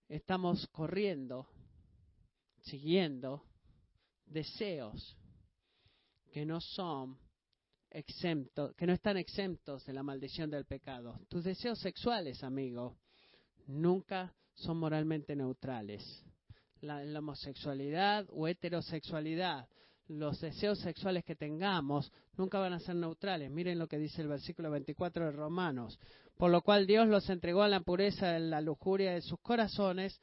estamos 0.08 0.66
corriendo, 0.68 1.48
siguiendo 2.62 3.44
deseos 4.26 5.18
que 6.32 6.46
no 6.46 6.62
son 6.62 7.18
exentos, 7.90 8.76
que 8.76 8.86
no 8.86 8.94
están 8.94 9.18
exentos 9.18 9.86
de 9.86 9.94
la 9.94 10.04
maldición 10.04 10.50
del 10.50 10.66
pecado. 10.66 11.20
Tus 11.30 11.44
deseos 11.44 11.80
sexuales, 11.80 12.44
amigo, 12.44 12.98
nunca 13.68 14.34
son 14.54 14.78
moralmente 14.78 15.36
neutrales. 15.36 16.04
La, 16.82 17.02
homosexualidad 17.18 18.28
o 18.30 18.48
heterosexualidad, 18.48 19.68
los 20.08 20.40
deseos 20.40 20.80
sexuales 20.80 21.24
que 21.26 21.36
tengamos 21.36 22.12
nunca 22.38 22.60
van 22.60 22.74
a 22.74 22.80
ser 22.80 22.96
neutrales. 22.96 23.50
Miren 23.50 23.80
lo 23.80 23.88
que 23.88 23.98
dice 23.98 24.22
el 24.22 24.28
versículo 24.28 24.70
24 24.72 25.26
de 25.26 25.32
Romanos. 25.32 26.00
Por 26.38 26.52
lo 26.52 26.62
cual 26.62 26.86
Dios 26.86 27.08
los 27.08 27.30
entregó 27.30 27.64
a 27.64 27.68
la 27.68 27.80
pureza 27.80 28.38
en 28.38 28.52
la 28.52 28.62
lujuria 28.62 29.14
de 29.14 29.22
sus 29.22 29.40
corazones, 29.40 30.22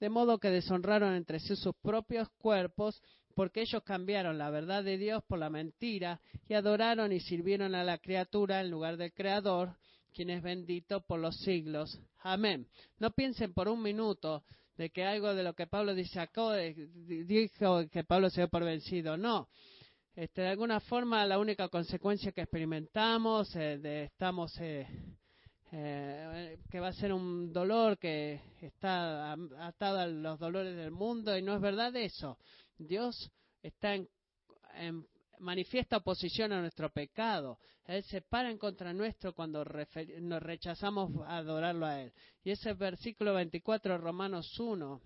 de 0.00 0.08
modo 0.10 0.38
que 0.38 0.50
deshonraron 0.50 1.14
entre 1.14 1.38
sí 1.38 1.54
sus 1.54 1.74
propios 1.76 2.28
cuerpos, 2.38 3.00
porque 3.34 3.62
ellos 3.62 3.82
cambiaron 3.82 4.38
la 4.38 4.50
verdad 4.50 4.84
de 4.84 4.98
Dios 4.98 5.22
por 5.24 5.38
la 5.38 5.50
mentira 5.50 6.20
y 6.48 6.54
adoraron 6.54 7.12
y 7.12 7.20
sirvieron 7.20 7.74
a 7.74 7.84
la 7.84 7.98
criatura 7.98 8.60
en 8.60 8.70
lugar 8.70 8.96
del 8.96 9.12
Creador, 9.12 9.76
quien 10.12 10.30
es 10.30 10.42
bendito 10.42 11.00
por 11.00 11.18
los 11.18 11.36
siglos. 11.40 12.00
Amén. 12.20 12.66
No 12.98 13.10
piensen 13.10 13.52
por 13.52 13.68
un 13.68 13.82
minuto 13.82 14.44
de 14.76 14.90
que 14.90 15.04
algo 15.04 15.34
de 15.34 15.42
lo 15.42 15.54
que 15.54 15.66
Pablo 15.66 15.94
dice 15.94 16.20
acá, 16.20 16.56
dijo 16.56 17.88
que 17.90 18.04
Pablo 18.04 18.30
se 18.30 18.40
dio 18.40 18.48
por 18.48 18.64
vencido. 18.64 19.16
No. 19.16 19.48
Este, 20.14 20.42
de 20.42 20.48
alguna 20.48 20.78
forma, 20.80 21.26
la 21.26 21.38
única 21.38 21.68
consecuencia 21.68 22.30
que 22.30 22.42
experimentamos, 22.42 23.54
eh, 23.56 24.04
estamos, 24.04 24.56
eh, 24.60 24.86
eh, 25.72 26.58
que 26.70 26.78
va 26.78 26.88
a 26.88 26.92
ser 26.92 27.12
un 27.12 27.52
dolor 27.52 27.98
que 27.98 28.40
está 28.60 29.32
atado 29.32 29.98
a 29.98 30.06
los 30.06 30.38
dolores 30.38 30.76
del 30.76 30.92
mundo, 30.92 31.36
y 31.36 31.42
no 31.42 31.56
es 31.56 31.60
verdad 31.60 31.94
eso. 31.96 32.38
Dios 32.86 33.30
está 33.62 33.94
en, 33.94 34.08
manifiesta 35.38 35.96
oposición 35.96 36.52
a 36.52 36.60
nuestro 36.60 36.90
pecado. 36.90 37.58
Él 37.86 38.02
se 38.04 38.22
para 38.22 38.50
en 38.50 38.58
contra 38.58 38.92
nuestro 38.92 39.34
cuando 39.34 39.64
nos 40.20 40.42
rechazamos 40.42 41.10
a 41.26 41.38
adorarlo 41.38 41.86
a 41.86 42.00
Él. 42.00 42.12
Y 42.42 42.50
ese 42.50 42.72
versículo 42.74 43.34
24, 43.34 43.98
Romanos 43.98 44.58
1, 44.58 45.00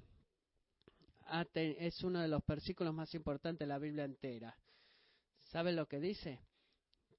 es 1.55 2.03
uno 2.03 2.20
de 2.20 2.29
los 2.29 2.45
versículos 2.47 2.95
más 2.95 3.14
importantes 3.14 3.66
de 3.66 3.72
la 3.72 3.79
Biblia 3.79 4.05
entera. 4.05 4.57
¿Sabe 5.51 5.72
lo 5.72 5.87
que 5.87 6.01
dice? 6.01 6.41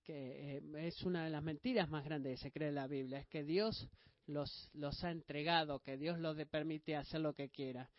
Que 0.03 0.57
eh, 0.57 0.87
es 0.87 1.03
una 1.03 1.23
de 1.23 1.29
las 1.29 1.43
mentiras 1.43 1.89
más 1.89 2.05
grandes 2.05 2.39
que 2.39 2.43
se 2.43 2.51
cree 2.51 2.69
en 2.69 2.75
la 2.75 2.87
Biblia. 2.87 3.19
Es 3.19 3.27
que 3.27 3.43
Dios 3.43 3.87
los, 4.27 4.69
los 4.73 5.03
ha 5.03 5.11
entregado, 5.11 5.79
que 5.79 5.97
Dios 5.97 6.19
los 6.19 6.37
permite 6.47 6.95
hacer 6.95 7.21
lo 7.21 7.33
que 7.33 7.49
quiera. 7.49 7.89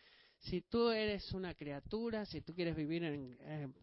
Si 0.41 0.61
tú 0.61 0.89
eres 0.89 1.31
una 1.33 1.53
criatura, 1.53 2.25
si 2.25 2.41
tú 2.41 2.53
quieres 2.53 2.75
vivir 2.75 3.03
en, 3.03 3.73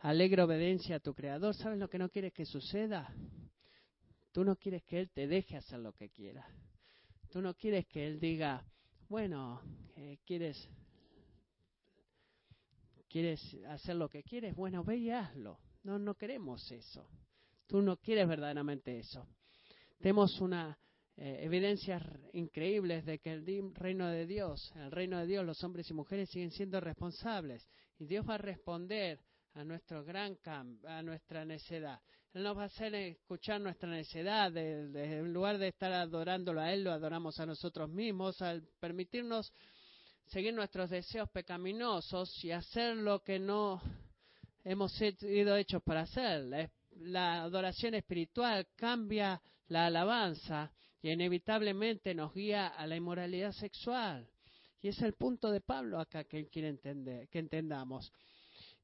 alegre 0.00 0.42
obediencia 0.42 0.96
a 0.96 1.00
tu 1.00 1.14
Creador, 1.14 1.54
¿sabes 1.54 1.78
lo 1.78 1.88
que 1.88 1.98
no 1.98 2.08
quieres 2.08 2.32
que 2.32 2.44
suceda? 2.44 3.12
Tú 4.32 4.44
no 4.44 4.56
quieres 4.56 4.82
que 4.82 4.98
Él 4.98 5.10
te 5.10 5.28
deje 5.28 5.56
hacer 5.56 5.78
lo 5.78 5.92
que 5.92 6.10
quiera. 6.10 6.44
Tú 7.30 7.40
no 7.40 7.54
quieres 7.54 7.86
que 7.86 8.04
Él 8.04 8.18
diga, 8.18 8.64
bueno, 9.08 9.62
eh, 9.96 10.18
quieres, 10.24 10.68
quieres 13.08 13.40
hacer 13.68 13.94
lo 13.94 14.08
que 14.08 14.24
quieres, 14.24 14.56
bueno, 14.56 14.82
ve 14.82 14.96
y 14.96 15.10
hazlo. 15.10 15.60
No, 15.84 16.00
no 16.00 16.16
queremos 16.16 16.70
eso. 16.72 17.08
Tú 17.68 17.80
no 17.80 17.96
quieres 17.96 18.26
verdaderamente 18.26 18.98
eso. 18.98 19.24
Tenemos 19.98 20.40
una 20.40 20.76
eh, 21.20 21.40
evidencias 21.42 22.00
increíbles 22.32 23.04
de 23.04 23.18
que 23.18 23.32
el 23.32 23.74
reino 23.74 24.06
de 24.06 24.24
Dios, 24.24 24.72
el 24.76 24.92
reino 24.92 25.18
de 25.18 25.26
Dios, 25.26 25.44
los 25.44 25.64
hombres 25.64 25.90
y 25.90 25.94
mujeres 25.94 26.30
siguen 26.30 26.52
siendo 26.52 26.80
responsables 26.80 27.66
y 27.98 28.06
Dios 28.06 28.24
va 28.28 28.36
a 28.36 28.38
responder 28.38 29.18
a 29.54 29.64
nuestro 29.64 30.04
gran 30.04 30.36
cambio, 30.36 30.88
a 30.88 31.02
nuestra 31.02 31.44
necedad. 31.44 32.00
Él 32.32 32.44
nos 32.44 32.56
va 32.56 32.62
a 32.62 32.66
hacer 32.66 32.94
escuchar 32.94 33.60
nuestra 33.60 33.90
necedad, 33.90 34.56
en 34.56 35.32
lugar 35.32 35.58
de 35.58 35.66
estar 35.66 35.92
adorándolo 35.92 36.60
a 36.60 36.72
Él, 36.72 36.84
lo 36.84 36.92
adoramos 36.92 37.40
a 37.40 37.46
nosotros 37.46 37.90
mismos, 37.90 38.40
al 38.40 38.62
permitirnos 38.78 39.52
seguir 40.26 40.54
nuestros 40.54 40.88
deseos 40.88 41.28
pecaminosos 41.30 42.44
y 42.44 42.52
hacer 42.52 42.96
lo 42.96 43.24
que 43.24 43.40
no 43.40 43.82
hemos 44.62 44.92
sido 44.92 45.56
hechos 45.56 45.82
para 45.82 46.02
hacer. 46.02 46.70
La 46.92 47.42
adoración 47.42 47.94
espiritual 47.94 48.68
cambia 48.76 49.42
la 49.66 49.86
alabanza 49.86 50.72
y 51.02 51.10
inevitablemente 51.10 52.14
nos 52.14 52.34
guía 52.34 52.68
a 52.68 52.86
la 52.86 52.96
inmoralidad 52.96 53.52
sexual. 53.52 54.28
Y 54.80 54.88
es 54.88 55.00
el 55.02 55.14
punto 55.14 55.50
de 55.50 55.60
Pablo 55.60 55.98
acá 56.00 56.24
que 56.24 56.48
quiere 56.48 56.68
entender, 56.68 57.28
que 57.28 57.38
entendamos. 57.38 58.12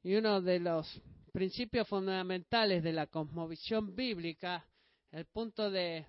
Y 0.03 0.15
uno 0.15 0.41
de 0.41 0.61
los 0.61 1.01
principios 1.33 1.89
fundamentales 1.89 2.83
de 2.83 2.93
la 2.93 3.07
cosmovisión 3.07 3.95
bíblica, 3.95 4.67
el 5.13 5.25
punto 5.27 5.71
de 5.71 6.07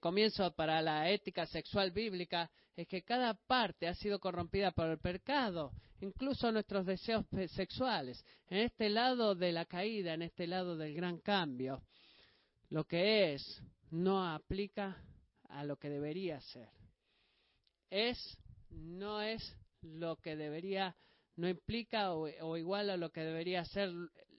comienzo 0.00 0.52
para 0.54 0.82
la 0.82 1.10
ética 1.10 1.46
sexual 1.46 1.90
bíblica, 1.90 2.50
es 2.76 2.86
que 2.86 3.02
cada 3.02 3.34
parte 3.34 3.88
ha 3.88 3.94
sido 3.94 4.18
corrompida 4.18 4.70
por 4.72 4.86
el 4.88 4.98
pecado, 4.98 5.72
incluso 6.00 6.52
nuestros 6.52 6.84
deseos 6.84 7.24
sexuales. 7.54 8.22
En 8.48 8.58
este 8.58 8.90
lado 8.90 9.34
de 9.34 9.52
la 9.52 9.64
caída, 9.64 10.12
en 10.12 10.22
este 10.22 10.46
lado 10.46 10.76
del 10.76 10.94
gran 10.94 11.18
cambio, 11.18 11.82
lo 12.68 12.84
que 12.84 13.32
es 13.32 13.62
no 13.90 14.26
aplica 14.26 15.02
a 15.48 15.64
lo 15.64 15.76
que 15.76 15.88
debería 15.88 16.40
ser. 16.40 16.68
Es, 17.90 18.18
no 18.70 19.22
es 19.22 19.56
lo 19.82 20.16
que 20.16 20.36
debería 20.36 20.96
no 21.36 21.48
implica 21.48 22.12
o, 22.12 22.56
igual 22.56 22.90
a 22.90 22.96
lo 22.96 23.10
que 23.10 23.20
debería 23.20 23.64
ser 23.64 23.90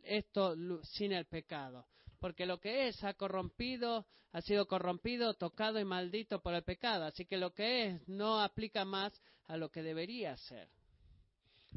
esto 0.04 0.56
sin 0.84 1.14
el 1.14 1.26
pecado. 1.26 1.88
Porque 2.20 2.48
lo 2.48 2.60
que 2.60 2.88
es 2.88 3.04
ha 3.04 3.14
corrompido, 3.14 4.08
ha 4.32 4.42
sido 4.42 4.68
corrompido, 4.68 5.36
tocado 5.36 5.80
y 5.80 5.86
maldito 5.86 6.42
por 6.42 6.56
el 6.56 6.64
pecado. 6.64 7.06
Así 7.06 7.26
que 7.26 7.38
lo 7.38 7.54
que 7.54 7.86
es 7.88 8.08
no 8.08 8.42
aplica 8.42 8.84
más 8.86 9.14
a 9.46 9.58
lo 9.58 9.70
que 9.70 9.84
debería 9.84 10.36
ser. 10.38 10.68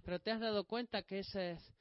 Pero 0.02 0.18
te 0.20 0.30
has 0.30 0.40
dado 0.40 0.64
cuenta 0.64 1.02
que 1.02 1.18
ese 1.18 1.52
es, 1.52 1.74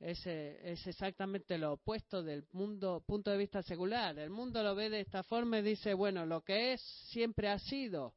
es 0.00 0.86
exactamente 0.86 1.58
lo 1.58 1.72
opuesto 1.72 2.22
del 2.22 2.44
mundo, 2.52 3.02
punto 3.06 3.30
de 3.30 3.38
vista 3.38 3.62
secular. 3.62 4.18
El 4.18 4.30
mundo 4.30 4.62
lo 4.62 4.74
ve 4.74 4.90
de 4.90 5.00
esta 5.00 5.22
forma 5.22 5.58
y 5.58 5.62
dice, 5.62 5.94
bueno, 5.94 6.24
lo 6.24 6.42
que 6.42 6.74
es 6.74 6.80
siempre 7.10 7.48
ha 7.48 7.58
sido 7.58 8.14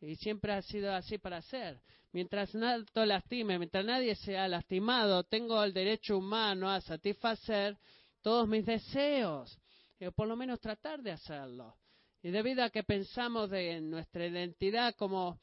y 0.00 0.16
siempre 0.16 0.52
ha 0.52 0.62
sido 0.62 0.92
así 0.92 1.18
para 1.18 1.40
ser 1.42 1.80
mientras 2.12 2.54
nada 2.54 2.84
lastime, 3.06 3.58
mientras 3.58 3.84
nadie 3.84 4.14
sea 4.14 4.46
lastimado, 4.46 5.24
tengo 5.24 5.62
el 5.64 5.72
derecho 5.72 6.18
humano 6.18 6.70
a 6.70 6.80
satisfacer 6.80 7.76
todos 8.20 8.46
mis 8.46 8.64
deseos, 8.64 9.58
o 10.00 10.12
por 10.12 10.28
lo 10.28 10.36
menos 10.36 10.60
tratar 10.60 11.02
de 11.02 11.12
hacerlo. 11.12 11.76
Y 12.22 12.30
debido 12.30 12.62
a 12.62 12.70
que 12.70 12.84
pensamos 12.84 13.50
de 13.50 13.80
nuestra 13.80 14.26
identidad 14.26 14.94
como 14.94 15.40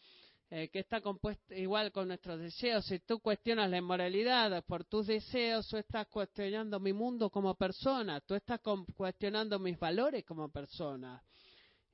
eh, 0.52 0.70
que 0.70 0.80
está 0.80 1.00
compuesta 1.00 1.56
igual 1.56 1.92
con 1.92 2.08
nuestros 2.08 2.40
deseos, 2.40 2.84
si 2.86 2.98
tú 3.00 3.20
cuestionas 3.20 3.70
la 3.70 3.78
inmoralidad 3.78 4.64
por 4.66 4.84
tus 4.84 5.06
deseos, 5.06 5.68
tú 5.68 5.78
estás 5.78 6.08
cuestionando 6.08 6.80
mi 6.80 6.92
mundo 6.92 7.30
como 7.30 7.54
persona, 7.54 8.20
tú 8.22 8.34
estás 8.34 8.60
cuestionando 8.96 9.60
mis 9.60 9.78
valores 9.78 10.26
como 10.26 10.50
persona. 10.50 11.24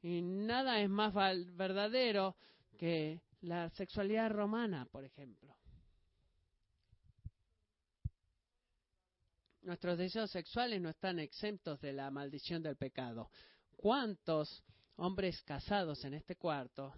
Y 0.02 0.22
nada 0.22 0.80
es 0.80 0.90
más 0.90 1.14
verdadero 1.54 2.38
que 2.78 3.22
la 3.42 3.70
sexualidad 3.72 4.32
romana, 4.32 4.86
por 4.90 5.04
ejemplo. 5.04 5.54
Nuestros 9.64 9.98
deseos 9.98 10.32
sexuales 10.32 10.80
no 10.80 10.90
están 10.90 11.20
exentos 11.20 11.82
de 11.82 11.92
la 11.92 12.10
maldición 12.10 12.64
del 12.64 12.78
pecado. 12.78 13.32
¿Cuántos 13.76 14.64
hombres 14.96 15.42
casados 15.44 16.06
en 16.06 16.14
este 16.14 16.38
cuarto 16.38 16.94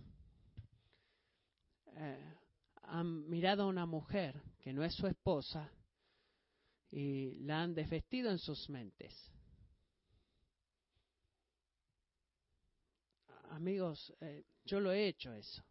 eh, 2.00 2.34
han 2.84 3.28
mirado 3.30 3.64
a 3.64 3.68
una 3.68 3.86
mujer 3.86 4.42
que 4.60 4.72
no 4.72 4.84
es 4.84 4.94
su 4.94 5.08
esposa 5.08 5.72
y 6.92 7.36
la 7.40 7.64
han 7.64 7.74
desvestido 7.74 8.32
en 8.32 8.38
sus 8.38 8.70
mentes? 8.70 9.14
Amigos, 13.50 14.14
eh, 14.22 14.46
yo 14.66 14.80
lo 14.80 14.92
he 14.92 15.08
hecho 15.08 15.34
eso. 15.34 15.64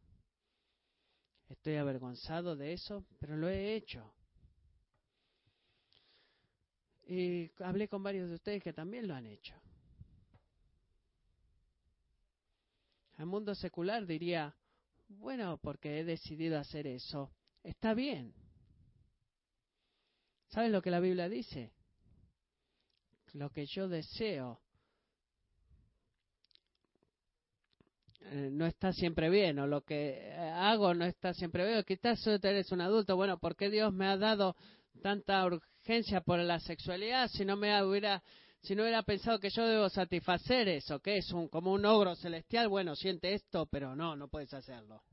Estoy 1.48 1.76
avergonzado 1.76 2.56
de 2.56 2.72
eso, 2.72 3.06
pero 3.20 3.36
lo 3.36 3.48
he 3.48 3.76
hecho. 3.76 4.12
Y 7.06 7.50
hablé 7.62 7.88
con 7.88 8.02
varios 8.02 8.28
de 8.28 8.34
ustedes 8.34 8.62
que 8.62 8.72
también 8.72 9.06
lo 9.06 9.14
han 9.14 9.26
hecho. 9.26 9.54
El 13.18 13.26
mundo 13.26 13.54
secular 13.54 14.04
diría, 14.04 14.54
bueno, 15.08 15.58
porque 15.58 16.00
he 16.00 16.04
decidido 16.04 16.58
hacer 16.58 16.86
eso, 16.86 17.32
está 17.62 17.94
bien. 17.94 18.34
¿Sabes 20.48 20.70
lo 20.70 20.82
que 20.82 20.90
la 20.90 21.00
Biblia 21.00 21.28
dice? 21.28 21.72
Lo 23.32 23.50
que 23.50 23.66
yo 23.66 23.88
deseo 23.88 24.60
Eh, 28.32 28.50
no 28.50 28.66
está 28.66 28.92
siempre 28.92 29.30
bien 29.30 29.58
o 29.60 29.68
lo 29.68 29.82
que 29.82 30.18
eh, 30.18 30.34
hago 30.34 30.94
no 30.94 31.04
está 31.04 31.32
siempre 31.32 31.64
bien. 31.64 31.84
Quizás 31.84 32.26
eres 32.26 32.72
un 32.72 32.80
adulto. 32.80 33.14
Bueno, 33.14 33.38
¿por 33.38 33.54
qué 33.54 33.70
Dios 33.70 33.92
me 33.92 34.06
ha 34.06 34.16
dado 34.16 34.56
tanta 35.00 35.44
urgencia 35.44 36.20
por 36.22 36.40
la 36.40 36.58
sexualidad 36.58 37.28
si 37.28 37.44
no 37.44 37.56
me 37.56 37.80
hubiera 37.84 38.22
si 38.66 38.74
no 38.74 38.82
hubiera 38.82 39.04
pensado 39.04 39.38
que 39.38 39.48
yo 39.48 39.64
debo 39.64 39.88
satisfacer 39.88 40.66
eso, 40.66 40.98
que 40.98 41.18
es 41.18 41.30
un, 41.30 41.46
como 41.46 41.72
un 41.72 41.84
ogro 41.84 42.16
celestial, 42.16 42.66
bueno, 42.68 42.96
siente 42.96 43.32
esto, 43.32 43.66
pero 43.66 43.94
no, 43.94 44.16
no 44.16 44.26
puedes 44.26 44.52
hacerlo. 44.52 45.04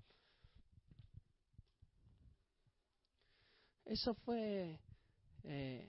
Eso 3.85 4.15
fue 4.15 4.79
eh, 5.43 5.87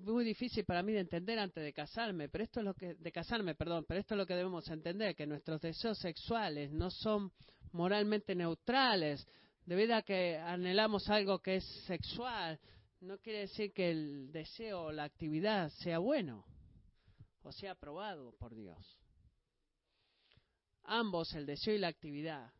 muy 0.00 0.24
difícil 0.24 0.64
para 0.64 0.82
mí 0.82 0.92
de 0.92 1.00
entender 1.00 1.38
antes 1.38 1.62
de 1.62 1.72
casarme, 1.72 2.28
pero 2.28 2.42
esto 2.42 2.58
es 2.58 2.66
lo 2.66 2.74
que 2.74 2.94
de 2.94 3.12
casarme, 3.12 3.54
perdón, 3.54 3.84
pero 3.86 4.00
esto 4.00 4.14
es 4.14 4.18
lo 4.18 4.26
que 4.26 4.34
debemos 4.34 4.68
entender 4.68 5.14
que 5.14 5.24
nuestros 5.24 5.60
deseos 5.60 5.96
sexuales 5.98 6.72
no 6.72 6.90
son 6.90 7.30
moralmente 7.70 8.34
neutrales, 8.34 9.24
debido 9.66 9.94
a 9.94 10.02
que 10.02 10.36
anhelamos 10.38 11.08
algo 11.08 11.38
que 11.38 11.56
es 11.56 11.64
sexual, 11.86 12.58
no 13.00 13.18
quiere 13.18 13.40
decir 13.40 13.72
que 13.72 13.92
el 13.92 14.32
deseo 14.32 14.86
o 14.86 14.92
la 14.92 15.04
actividad 15.04 15.68
sea 15.68 15.98
bueno 15.98 16.44
o 17.44 17.52
sea 17.52 17.72
aprobado 17.72 18.32
por 18.32 18.54
Dios. 18.54 18.98
Ambos, 20.84 21.32
el 21.34 21.46
deseo 21.46 21.74
y 21.74 21.78
la 21.78 21.88
actividad, 21.88 22.52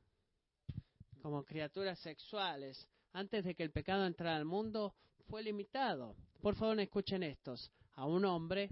como 1.20 1.44
criaturas 1.44 1.98
sexuales, 2.00 2.88
antes 3.12 3.44
de 3.44 3.54
que 3.54 3.62
el 3.62 3.70
pecado 3.70 4.06
entrara 4.06 4.36
al 4.36 4.44
mundo, 4.44 4.94
fue 5.28 5.42
limitado. 5.42 6.16
Por 6.40 6.54
favor, 6.54 6.78
escuchen 6.80 7.22
estos. 7.22 7.70
A 7.94 8.06
un 8.06 8.24
hombre 8.24 8.70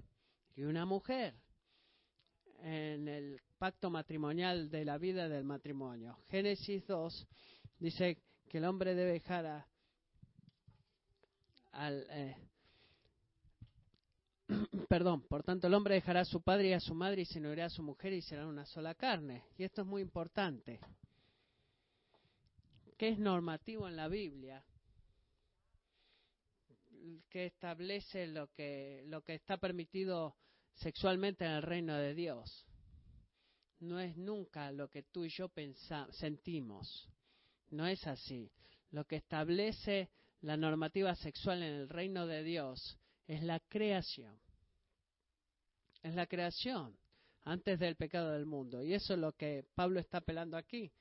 y 0.55 0.63
una 0.63 0.85
mujer 0.85 1.35
en 2.59 3.07
el 3.07 3.41
pacto 3.57 3.89
matrimonial 3.89 4.69
de 4.69 4.85
la 4.85 4.97
vida 4.97 5.27
del 5.27 5.43
matrimonio. 5.43 6.17
Génesis 6.29 6.85
2 6.87 7.27
dice 7.79 8.21
que 8.49 8.57
el 8.59 8.65
hombre 8.65 8.95
debe 8.95 9.13
dejar 9.13 9.45
a, 9.45 9.67
al... 11.71 12.05
Eh, 12.09 12.37
perdón, 14.89 15.21
por 15.27 15.43
tanto 15.43 15.67
el 15.67 15.73
hombre 15.73 15.95
dejará 15.95 16.21
a 16.21 16.25
su 16.25 16.41
padre 16.41 16.69
y 16.69 16.73
a 16.73 16.79
su 16.79 16.93
madre 16.93 17.21
y 17.21 17.25
se 17.25 17.39
unirá 17.39 17.65
a 17.65 17.69
su 17.69 17.83
mujer 17.83 18.13
y 18.13 18.21
serán 18.21 18.47
una 18.47 18.65
sola 18.65 18.95
carne. 18.95 19.43
Y 19.57 19.63
esto 19.63 19.81
es 19.81 19.87
muy 19.87 20.01
importante. 20.01 20.79
¿Qué 22.97 23.09
es 23.09 23.19
normativo 23.19 23.87
en 23.87 23.95
la 23.95 24.07
Biblia? 24.07 24.63
que 27.29 27.47
establece 27.47 28.27
lo 28.27 28.47
que, 28.53 29.03
lo 29.07 29.23
que 29.23 29.35
está 29.35 29.57
permitido 29.57 30.35
sexualmente 30.75 31.45
en 31.45 31.51
el 31.51 31.61
reino 31.61 31.95
de 31.97 32.13
Dios. 32.13 32.65
No 33.79 33.99
es 33.99 34.15
nunca 34.15 34.71
lo 34.71 34.89
que 34.89 35.03
tú 35.03 35.25
y 35.25 35.29
yo 35.29 35.49
pensamos, 35.49 36.15
sentimos. 36.15 37.09
No 37.71 37.87
es 37.87 38.05
así. 38.07 38.51
Lo 38.91 39.05
que 39.05 39.17
establece 39.17 40.09
la 40.41 40.55
normativa 40.55 41.15
sexual 41.15 41.63
en 41.63 41.73
el 41.73 41.89
reino 41.89 42.27
de 42.27 42.43
Dios 42.43 42.97
es 43.27 43.43
la 43.43 43.59
creación. 43.59 44.39
Es 46.03 46.13
la 46.13 46.27
creación 46.27 46.95
antes 47.45 47.79
del 47.79 47.95
pecado 47.95 48.31
del 48.31 48.45
mundo. 48.45 48.83
Y 48.83 48.93
eso 48.93 49.13
es 49.13 49.19
lo 49.19 49.31
que 49.31 49.65
Pablo 49.73 49.99
está 49.99 50.19
apelando 50.19 50.57
aquí. 50.57 50.91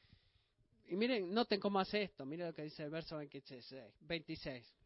Y 0.86 0.96
miren, 0.96 1.32
noten 1.32 1.60
cómo 1.60 1.80
hace 1.80 2.02
esto. 2.02 2.24
Miren 2.24 2.46
lo 2.46 2.54
que 2.54 2.62
dice 2.62 2.84
el 2.84 2.90
verso 2.90 3.18
26. 4.00 4.76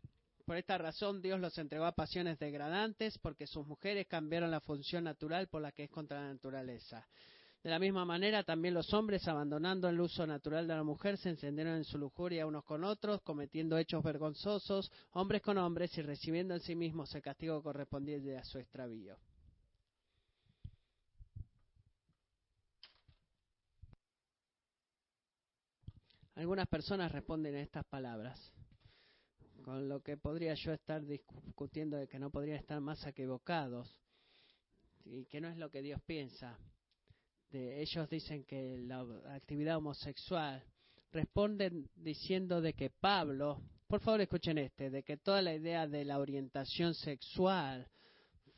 Por 0.45 0.57
esta 0.57 0.79
razón 0.79 1.21
Dios 1.21 1.41
los 1.41 1.59
entregó 1.59 1.85
a 1.85 1.93
pasiones 1.93 2.39
degradantes 2.39 3.19
porque 3.19 3.47
sus 3.47 3.67
mujeres 3.67 4.07
cambiaron 4.07 4.51
la 4.51 4.61
función 4.61 5.05
natural 5.05 5.49
por 5.49 5.61
la 5.61 5.73
que 5.73 5.85
es 5.85 5.91
contra 5.91 6.21
la 6.21 6.33
naturaleza. 6.33 7.07
De 7.65 7.71
la 7.71 7.81
misma 7.81 8.05
manera, 8.05 8.45
también 8.45 8.75
los 8.75 8.95
hombres, 8.95 9.27
abandonando 9.27 9.89
el 9.89 10.01
uso 10.01 10.25
natural 10.25 10.69
de 10.69 10.77
la 10.77 10.85
mujer, 10.85 11.19
se 11.19 11.31
encendieron 11.31 11.75
en 11.75 11.83
su 11.83 11.99
lujuria 11.99 12.47
unos 12.47 12.63
con 12.63 12.85
otros, 12.85 13.23
cometiendo 13.23 13.77
hechos 13.77 14.05
vergonzosos, 14.05 14.93
hombres 15.15 15.43
con 15.43 15.59
hombres, 15.59 15.99
y 15.99 16.03
recibiendo 16.03 16.55
en 16.55 16.61
sí 16.61 16.77
mismos 16.77 17.13
el 17.17 17.23
castigo 17.23 17.61
correspondiente 17.61 18.39
a 18.39 18.45
su 18.45 18.61
extravío. 18.61 19.19
Algunas 26.37 26.69
personas 26.69 27.13
responden 27.13 27.57
a 27.57 27.61
estas 27.61 27.85
palabras, 27.85 28.53
con 29.63 29.89
lo 29.89 30.03
que 30.03 30.17
podría 30.17 30.55
yo 30.55 30.73
estar 30.73 31.05
discutiendo 31.05 31.97
de 31.97 32.09
que 32.09 32.19
no 32.19 32.31
podrían 32.31 32.59
estar 32.59 32.81
más 32.81 33.05
equivocados 33.07 34.01
y 35.05 35.27
que 35.27 35.41
no 35.41 35.49
es 35.49 35.57
lo 35.57 35.71
que 35.71 35.83
Dios 35.83 36.01
piensa 36.07 36.59
ellos 37.53 38.09
dicen 38.09 38.45
que 38.45 38.79
la 38.79 39.05
actividad 39.35 39.77
homosexual 39.77 40.63
responden 41.13 41.89
diciendo 41.95 42.61
de 42.61 42.75
que 42.75 42.91
Pablo, 42.91 43.63
por 43.87 44.01
favor 44.01 44.21
escuchen 44.21 44.59
este, 44.59 44.91
de 44.91 45.03
que 45.03 45.17
toda 45.17 45.43
la 45.43 45.55
idea 45.55 45.87
de 45.87 46.05
la 46.05 46.19
orientación 46.19 46.95
sexual 46.95 47.89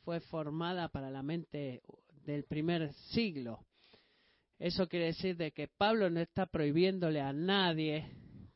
fue 0.03 0.19
formada 0.19 0.89
para 0.89 1.09
la 1.09 1.23
mente 1.23 1.81
del 2.25 2.43
primer 2.43 2.93
siglo. 2.93 3.65
Eso 4.59 4.89
quiere 4.89 5.05
decir 5.07 5.37
de 5.37 5.51
que 5.53 5.69
Pablo 5.69 6.09
no 6.09 6.19
está 6.19 6.45
prohibiéndole 6.45 7.21
a 7.21 7.31
nadie 7.31 8.11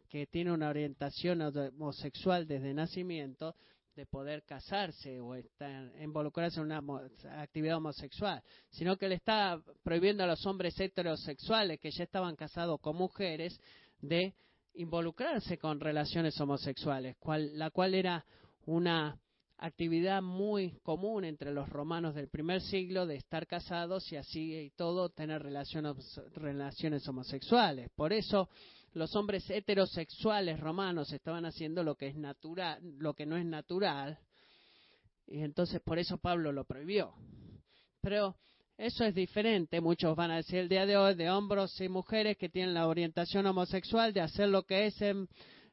que 0.10 0.28
tiene 0.28 0.52
una 0.52 0.70
orientación 0.70 1.42
homosexual 1.42 2.46
desde 2.46 2.74
nacimiento 2.74 3.56
de 3.96 4.06
poder 4.06 4.44
casarse 4.44 5.22
o 5.22 5.34
estar, 5.36 5.92
involucrarse 6.02 6.60
en 6.60 6.66
una 6.66 6.82
actividad 7.42 7.78
homosexual, 7.78 8.44
sino 8.70 8.98
que 8.98 9.08
le 9.08 9.16
está 9.16 9.62
prohibiendo 9.82 10.24
a 10.24 10.28
los 10.28 10.46
hombres 10.46 10.78
heterosexuales 10.78 11.80
que 11.80 11.92
ya 11.92 12.04
estaban 12.04 12.36
casados 12.36 12.82
con 12.82 12.98
mujeres 12.98 13.58
de 14.02 14.36
involucrarse 14.74 15.58
con 15.58 15.80
relaciones 15.80 16.40
homosexuales, 16.42 17.16
cual, 17.18 17.58
la 17.58 17.70
cual 17.70 17.94
era 17.94 18.26
una 18.66 19.18
actividad 19.64 20.22
muy 20.22 20.72
común 20.84 21.24
entre 21.24 21.54
los 21.54 21.70
romanos 21.70 22.16
del 22.16 22.28
primer 22.28 22.62
siglo 22.62 23.08
de 23.08 23.16
estar 23.16 23.48
casados 23.48 24.12
y 24.12 24.18
así 24.18 24.54
y 24.54 24.70
todo 24.72 25.08
tener 25.08 25.42
relaciones, 25.42 26.20
relaciones 26.36 27.08
homosexuales. 27.08 27.90
Por 27.96 28.12
eso 28.12 28.50
los 28.92 29.16
hombres 29.16 29.50
heterosexuales 29.50 30.60
romanos 30.60 31.14
estaban 31.14 31.46
haciendo 31.46 31.82
lo 31.82 31.96
que 31.96 32.08
es 32.08 32.18
natural, 32.18 32.82
lo 33.00 33.14
que 33.14 33.26
no 33.26 33.38
es 33.38 33.46
natural, 33.46 34.20
y 35.28 35.40
entonces 35.40 35.80
por 35.80 35.98
eso 35.98 36.18
Pablo 36.18 36.52
lo 36.52 36.66
prohibió. 36.66 37.14
Pero 38.02 38.36
eso 38.78 39.06
es 39.06 39.16
diferente, 39.16 39.80
muchos 39.80 40.14
van 40.14 40.32
a 40.32 40.36
decir 40.36 40.60
el 40.60 40.68
día 40.68 40.86
de 40.86 40.98
hoy 40.98 41.16
de 41.16 41.30
hombres 41.30 41.80
y 41.80 41.88
mujeres 41.88 42.36
que 42.36 42.50
tienen 42.50 42.74
la 42.74 42.86
orientación 42.86 43.46
homosexual 43.46 44.12
de 44.12 44.20
hacer 44.20 44.50
lo 44.50 44.64
que 44.64 44.88
es 44.88 45.02
en, 45.02 45.30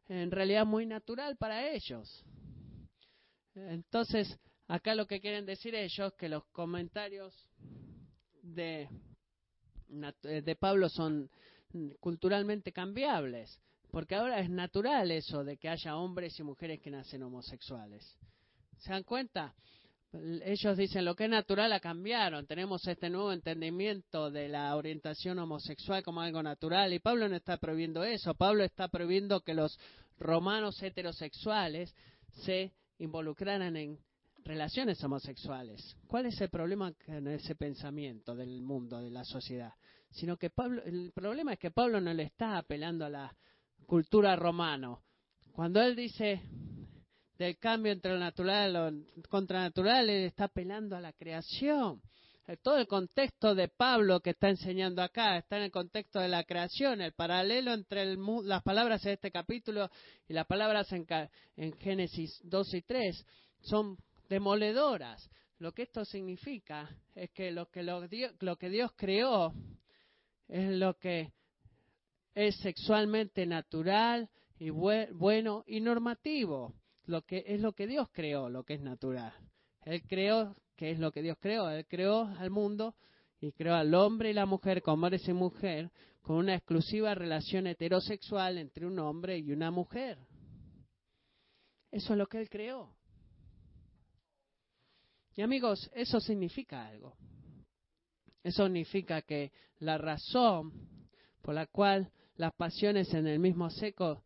en 0.08 0.30
realidad 0.30 0.64
muy 0.64 0.86
natural 0.86 1.36
para 1.36 1.72
ellos. 1.72 2.24
Entonces, 3.54 4.38
acá 4.68 4.94
lo 4.94 5.06
que 5.06 5.20
quieren 5.20 5.46
decir 5.46 5.74
ellos 5.74 6.12
que 6.14 6.28
los 6.28 6.44
comentarios 6.46 7.34
de, 8.42 8.88
de 9.88 10.56
Pablo 10.56 10.88
son 10.88 11.30
culturalmente 12.00 12.72
cambiables, 12.72 13.60
porque 13.90 14.14
ahora 14.14 14.40
es 14.40 14.50
natural 14.50 15.10
eso 15.10 15.44
de 15.44 15.56
que 15.56 15.68
haya 15.68 15.96
hombres 15.96 16.38
y 16.38 16.42
mujeres 16.42 16.80
que 16.80 16.90
nacen 16.90 17.22
homosexuales. 17.22 18.16
¿Se 18.78 18.92
dan 18.92 19.04
cuenta? 19.04 19.54
Ellos 20.12 20.76
dicen 20.76 21.04
lo 21.04 21.14
que 21.14 21.24
es 21.24 21.30
natural 21.30 21.70
la 21.70 21.78
cambiaron. 21.78 22.46
Tenemos 22.46 22.84
este 22.86 23.10
nuevo 23.10 23.32
entendimiento 23.32 24.30
de 24.30 24.48
la 24.48 24.74
orientación 24.74 25.38
homosexual 25.38 26.02
como 26.02 26.20
algo 26.20 26.42
natural 26.42 26.92
y 26.92 26.98
Pablo 26.98 27.28
no 27.28 27.36
está 27.36 27.58
prohibiendo 27.58 28.02
eso. 28.02 28.34
Pablo 28.34 28.64
está 28.64 28.88
prohibiendo 28.88 29.42
que 29.42 29.54
los 29.54 29.78
romanos 30.18 30.82
heterosexuales 30.82 31.94
se 32.44 32.72
involucraran 33.00 33.76
en 33.76 33.98
relaciones 34.44 35.02
homosexuales. 35.04 35.96
¿Cuál 36.06 36.26
es 36.26 36.40
el 36.40 36.48
problema 36.48 36.92
con 37.04 37.26
ese 37.28 37.54
pensamiento 37.56 38.34
del 38.34 38.62
mundo, 38.62 39.00
de 39.00 39.10
la 39.10 39.24
sociedad? 39.24 39.74
sino 40.10 40.36
que 40.36 40.50
Pablo, 40.50 40.82
el 40.84 41.12
problema 41.12 41.52
es 41.52 41.58
que 41.58 41.70
Pablo 41.70 42.00
no 42.00 42.12
le 42.12 42.24
está 42.24 42.58
apelando 42.58 43.04
a 43.04 43.10
la 43.10 43.36
cultura 43.86 44.36
romano. 44.36 45.02
Cuando 45.52 45.80
él 45.80 45.96
dice 45.96 46.42
del 47.38 47.58
cambio 47.58 47.92
entre 47.92 48.12
lo 48.12 48.18
natural 48.18 48.70
y 48.70 48.72
lo 48.72 49.28
contranatural, 49.28 50.10
él 50.10 50.24
está 50.24 50.44
apelando 50.44 50.96
a 50.96 51.00
la 51.00 51.12
creación. 51.12 52.02
Todo 52.56 52.78
el 52.78 52.86
contexto 52.88 53.54
de 53.54 53.68
Pablo 53.68 54.20
que 54.20 54.30
está 54.30 54.48
enseñando 54.48 55.02
acá 55.02 55.36
está 55.38 55.56
en 55.56 55.64
el 55.64 55.70
contexto 55.70 56.18
de 56.18 56.28
la 56.28 56.44
creación. 56.44 57.00
El 57.00 57.12
paralelo 57.12 57.72
entre 57.72 58.16
las 58.16 58.62
palabras 58.62 59.04
en 59.06 59.12
este 59.12 59.30
capítulo 59.30 59.88
y 60.28 60.32
las 60.32 60.46
palabras 60.46 60.92
en, 60.92 61.06
en 61.56 61.72
Génesis 61.74 62.40
2 62.44 62.74
y 62.74 62.82
3 62.82 63.26
son 63.60 63.96
demoledoras. 64.28 65.30
Lo 65.58 65.72
que 65.72 65.82
esto 65.82 66.04
significa 66.04 66.88
es 67.14 67.30
que 67.30 67.52
lo 67.52 67.70
que, 67.70 67.82
lo, 67.82 68.06
lo 68.40 68.56
que 68.56 68.70
Dios 68.70 68.92
creó 68.96 69.52
es 70.48 70.70
lo 70.70 70.98
que 70.98 71.32
es 72.34 72.56
sexualmente 72.56 73.46
natural 73.46 74.28
y 74.58 74.70
bueno 74.70 75.64
y 75.66 75.80
normativo. 75.80 76.74
Lo 77.04 77.22
que 77.22 77.44
es 77.46 77.60
lo 77.60 77.72
que 77.72 77.86
Dios 77.86 78.08
creó, 78.12 78.48
lo 78.48 78.64
que 78.64 78.74
es 78.74 78.80
natural. 78.80 79.32
Él 79.82 80.02
creó, 80.02 80.56
que 80.80 80.92
es 80.92 80.98
lo 80.98 81.12
que 81.12 81.20
Dios 81.20 81.36
creó, 81.38 81.68
Él 81.68 81.84
creó 81.86 82.22
al 82.38 82.48
mundo 82.48 82.94
y 83.38 83.52
creó 83.52 83.74
al 83.74 83.92
hombre 83.92 84.30
y 84.30 84.32
la 84.32 84.46
mujer 84.46 84.80
como 84.80 84.94
hombre 84.94 85.20
y 85.22 85.32
mujer 85.34 85.90
con 86.22 86.36
una 86.36 86.54
exclusiva 86.54 87.14
relación 87.14 87.66
heterosexual 87.66 88.56
entre 88.56 88.86
un 88.86 88.98
hombre 88.98 89.36
y 89.36 89.52
una 89.52 89.70
mujer. 89.70 90.16
Eso 91.90 92.14
es 92.14 92.18
lo 92.18 92.26
que 92.26 92.40
Él 92.40 92.48
creó. 92.48 92.96
Y 95.36 95.42
amigos, 95.42 95.90
eso 95.92 96.18
significa 96.18 96.86
algo. 96.86 97.14
Eso 98.42 98.64
significa 98.64 99.20
que 99.20 99.52
la 99.80 99.98
razón 99.98 100.72
por 101.42 101.54
la 101.54 101.66
cual 101.66 102.10
las 102.36 102.54
pasiones 102.54 103.12
en 103.12 103.26
el 103.26 103.38
mismo 103.38 103.68
sexo 103.68 104.24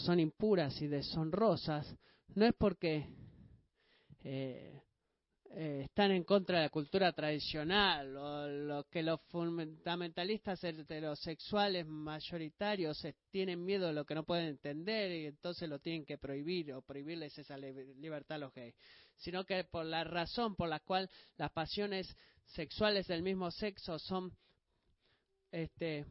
son 0.00 0.18
impuras 0.18 0.82
y 0.82 0.88
deshonrosas 0.88 1.96
no 2.34 2.46
es 2.46 2.54
porque 2.58 3.06
eh, 4.24 4.82
eh, 5.50 5.82
están 5.84 6.10
en 6.10 6.24
contra 6.24 6.58
de 6.58 6.64
la 6.64 6.70
cultura 6.70 7.12
tradicional, 7.12 8.14
o 8.16 8.46
lo 8.46 8.84
que 8.84 9.02
los 9.02 9.20
fundamentalistas 9.28 10.62
heterosexuales 10.62 11.86
mayoritarios 11.86 13.06
tienen 13.30 13.64
miedo 13.64 13.86
de 13.86 13.94
lo 13.94 14.04
que 14.04 14.14
no 14.14 14.24
pueden 14.24 14.46
entender 14.46 15.10
y 15.10 15.26
entonces 15.26 15.68
lo 15.68 15.78
tienen 15.78 16.04
que 16.04 16.18
prohibir 16.18 16.72
o 16.74 16.82
prohibirles 16.82 17.36
esa 17.38 17.56
libertad 17.56 18.36
a 18.36 18.38
los 18.38 18.54
gays, 18.54 18.74
sino 19.16 19.44
que 19.44 19.64
por 19.64 19.86
la 19.86 20.04
razón 20.04 20.54
por 20.54 20.68
la 20.68 20.80
cual 20.80 21.08
las 21.38 21.50
pasiones 21.50 22.14
sexuales 22.44 23.06
del 23.06 23.22
mismo 23.22 23.50
sexo 23.50 23.98
son 23.98 24.30
este, 25.50 26.04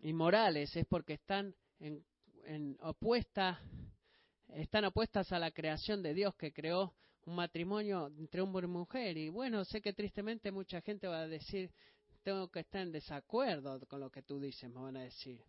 inmorales 0.00 0.74
es 0.74 0.86
porque 0.86 1.14
están 1.14 1.54
en, 1.78 2.04
en 2.44 2.76
opuesta, 2.80 3.60
están 4.48 4.84
opuestas 4.84 5.30
a 5.30 5.38
la 5.38 5.52
creación 5.52 6.02
de 6.02 6.12
Dios 6.12 6.34
que 6.34 6.52
creó 6.52 6.92
un 7.26 7.34
matrimonio 7.34 8.06
entre 8.18 8.40
hombre 8.40 8.66
y 8.66 8.70
mujer. 8.70 9.16
Y 9.18 9.28
bueno, 9.28 9.64
sé 9.64 9.82
que 9.82 9.92
tristemente 9.92 10.50
mucha 10.50 10.80
gente 10.80 11.06
va 11.06 11.20
a 11.20 11.28
decir, 11.28 11.70
tengo 12.22 12.48
que 12.50 12.60
estar 12.60 12.80
en 12.82 12.92
desacuerdo 12.92 13.78
con 13.86 14.00
lo 14.00 14.10
que 14.10 14.22
tú 14.22 14.40
dices, 14.40 14.70
me 14.70 14.80
van 14.80 14.96
a 14.96 15.02
decir. 15.02 15.44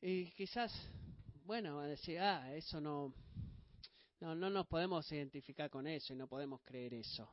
Y 0.00 0.30
quizás, 0.32 0.72
bueno, 1.44 1.76
van 1.76 1.86
a 1.86 1.88
decir, 1.88 2.18
ah, 2.18 2.54
eso 2.54 2.80
no, 2.80 3.14
no, 4.20 4.34
no 4.34 4.50
nos 4.50 4.66
podemos 4.66 5.10
identificar 5.12 5.70
con 5.70 5.86
eso 5.86 6.12
y 6.12 6.16
no 6.16 6.26
podemos 6.26 6.60
creer 6.62 6.94
eso. 6.94 7.28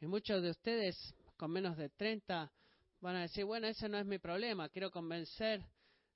Y 0.00 0.06
muchos 0.06 0.42
de 0.42 0.50
ustedes, 0.50 1.14
con 1.36 1.50
menos 1.50 1.76
de 1.76 1.88
30, 1.90 2.52
van 3.00 3.16
a 3.16 3.22
decir, 3.22 3.44
bueno, 3.44 3.66
ese 3.66 3.88
no 3.88 3.98
es 3.98 4.06
mi 4.06 4.18
problema, 4.18 4.68
quiero 4.68 4.90
convencer 4.90 5.64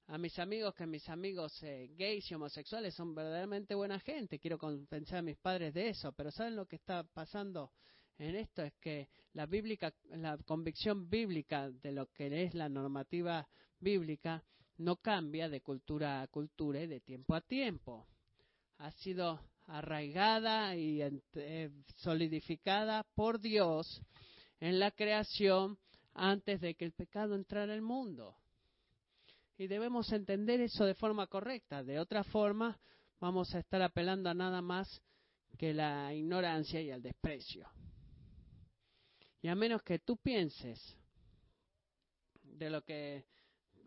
a 0.07 0.18
mis 0.18 0.38
amigos 0.38 0.74
que 0.74 0.86
mis 0.86 1.09
amigos 1.09 1.62
eh, 1.62 1.90
gays 1.96 2.30
y 2.30 2.34
homosexuales 2.34 2.94
son 2.94 3.14
verdaderamente 3.14 3.74
buena 3.74 3.98
gente. 4.00 4.38
Quiero 4.38 4.59
convencer 4.59 5.18
a 5.18 5.22
mis 5.22 5.36
padres 5.38 5.72
de 5.72 5.88
eso. 5.88 6.12
Pero 6.12 6.30
¿saben 6.30 6.57
lo 6.57 6.66
que 6.66 6.76
está 6.76 7.05
pasando 7.05 7.72
en 8.18 8.36
esto? 8.36 8.62
Es 8.62 8.74
que 8.80 9.09
la, 9.32 9.46
bíblica, 9.46 9.94
la 10.11 10.36
convicción 10.38 11.09
bíblica 11.09 11.70
de 11.70 11.92
lo 11.92 12.07
que 12.12 12.44
es 12.44 12.55
la 12.55 12.68
normativa 12.68 13.48
bíblica 13.80 14.44
no 14.76 14.96
cambia 14.96 15.48
de 15.48 15.62
cultura 15.62 16.20
a 16.20 16.28
cultura 16.28 16.82
y 16.82 16.86
de 16.86 17.00
tiempo 17.00 17.34
a 17.34 17.40
tiempo. 17.40 18.07
Ha 18.78 18.90
sido 18.90 19.40
arraigada 19.66 20.76
y 20.76 21.00
eh, 21.00 21.70
solidificada 21.96 23.05
por 23.14 23.40
Dios 23.40 24.02
en 24.61 24.78
la 24.78 24.90
creación 24.90 25.78
antes 26.12 26.61
de 26.61 26.74
que 26.74 26.84
el 26.84 26.92
pecado 26.92 27.34
entrara 27.34 27.72
al 27.72 27.82
mundo. 27.82 28.36
Y 29.57 29.66
debemos 29.68 30.11
entender 30.12 30.61
eso 30.61 30.84
de 30.84 30.94
forma 30.94 31.26
correcta. 31.26 31.82
De 31.82 31.98
otra 31.98 32.24
forma, 32.24 32.78
vamos 33.20 33.55
a 33.55 33.61
estar 33.61 33.80
apelando 33.82 34.28
a 34.28 34.34
nada 34.34 34.61
más 34.61 35.02
que 35.57 35.72
la 35.72 36.12
ignorancia 36.12 36.80
y 36.80 36.90
al 36.90 37.02
desprecio. 37.02 37.68
Y 39.40 39.48
a 39.48 39.55
menos 39.55 39.82
que 39.82 39.98
tú 39.98 40.16
pienses 40.16 40.96
de 42.42 42.70
lo 42.70 42.82
que, 42.82 43.24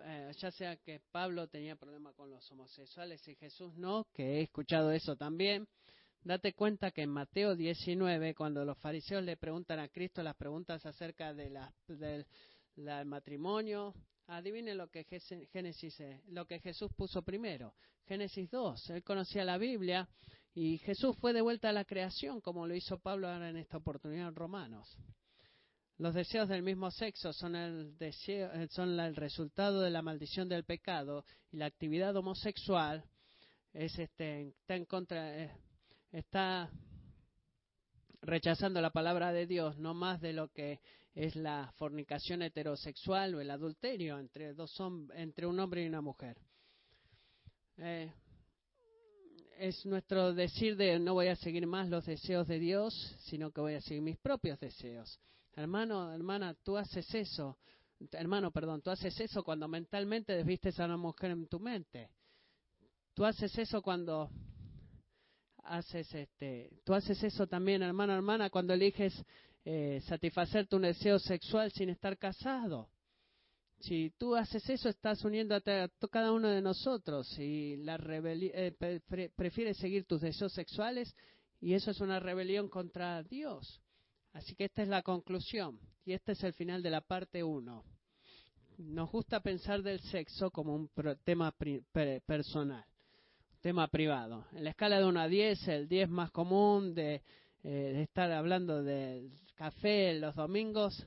eh, 0.03 0.31
ya 0.37 0.51
sea 0.51 0.77
que 0.77 1.01
Pablo 1.11 1.47
tenía 1.47 1.75
problema 1.75 2.13
con 2.13 2.29
los 2.29 2.49
homosexuales 2.51 3.27
y 3.27 3.35
Jesús 3.35 3.75
no, 3.75 4.07
que 4.13 4.37
he 4.37 4.41
escuchado 4.41 4.91
eso 4.91 5.15
también, 5.15 5.67
date 6.21 6.53
cuenta 6.53 6.91
que 6.91 7.01
en 7.01 7.09
Mateo 7.09 7.55
19, 7.55 8.35
cuando 8.35 8.63
los 8.65 8.77
fariseos 8.77 9.23
le 9.23 9.37
preguntan 9.37 9.79
a 9.79 9.87
Cristo 9.89 10.21
las 10.21 10.35
preguntas 10.35 10.85
acerca 10.85 11.33
de 11.33 11.49
la, 11.49 11.73
del 11.87 12.25
matrimonio, 13.05 13.93
Adivine 14.27 14.75
lo 14.75 14.89
que 14.89 15.05
Génesis 15.51 16.03
lo 16.29 16.45
que 16.45 16.59
Jesús 16.59 16.91
puso 16.95 17.21
primero. 17.21 17.73
Génesis 18.05 18.49
2. 18.49 18.89
Él 18.91 19.03
conocía 19.03 19.45
la 19.45 19.57
Biblia 19.57 20.07
y 20.53 20.77
Jesús 20.79 21.15
fue 21.17 21.33
de 21.33 21.41
vuelta 21.41 21.69
a 21.69 21.73
la 21.73 21.85
creación, 21.85 22.41
como 22.41 22.67
lo 22.67 22.75
hizo 22.75 22.99
Pablo 22.99 23.27
ahora 23.27 23.49
en 23.49 23.57
esta 23.57 23.77
oportunidad 23.77 24.29
en 24.29 24.35
Romanos. 24.35 24.97
Los 25.97 26.13
deseos 26.13 26.47
del 26.47 26.61
mismo 26.61 26.91
sexo 26.91 27.33
son 27.33 27.55
el, 27.55 27.97
deseo, 27.97 28.51
eh, 28.53 28.67
son 28.69 28.99
el 28.99 29.15
resultado 29.15 29.81
de 29.81 29.89
la 29.89 30.01
maldición 30.01 30.47
del 30.47 30.63
pecado 30.63 31.25
y 31.51 31.57
la 31.57 31.65
actividad 31.65 32.15
homosexual 32.15 33.03
es 33.73 33.97
este, 33.97 34.49
está 34.49 34.75
en 34.75 34.85
contra, 34.85 35.43
eh, 35.43 35.51
está 36.11 36.69
rechazando 38.21 38.81
la 38.81 38.91
palabra 38.91 39.31
de 39.31 39.47
Dios, 39.47 39.77
no 39.77 39.93
más 39.93 40.21
de 40.21 40.33
lo 40.33 40.49
que 40.49 40.81
es 41.17 41.35
la 41.35 41.73
fornicación 41.77 42.43
heterosexual 42.43 43.33
o 43.33 43.41
el 43.41 43.49
adulterio 43.49 44.19
entre, 44.19 44.53
dos 44.53 44.71
entre 45.15 45.47
un 45.47 45.59
hombre 45.59 45.83
y 45.83 45.87
una 45.87 45.99
mujer. 45.99 46.37
Eh, 47.77 48.13
es 49.57 49.83
nuestro 49.87 50.31
decir 50.35 50.77
de 50.77 50.99
no 50.99 51.15
voy 51.15 51.29
a 51.29 51.35
seguir 51.35 51.65
más 51.65 51.89
los 51.89 52.05
deseos 52.05 52.47
de 52.47 52.59
Dios, 52.59 52.93
sino 53.21 53.49
que 53.49 53.61
voy 53.61 53.73
a 53.73 53.81
seguir 53.81 54.03
mis 54.03 54.17
propios 54.17 54.59
deseos. 54.59 55.19
Hermano, 55.53 56.13
hermana, 56.13 56.53
tú 56.53 56.77
haces 56.77 57.11
eso. 57.15 57.57
Hermano, 58.11 58.51
perdón, 58.51 58.83
tú 58.83 58.91
haces 58.91 59.19
eso 59.19 59.43
cuando 59.43 59.67
mentalmente 59.67 60.33
desvistes 60.33 60.79
a 60.79 60.85
una 60.85 60.97
mujer 60.97 61.31
en 61.31 61.47
tu 61.47 61.59
mente. 61.59 62.11
Tú 63.15 63.25
haces 63.25 63.57
eso 63.57 63.81
cuando 63.81 64.29
haces 65.67 66.13
este, 66.13 66.69
tú 66.83 66.93
haces 66.93 67.21
eso 67.23 67.47
también, 67.47 67.83
hermano, 67.83 68.13
hermana, 68.13 68.49
cuando 68.49 68.73
eliges 68.73 69.13
eh, 69.65 70.01
satisfacer 70.07 70.67
tu 70.67 70.79
deseo 70.79 71.19
sexual 71.19 71.71
sin 71.71 71.89
estar 71.89 72.17
casado. 72.17 72.89
Si 73.79 74.11
tú 74.17 74.35
haces 74.35 74.67
eso, 74.69 74.89
estás 74.89 75.23
uniendo 75.23 75.55
a, 75.55 75.61
cada 76.09 76.31
uno 76.31 76.47
de 76.47 76.61
nosotros 76.61 77.37
y 77.37 77.77
la 77.77 77.99
eh, 78.01 79.31
prefieres 79.35 79.77
seguir 79.77 80.05
tus 80.05 80.21
deseos 80.21 80.53
sexuales 80.53 81.13
y 81.59 81.73
eso 81.73 81.91
es 81.91 81.99
una 82.01 82.19
rebelión 82.19 82.69
contra 82.69 83.21
Dios. 83.23 83.81
Así 84.33 84.55
que 84.55 84.65
esta 84.65 84.83
es 84.83 84.87
la 84.87 85.03
conclusión 85.03 85.79
y 86.05 86.13
este 86.13 86.31
es 86.31 86.43
el 86.43 86.53
final 86.53 86.81
de 86.81 86.89
la 86.89 87.01
parte 87.01 87.43
1. 87.43 87.83
Nos 88.77 89.11
gusta 89.11 89.41
pensar 89.41 89.81
del 89.81 89.99
sexo 89.99 90.51
como 90.51 90.73
un 90.75 90.89
tema 91.23 91.53
personal, 92.25 92.85
tema 93.67 93.89
privado. 93.89 94.45
En 94.53 94.63
la 94.63 94.69
escala 94.69 94.97
de 94.97 95.03
1 95.03 95.19
a 95.19 95.27
10, 95.27 95.67
el 95.67 95.89
10 95.89 96.07
más 96.07 96.31
común 96.31 96.95
de 96.95 97.21
eh, 97.65 97.99
estar 98.01 98.31
hablando 98.31 98.81
del 98.81 99.29
café 99.55 100.13
los 100.13 100.35
domingos, 100.35 101.05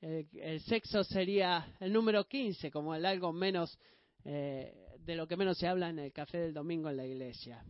el 0.00 0.58
sexo 0.62 1.04
sería 1.04 1.76
el 1.80 1.92
número 1.92 2.26
15, 2.26 2.70
como 2.70 2.94
el 2.94 3.04
algo 3.04 3.30
menos 3.34 3.78
eh, 4.24 4.96
de 5.00 5.16
lo 5.16 5.28
que 5.28 5.36
menos 5.36 5.58
se 5.58 5.68
habla 5.68 5.90
en 5.90 5.98
el 5.98 6.10
café 6.10 6.38
del 6.38 6.54
domingo 6.54 6.88
en 6.88 6.96
la 6.96 7.04
iglesia. 7.04 7.62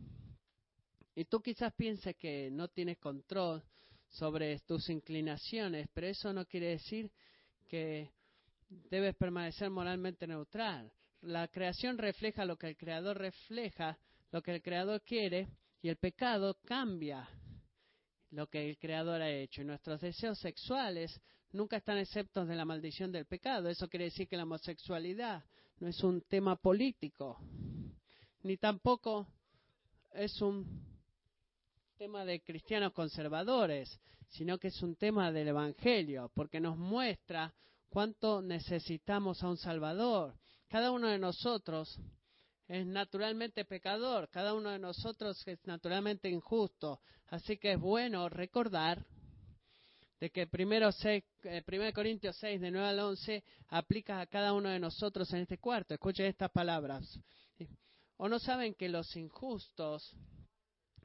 Y 1.15 1.25
tú 1.25 1.41
quizás 1.41 1.73
pienses 1.73 2.15
que 2.15 2.49
no 2.49 2.69
tienes 2.69 2.97
control 2.97 3.61
sobre 4.07 4.57
tus 4.59 4.89
inclinaciones, 4.89 5.89
pero 5.93 6.07
eso 6.07 6.31
no 6.31 6.45
quiere 6.45 6.67
decir 6.67 7.11
que 7.67 8.09
debes 8.89 9.17
permanecer 9.17 9.69
moralmente 9.69 10.25
neutral. 10.25 10.89
La 11.23 11.49
creación 11.49 11.97
refleja 11.97 12.45
lo 12.45 12.57
que 12.57 12.67
el 12.67 12.77
creador 12.77 13.17
refleja, 13.17 13.99
lo 14.31 14.41
que 14.41 14.55
el 14.55 14.61
creador 14.61 15.01
quiere, 15.01 15.47
y 15.81 15.89
el 15.89 15.97
pecado 15.97 16.57
cambia 16.65 17.27
lo 18.31 18.47
que 18.47 18.69
el 18.69 18.77
Creador 18.77 19.21
ha 19.21 19.29
hecho. 19.29 19.61
Y 19.61 19.65
nuestros 19.65 20.01
deseos 20.01 20.37
sexuales 20.39 21.19
nunca 21.51 21.77
están 21.77 21.97
exceptos 21.97 22.47
de 22.47 22.55
la 22.55 22.65
maldición 22.65 23.11
del 23.11 23.25
pecado. 23.25 23.69
Eso 23.69 23.87
quiere 23.87 24.05
decir 24.05 24.27
que 24.27 24.37
la 24.37 24.43
homosexualidad 24.43 25.43
no 25.79 25.87
es 25.87 26.03
un 26.03 26.21
tema 26.21 26.55
político, 26.57 27.37
ni 28.43 28.57
tampoco 28.57 29.27
es 30.11 30.41
un 30.41 30.85
tema 31.97 32.25
de 32.25 32.41
cristianos 32.41 32.93
conservadores, 32.93 33.99
sino 34.27 34.57
que 34.57 34.67
es 34.67 34.81
un 34.81 34.95
tema 34.95 35.31
del 35.31 35.47
Evangelio, 35.49 36.31
porque 36.33 36.59
nos 36.59 36.77
muestra 36.77 37.53
cuánto 37.89 38.41
necesitamos 38.41 39.41
a 39.41 39.49
un 39.49 39.57
Salvador. 39.57 40.35
Cada 40.67 40.91
uno 40.91 41.07
de 41.07 41.17
nosotros 41.17 41.99
es 42.69 42.85
naturalmente 42.85 43.65
pecador, 43.65 44.29
cada 44.29 44.53
uno 44.53 44.69
de 44.69 44.77
nosotros 44.77 45.45
es 45.47 45.59
naturalmente 45.65 46.29
injusto. 46.29 47.01
Así 47.27 47.57
que 47.57 47.73
es 47.73 47.79
bueno 47.79 48.29
recordar 48.29 49.03
de 50.19 50.29
que 50.29 50.45
primero, 50.45 50.89
1 50.91 51.93
Corintios 51.93 52.37
6, 52.37 52.61
de 52.61 52.69
9 52.69 52.87
al 52.87 52.99
11, 52.99 53.43
aplica 53.69 54.21
a 54.21 54.27
cada 54.27 54.53
uno 54.53 54.69
de 54.69 54.79
nosotros 54.79 55.33
en 55.33 55.41
este 55.41 55.57
cuarto. 55.57 55.95
Escuchen 55.95 56.27
estas 56.27 56.51
palabras. 56.51 57.19
¿O 58.17 58.29
no 58.29 58.37
saben 58.37 58.75
que 58.75 58.87
los 58.87 59.15
injustos 59.15 60.15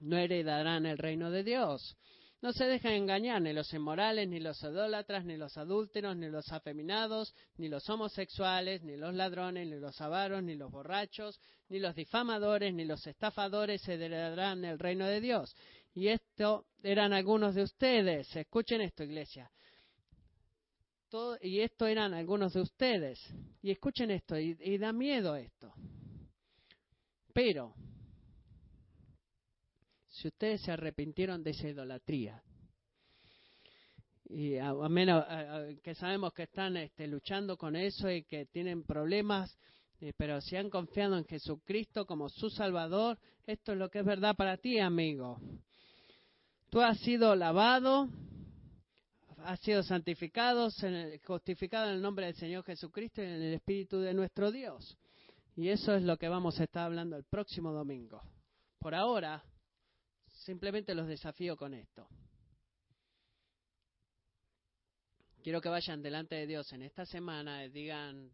no 0.01 0.19
heredarán 0.19 0.85
el 0.85 0.99
reino 0.99 1.31
de 1.31 1.45
Dios? 1.45 1.97
No 2.45 2.53
se 2.53 2.67
dejen 2.67 2.93
engañar 2.93 3.41
ni 3.41 3.55
los 3.55 3.73
inmorales, 3.73 4.29
ni 4.29 4.39
los 4.39 4.63
idólatras, 4.63 5.25
ni 5.25 5.39
los 5.39 5.57
adúlteros, 5.57 6.15
ni 6.15 6.29
los 6.29 6.53
afeminados, 6.53 7.35
ni 7.57 7.71
los 7.71 7.89
homosexuales, 7.89 8.83
ni 8.83 8.99
los 8.99 9.15
ladrones, 9.15 9.67
ni 9.67 9.81
los 9.81 9.99
avaros, 10.03 10.43
ni 10.43 10.55
los 10.55 10.71
borrachos, 10.71 11.41
ni 11.71 11.79
los 11.79 11.95
difamadores, 11.95 12.75
ni 12.75 12.85
los 12.85 13.07
estafadores 13.07 13.89
heredarán 13.89 14.63
el 14.67 14.79
reino 14.79 15.07
de 15.07 15.23
Dios. 15.23 15.57
Y 15.95 16.09
esto 16.09 16.67
eran 16.83 17.15
algunos 17.15 17.55
de 17.55 17.63
ustedes. 17.63 18.37
Escuchen 18.37 18.83
esto, 18.83 19.05
iglesia. 19.05 19.51
y 21.41 21.61
esto 21.61 21.87
eran 21.87 22.13
algunos 22.13 22.53
de 22.53 22.61
ustedes. 22.61 23.27
Y 23.63 23.71
escuchen 23.71 24.11
esto, 24.11 24.39
y 24.39 24.77
da 24.77 24.93
miedo 24.93 25.35
esto. 25.35 25.73
Pero, 27.33 27.75
si 30.25 30.29
ustedes 30.29 30.63
se 30.63 30.73
arrepintieron 30.73 31.45
de 31.45 31.51
esa 31.51 31.69
idolatría. 31.69 32.43
Y 34.25 34.57
a, 34.57 34.73
menos 34.89 35.23
que 35.83 35.95
sabemos 35.95 36.33
que 36.33 36.45
están 36.45 36.79
este, 36.79 37.07
luchando 37.07 37.59
con 37.59 37.77
eso 37.77 38.11
y 38.11 38.23
que 38.23 38.47
tienen 38.47 38.85
problemas, 38.85 39.55
eh, 40.01 40.15
pero 40.17 40.41
si 40.41 40.57
han 40.57 40.71
confiado 40.71 41.19
en 41.19 41.27
Jesucristo 41.27 42.07
como 42.07 42.31
su 42.31 42.49
Salvador, 42.49 43.19
esto 43.47 43.73
es 43.73 43.79
lo 43.79 43.91
que 43.91 43.99
es 43.99 44.07
verdad 44.07 44.35
para 44.35 44.57
ti, 44.57 44.79
amigo. 44.79 45.39
Tú 46.71 46.81
has 46.81 46.99
sido 47.01 47.37
lavado, 47.37 48.09
has 49.45 49.61
sido 49.61 49.83
santificado, 49.83 50.71
justificado 51.27 51.91
en 51.91 51.97
el 51.97 52.01
nombre 52.01 52.25
del 52.25 52.35
Señor 52.37 52.65
Jesucristo 52.65 53.21
y 53.21 53.27
en 53.27 53.43
el 53.43 53.53
Espíritu 53.53 54.01
de 54.01 54.15
nuestro 54.15 54.51
Dios. 54.51 54.97
Y 55.55 55.69
eso 55.69 55.95
es 55.95 56.03
lo 56.03 56.17
que 56.17 56.31
vamos 56.31 56.59
a 56.61 56.65
estar 56.65 56.87
hablando 56.87 57.15
el 57.15 57.25
próximo 57.25 57.73
domingo. 57.73 58.23
Por 58.79 58.95
ahora, 58.95 59.45
simplemente 60.45 60.95
los 60.95 61.09
desafío 61.09 61.57
con 61.57 61.75
esto. 61.75 62.07
Quiero 65.43 65.61
que 65.61 65.69
vayan 65.69 66.03
delante 66.03 66.35
de 66.37 66.47
Dios 66.47 66.73
en 66.73 66.83
esta 66.83 67.05
semana 67.05 67.65
y 67.65 67.71
digan, 67.71 68.31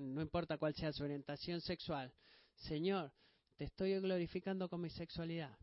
no 0.00 0.20
importa 0.20 0.58
cuál 0.58 0.74
sea 0.74 0.92
su 0.92 1.04
orientación 1.04 1.60
sexual, 1.60 2.12
Señor, 2.54 3.12
te 3.56 3.64
estoy 3.64 3.98
glorificando 4.00 4.68
con 4.68 4.80
mi 4.80 4.90
sexualidad. 4.90 5.56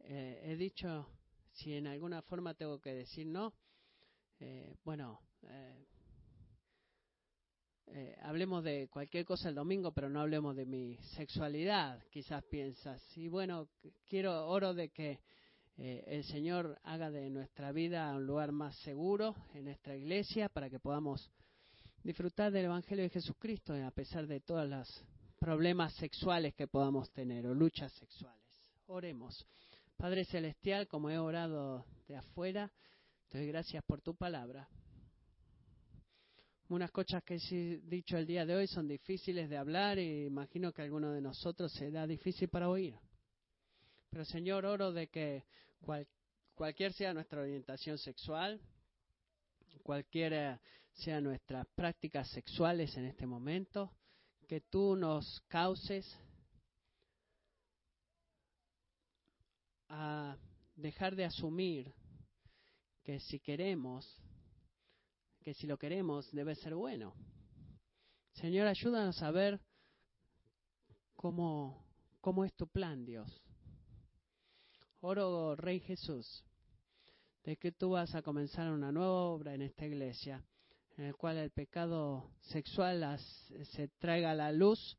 Eh, 0.00 0.40
he 0.44 0.56
dicho, 0.56 1.08
si 1.52 1.74
en 1.74 1.86
alguna 1.86 2.22
forma 2.22 2.54
tengo 2.54 2.80
que 2.80 2.94
decir 2.94 3.26
no, 3.26 3.54
eh, 4.40 4.76
bueno, 4.84 5.20
eh, 5.42 5.86
eh, 7.86 8.16
hablemos 8.22 8.64
de 8.64 8.88
cualquier 8.88 9.24
cosa 9.24 9.48
el 9.48 9.54
domingo, 9.54 9.92
pero 9.92 10.08
no 10.08 10.20
hablemos 10.20 10.56
de 10.56 10.66
mi 10.66 10.96
sexualidad, 11.16 12.02
quizás 12.10 12.42
piensas. 12.44 13.02
Y 13.16 13.28
bueno, 13.28 13.68
quiero, 14.08 14.48
oro 14.48 14.74
de 14.74 14.88
que 14.88 15.20
eh, 15.76 16.04
el 16.06 16.24
Señor 16.24 16.78
haga 16.84 17.10
de 17.10 17.30
nuestra 17.30 17.72
vida 17.72 18.14
un 18.14 18.26
lugar 18.26 18.52
más 18.52 18.76
seguro 18.78 19.34
en 19.54 19.64
nuestra 19.64 19.96
iglesia 19.96 20.48
para 20.48 20.70
que 20.70 20.78
podamos 20.78 21.30
disfrutar 22.02 22.52
del 22.52 22.66
Evangelio 22.66 23.04
de 23.04 23.10
Jesucristo 23.10 23.74
a 23.74 23.90
pesar 23.90 24.26
de 24.26 24.40
todos 24.40 24.68
los 24.68 25.04
problemas 25.38 25.92
sexuales 25.94 26.54
que 26.54 26.66
podamos 26.66 27.10
tener 27.10 27.46
o 27.46 27.54
luchas 27.54 27.92
sexuales. 27.92 28.40
Oremos. 28.86 29.46
Padre 29.96 30.24
Celestial, 30.24 30.88
como 30.88 31.10
he 31.10 31.18
orado 31.18 31.84
de 32.08 32.16
afuera, 32.16 32.72
te 33.28 33.38
doy 33.38 33.46
gracias 33.48 33.82
por 33.84 34.00
tu 34.00 34.14
palabra. 34.14 34.68
Unas 36.74 36.90
cosas 36.90 37.22
que 37.22 37.36
he 37.36 37.78
dicho 37.88 38.16
el 38.18 38.26
día 38.26 38.44
de 38.44 38.56
hoy 38.56 38.66
son 38.66 38.88
difíciles 38.88 39.48
de 39.48 39.56
hablar 39.56 39.96
y 39.96 40.24
imagino 40.24 40.72
que 40.72 40.82
alguno 40.82 41.12
de 41.12 41.20
nosotros 41.20 41.72
será 41.72 42.04
difícil 42.04 42.48
para 42.48 42.68
oír. 42.68 42.98
Pero 44.10 44.24
Señor, 44.24 44.66
oro 44.66 44.90
de 44.90 45.06
que 45.06 45.44
cualquier 46.56 46.92
sea 46.92 47.14
nuestra 47.14 47.42
orientación 47.42 47.96
sexual, 47.96 48.60
cualquiera 49.84 50.60
sea 50.94 51.20
nuestras 51.20 51.64
prácticas 51.76 52.28
sexuales 52.30 52.96
en 52.96 53.04
este 53.04 53.24
momento, 53.24 53.92
que 54.48 54.62
tú 54.62 54.96
nos 54.96 55.42
causes 55.46 56.04
a 59.90 60.36
dejar 60.74 61.14
de 61.14 61.26
asumir 61.26 61.94
que 63.04 63.20
si 63.20 63.38
queremos, 63.38 64.23
que 65.44 65.52
si 65.52 65.66
lo 65.66 65.76
queremos 65.76 66.32
debe 66.32 66.54
ser 66.54 66.74
bueno. 66.74 67.14
Señor, 68.32 68.66
ayúdanos 68.66 69.22
a 69.22 69.30
ver 69.30 69.60
cómo, 71.14 71.86
cómo 72.20 72.46
es 72.46 72.54
tu 72.54 72.66
plan, 72.66 73.04
Dios. 73.04 73.42
Oro, 75.00 75.54
Rey 75.54 75.80
Jesús, 75.80 76.42
de 77.44 77.58
que 77.58 77.72
tú 77.72 77.90
vas 77.90 78.14
a 78.14 78.22
comenzar 78.22 78.72
una 78.72 78.90
nueva 78.90 79.12
obra 79.12 79.54
en 79.54 79.60
esta 79.60 79.84
iglesia, 79.84 80.42
en 80.96 81.04
el 81.04 81.14
cual 81.14 81.36
el 81.36 81.50
pecado 81.50 82.30
sexual 82.40 83.18
se 83.18 83.88
traiga 83.98 84.30
a 84.30 84.34
la 84.34 84.50
luz 84.50 84.96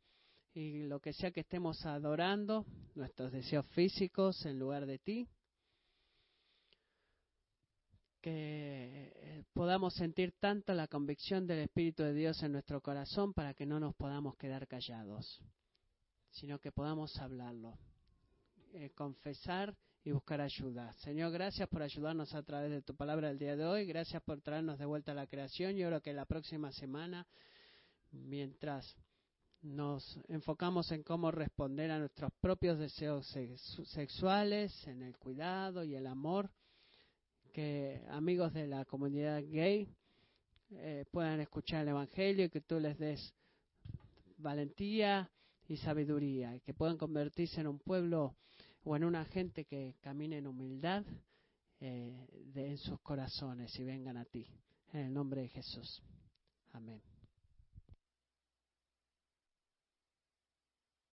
y 0.53 0.83
lo 0.83 0.99
que 0.99 1.11
sea 1.11 1.31
que 1.31 1.39
estemos 1.39 1.83
adorando, 1.87 2.67
nuestros 2.93 3.31
deseos 3.31 3.65
físicos 3.69 4.45
en 4.45 4.59
lugar 4.59 4.85
de 4.85 4.99
ti, 4.99 5.27
que 8.25 9.45
podamos 9.53 9.93
sentir 9.93 10.33
tanto 10.39 10.73
la 10.73 10.87
convicción 10.87 11.45
del 11.45 11.59
Espíritu 11.59 12.01
de 12.01 12.15
Dios 12.15 12.41
en 12.41 12.53
nuestro 12.53 12.81
corazón 12.81 13.35
para 13.35 13.53
que 13.53 13.67
no 13.67 13.79
nos 13.79 13.93
podamos 13.93 14.35
quedar 14.35 14.67
callados, 14.67 15.43
sino 16.31 16.57
que 16.57 16.71
podamos 16.71 17.15
hablarlo, 17.19 17.77
eh, 18.73 18.89
confesar 18.95 19.77
y 20.03 20.11
buscar 20.11 20.41
ayuda. 20.41 20.91
Señor, 20.93 21.31
gracias 21.33 21.69
por 21.69 21.83
ayudarnos 21.83 22.33
a 22.33 22.41
través 22.41 22.71
de 22.71 22.81
tu 22.81 22.95
palabra 22.95 23.29
el 23.29 23.37
día 23.37 23.55
de 23.55 23.63
hoy. 23.63 23.85
Gracias 23.85 24.23
por 24.23 24.41
traernos 24.41 24.79
de 24.79 24.87
vuelta 24.87 25.11
a 25.11 25.15
la 25.15 25.27
creación. 25.27 25.75
Yo 25.75 25.87
creo 25.89 26.01
que 26.01 26.11
la 26.11 26.25
próxima 26.25 26.71
semana, 26.71 27.27
mientras 28.09 28.97
nos 29.61 30.19
enfocamos 30.29 30.91
en 30.91 31.03
cómo 31.03 31.29
responder 31.29 31.91
a 31.91 31.99
nuestros 31.99 32.31
propios 32.41 32.79
deseos 32.79 33.31
sexuales, 33.83 34.87
en 34.87 35.03
el 35.03 35.15
cuidado 35.15 35.83
y 35.83 35.93
el 35.93 36.07
amor, 36.07 36.49
que 37.55 38.01
amigos 38.09 38.51
de 38.51 38.67
la 38.67 38.83
comunidad 38.83 39.41
gay 39.41 39.87
eh, 40.71 41.05
puedan 41.09 41.39
escuchar 41.39 41.83
el 41.83 41.87
Evangelio 41.87 42.43
y 42.43 42.49
que 42.49 42.59
tú 42.59 42.81
les 42.81 42.97
des 42.99 43.33
valentía 44.37 45.31
y 45.69 45.77
sabiduría, 45.77 46.53
y 46.53 46.59
que 46.59 46.73
puedan 46.73 46.97
convertirse 46.97 47.61
en 47.61 47.67
un 47.67 47.79
pueblo 47.79 48.35
o 48.83 48.97
en 48.97 49.05
una 49.05 49.23
gente 49.23 49.63
que 49.63 49.95
camine 50.01 50.39
en 50.39 50.47
humildad 50.47 51.05
eh, 51.79 52.27
de, 52.53 52.71
en 52.71 52.77
sus 52.77 52.99
corazones 52.99 53.73
y 53.79 53.85
vengan 53.85 54.17
a 54.17 54.25
ti. 54.25 54.45
En 54.91 55.05
el 55.05 55.13
nombre 55.13 55.43
de 55.43 55.47
Jesús. 55.47 56.03
Amén. 56.73 57.14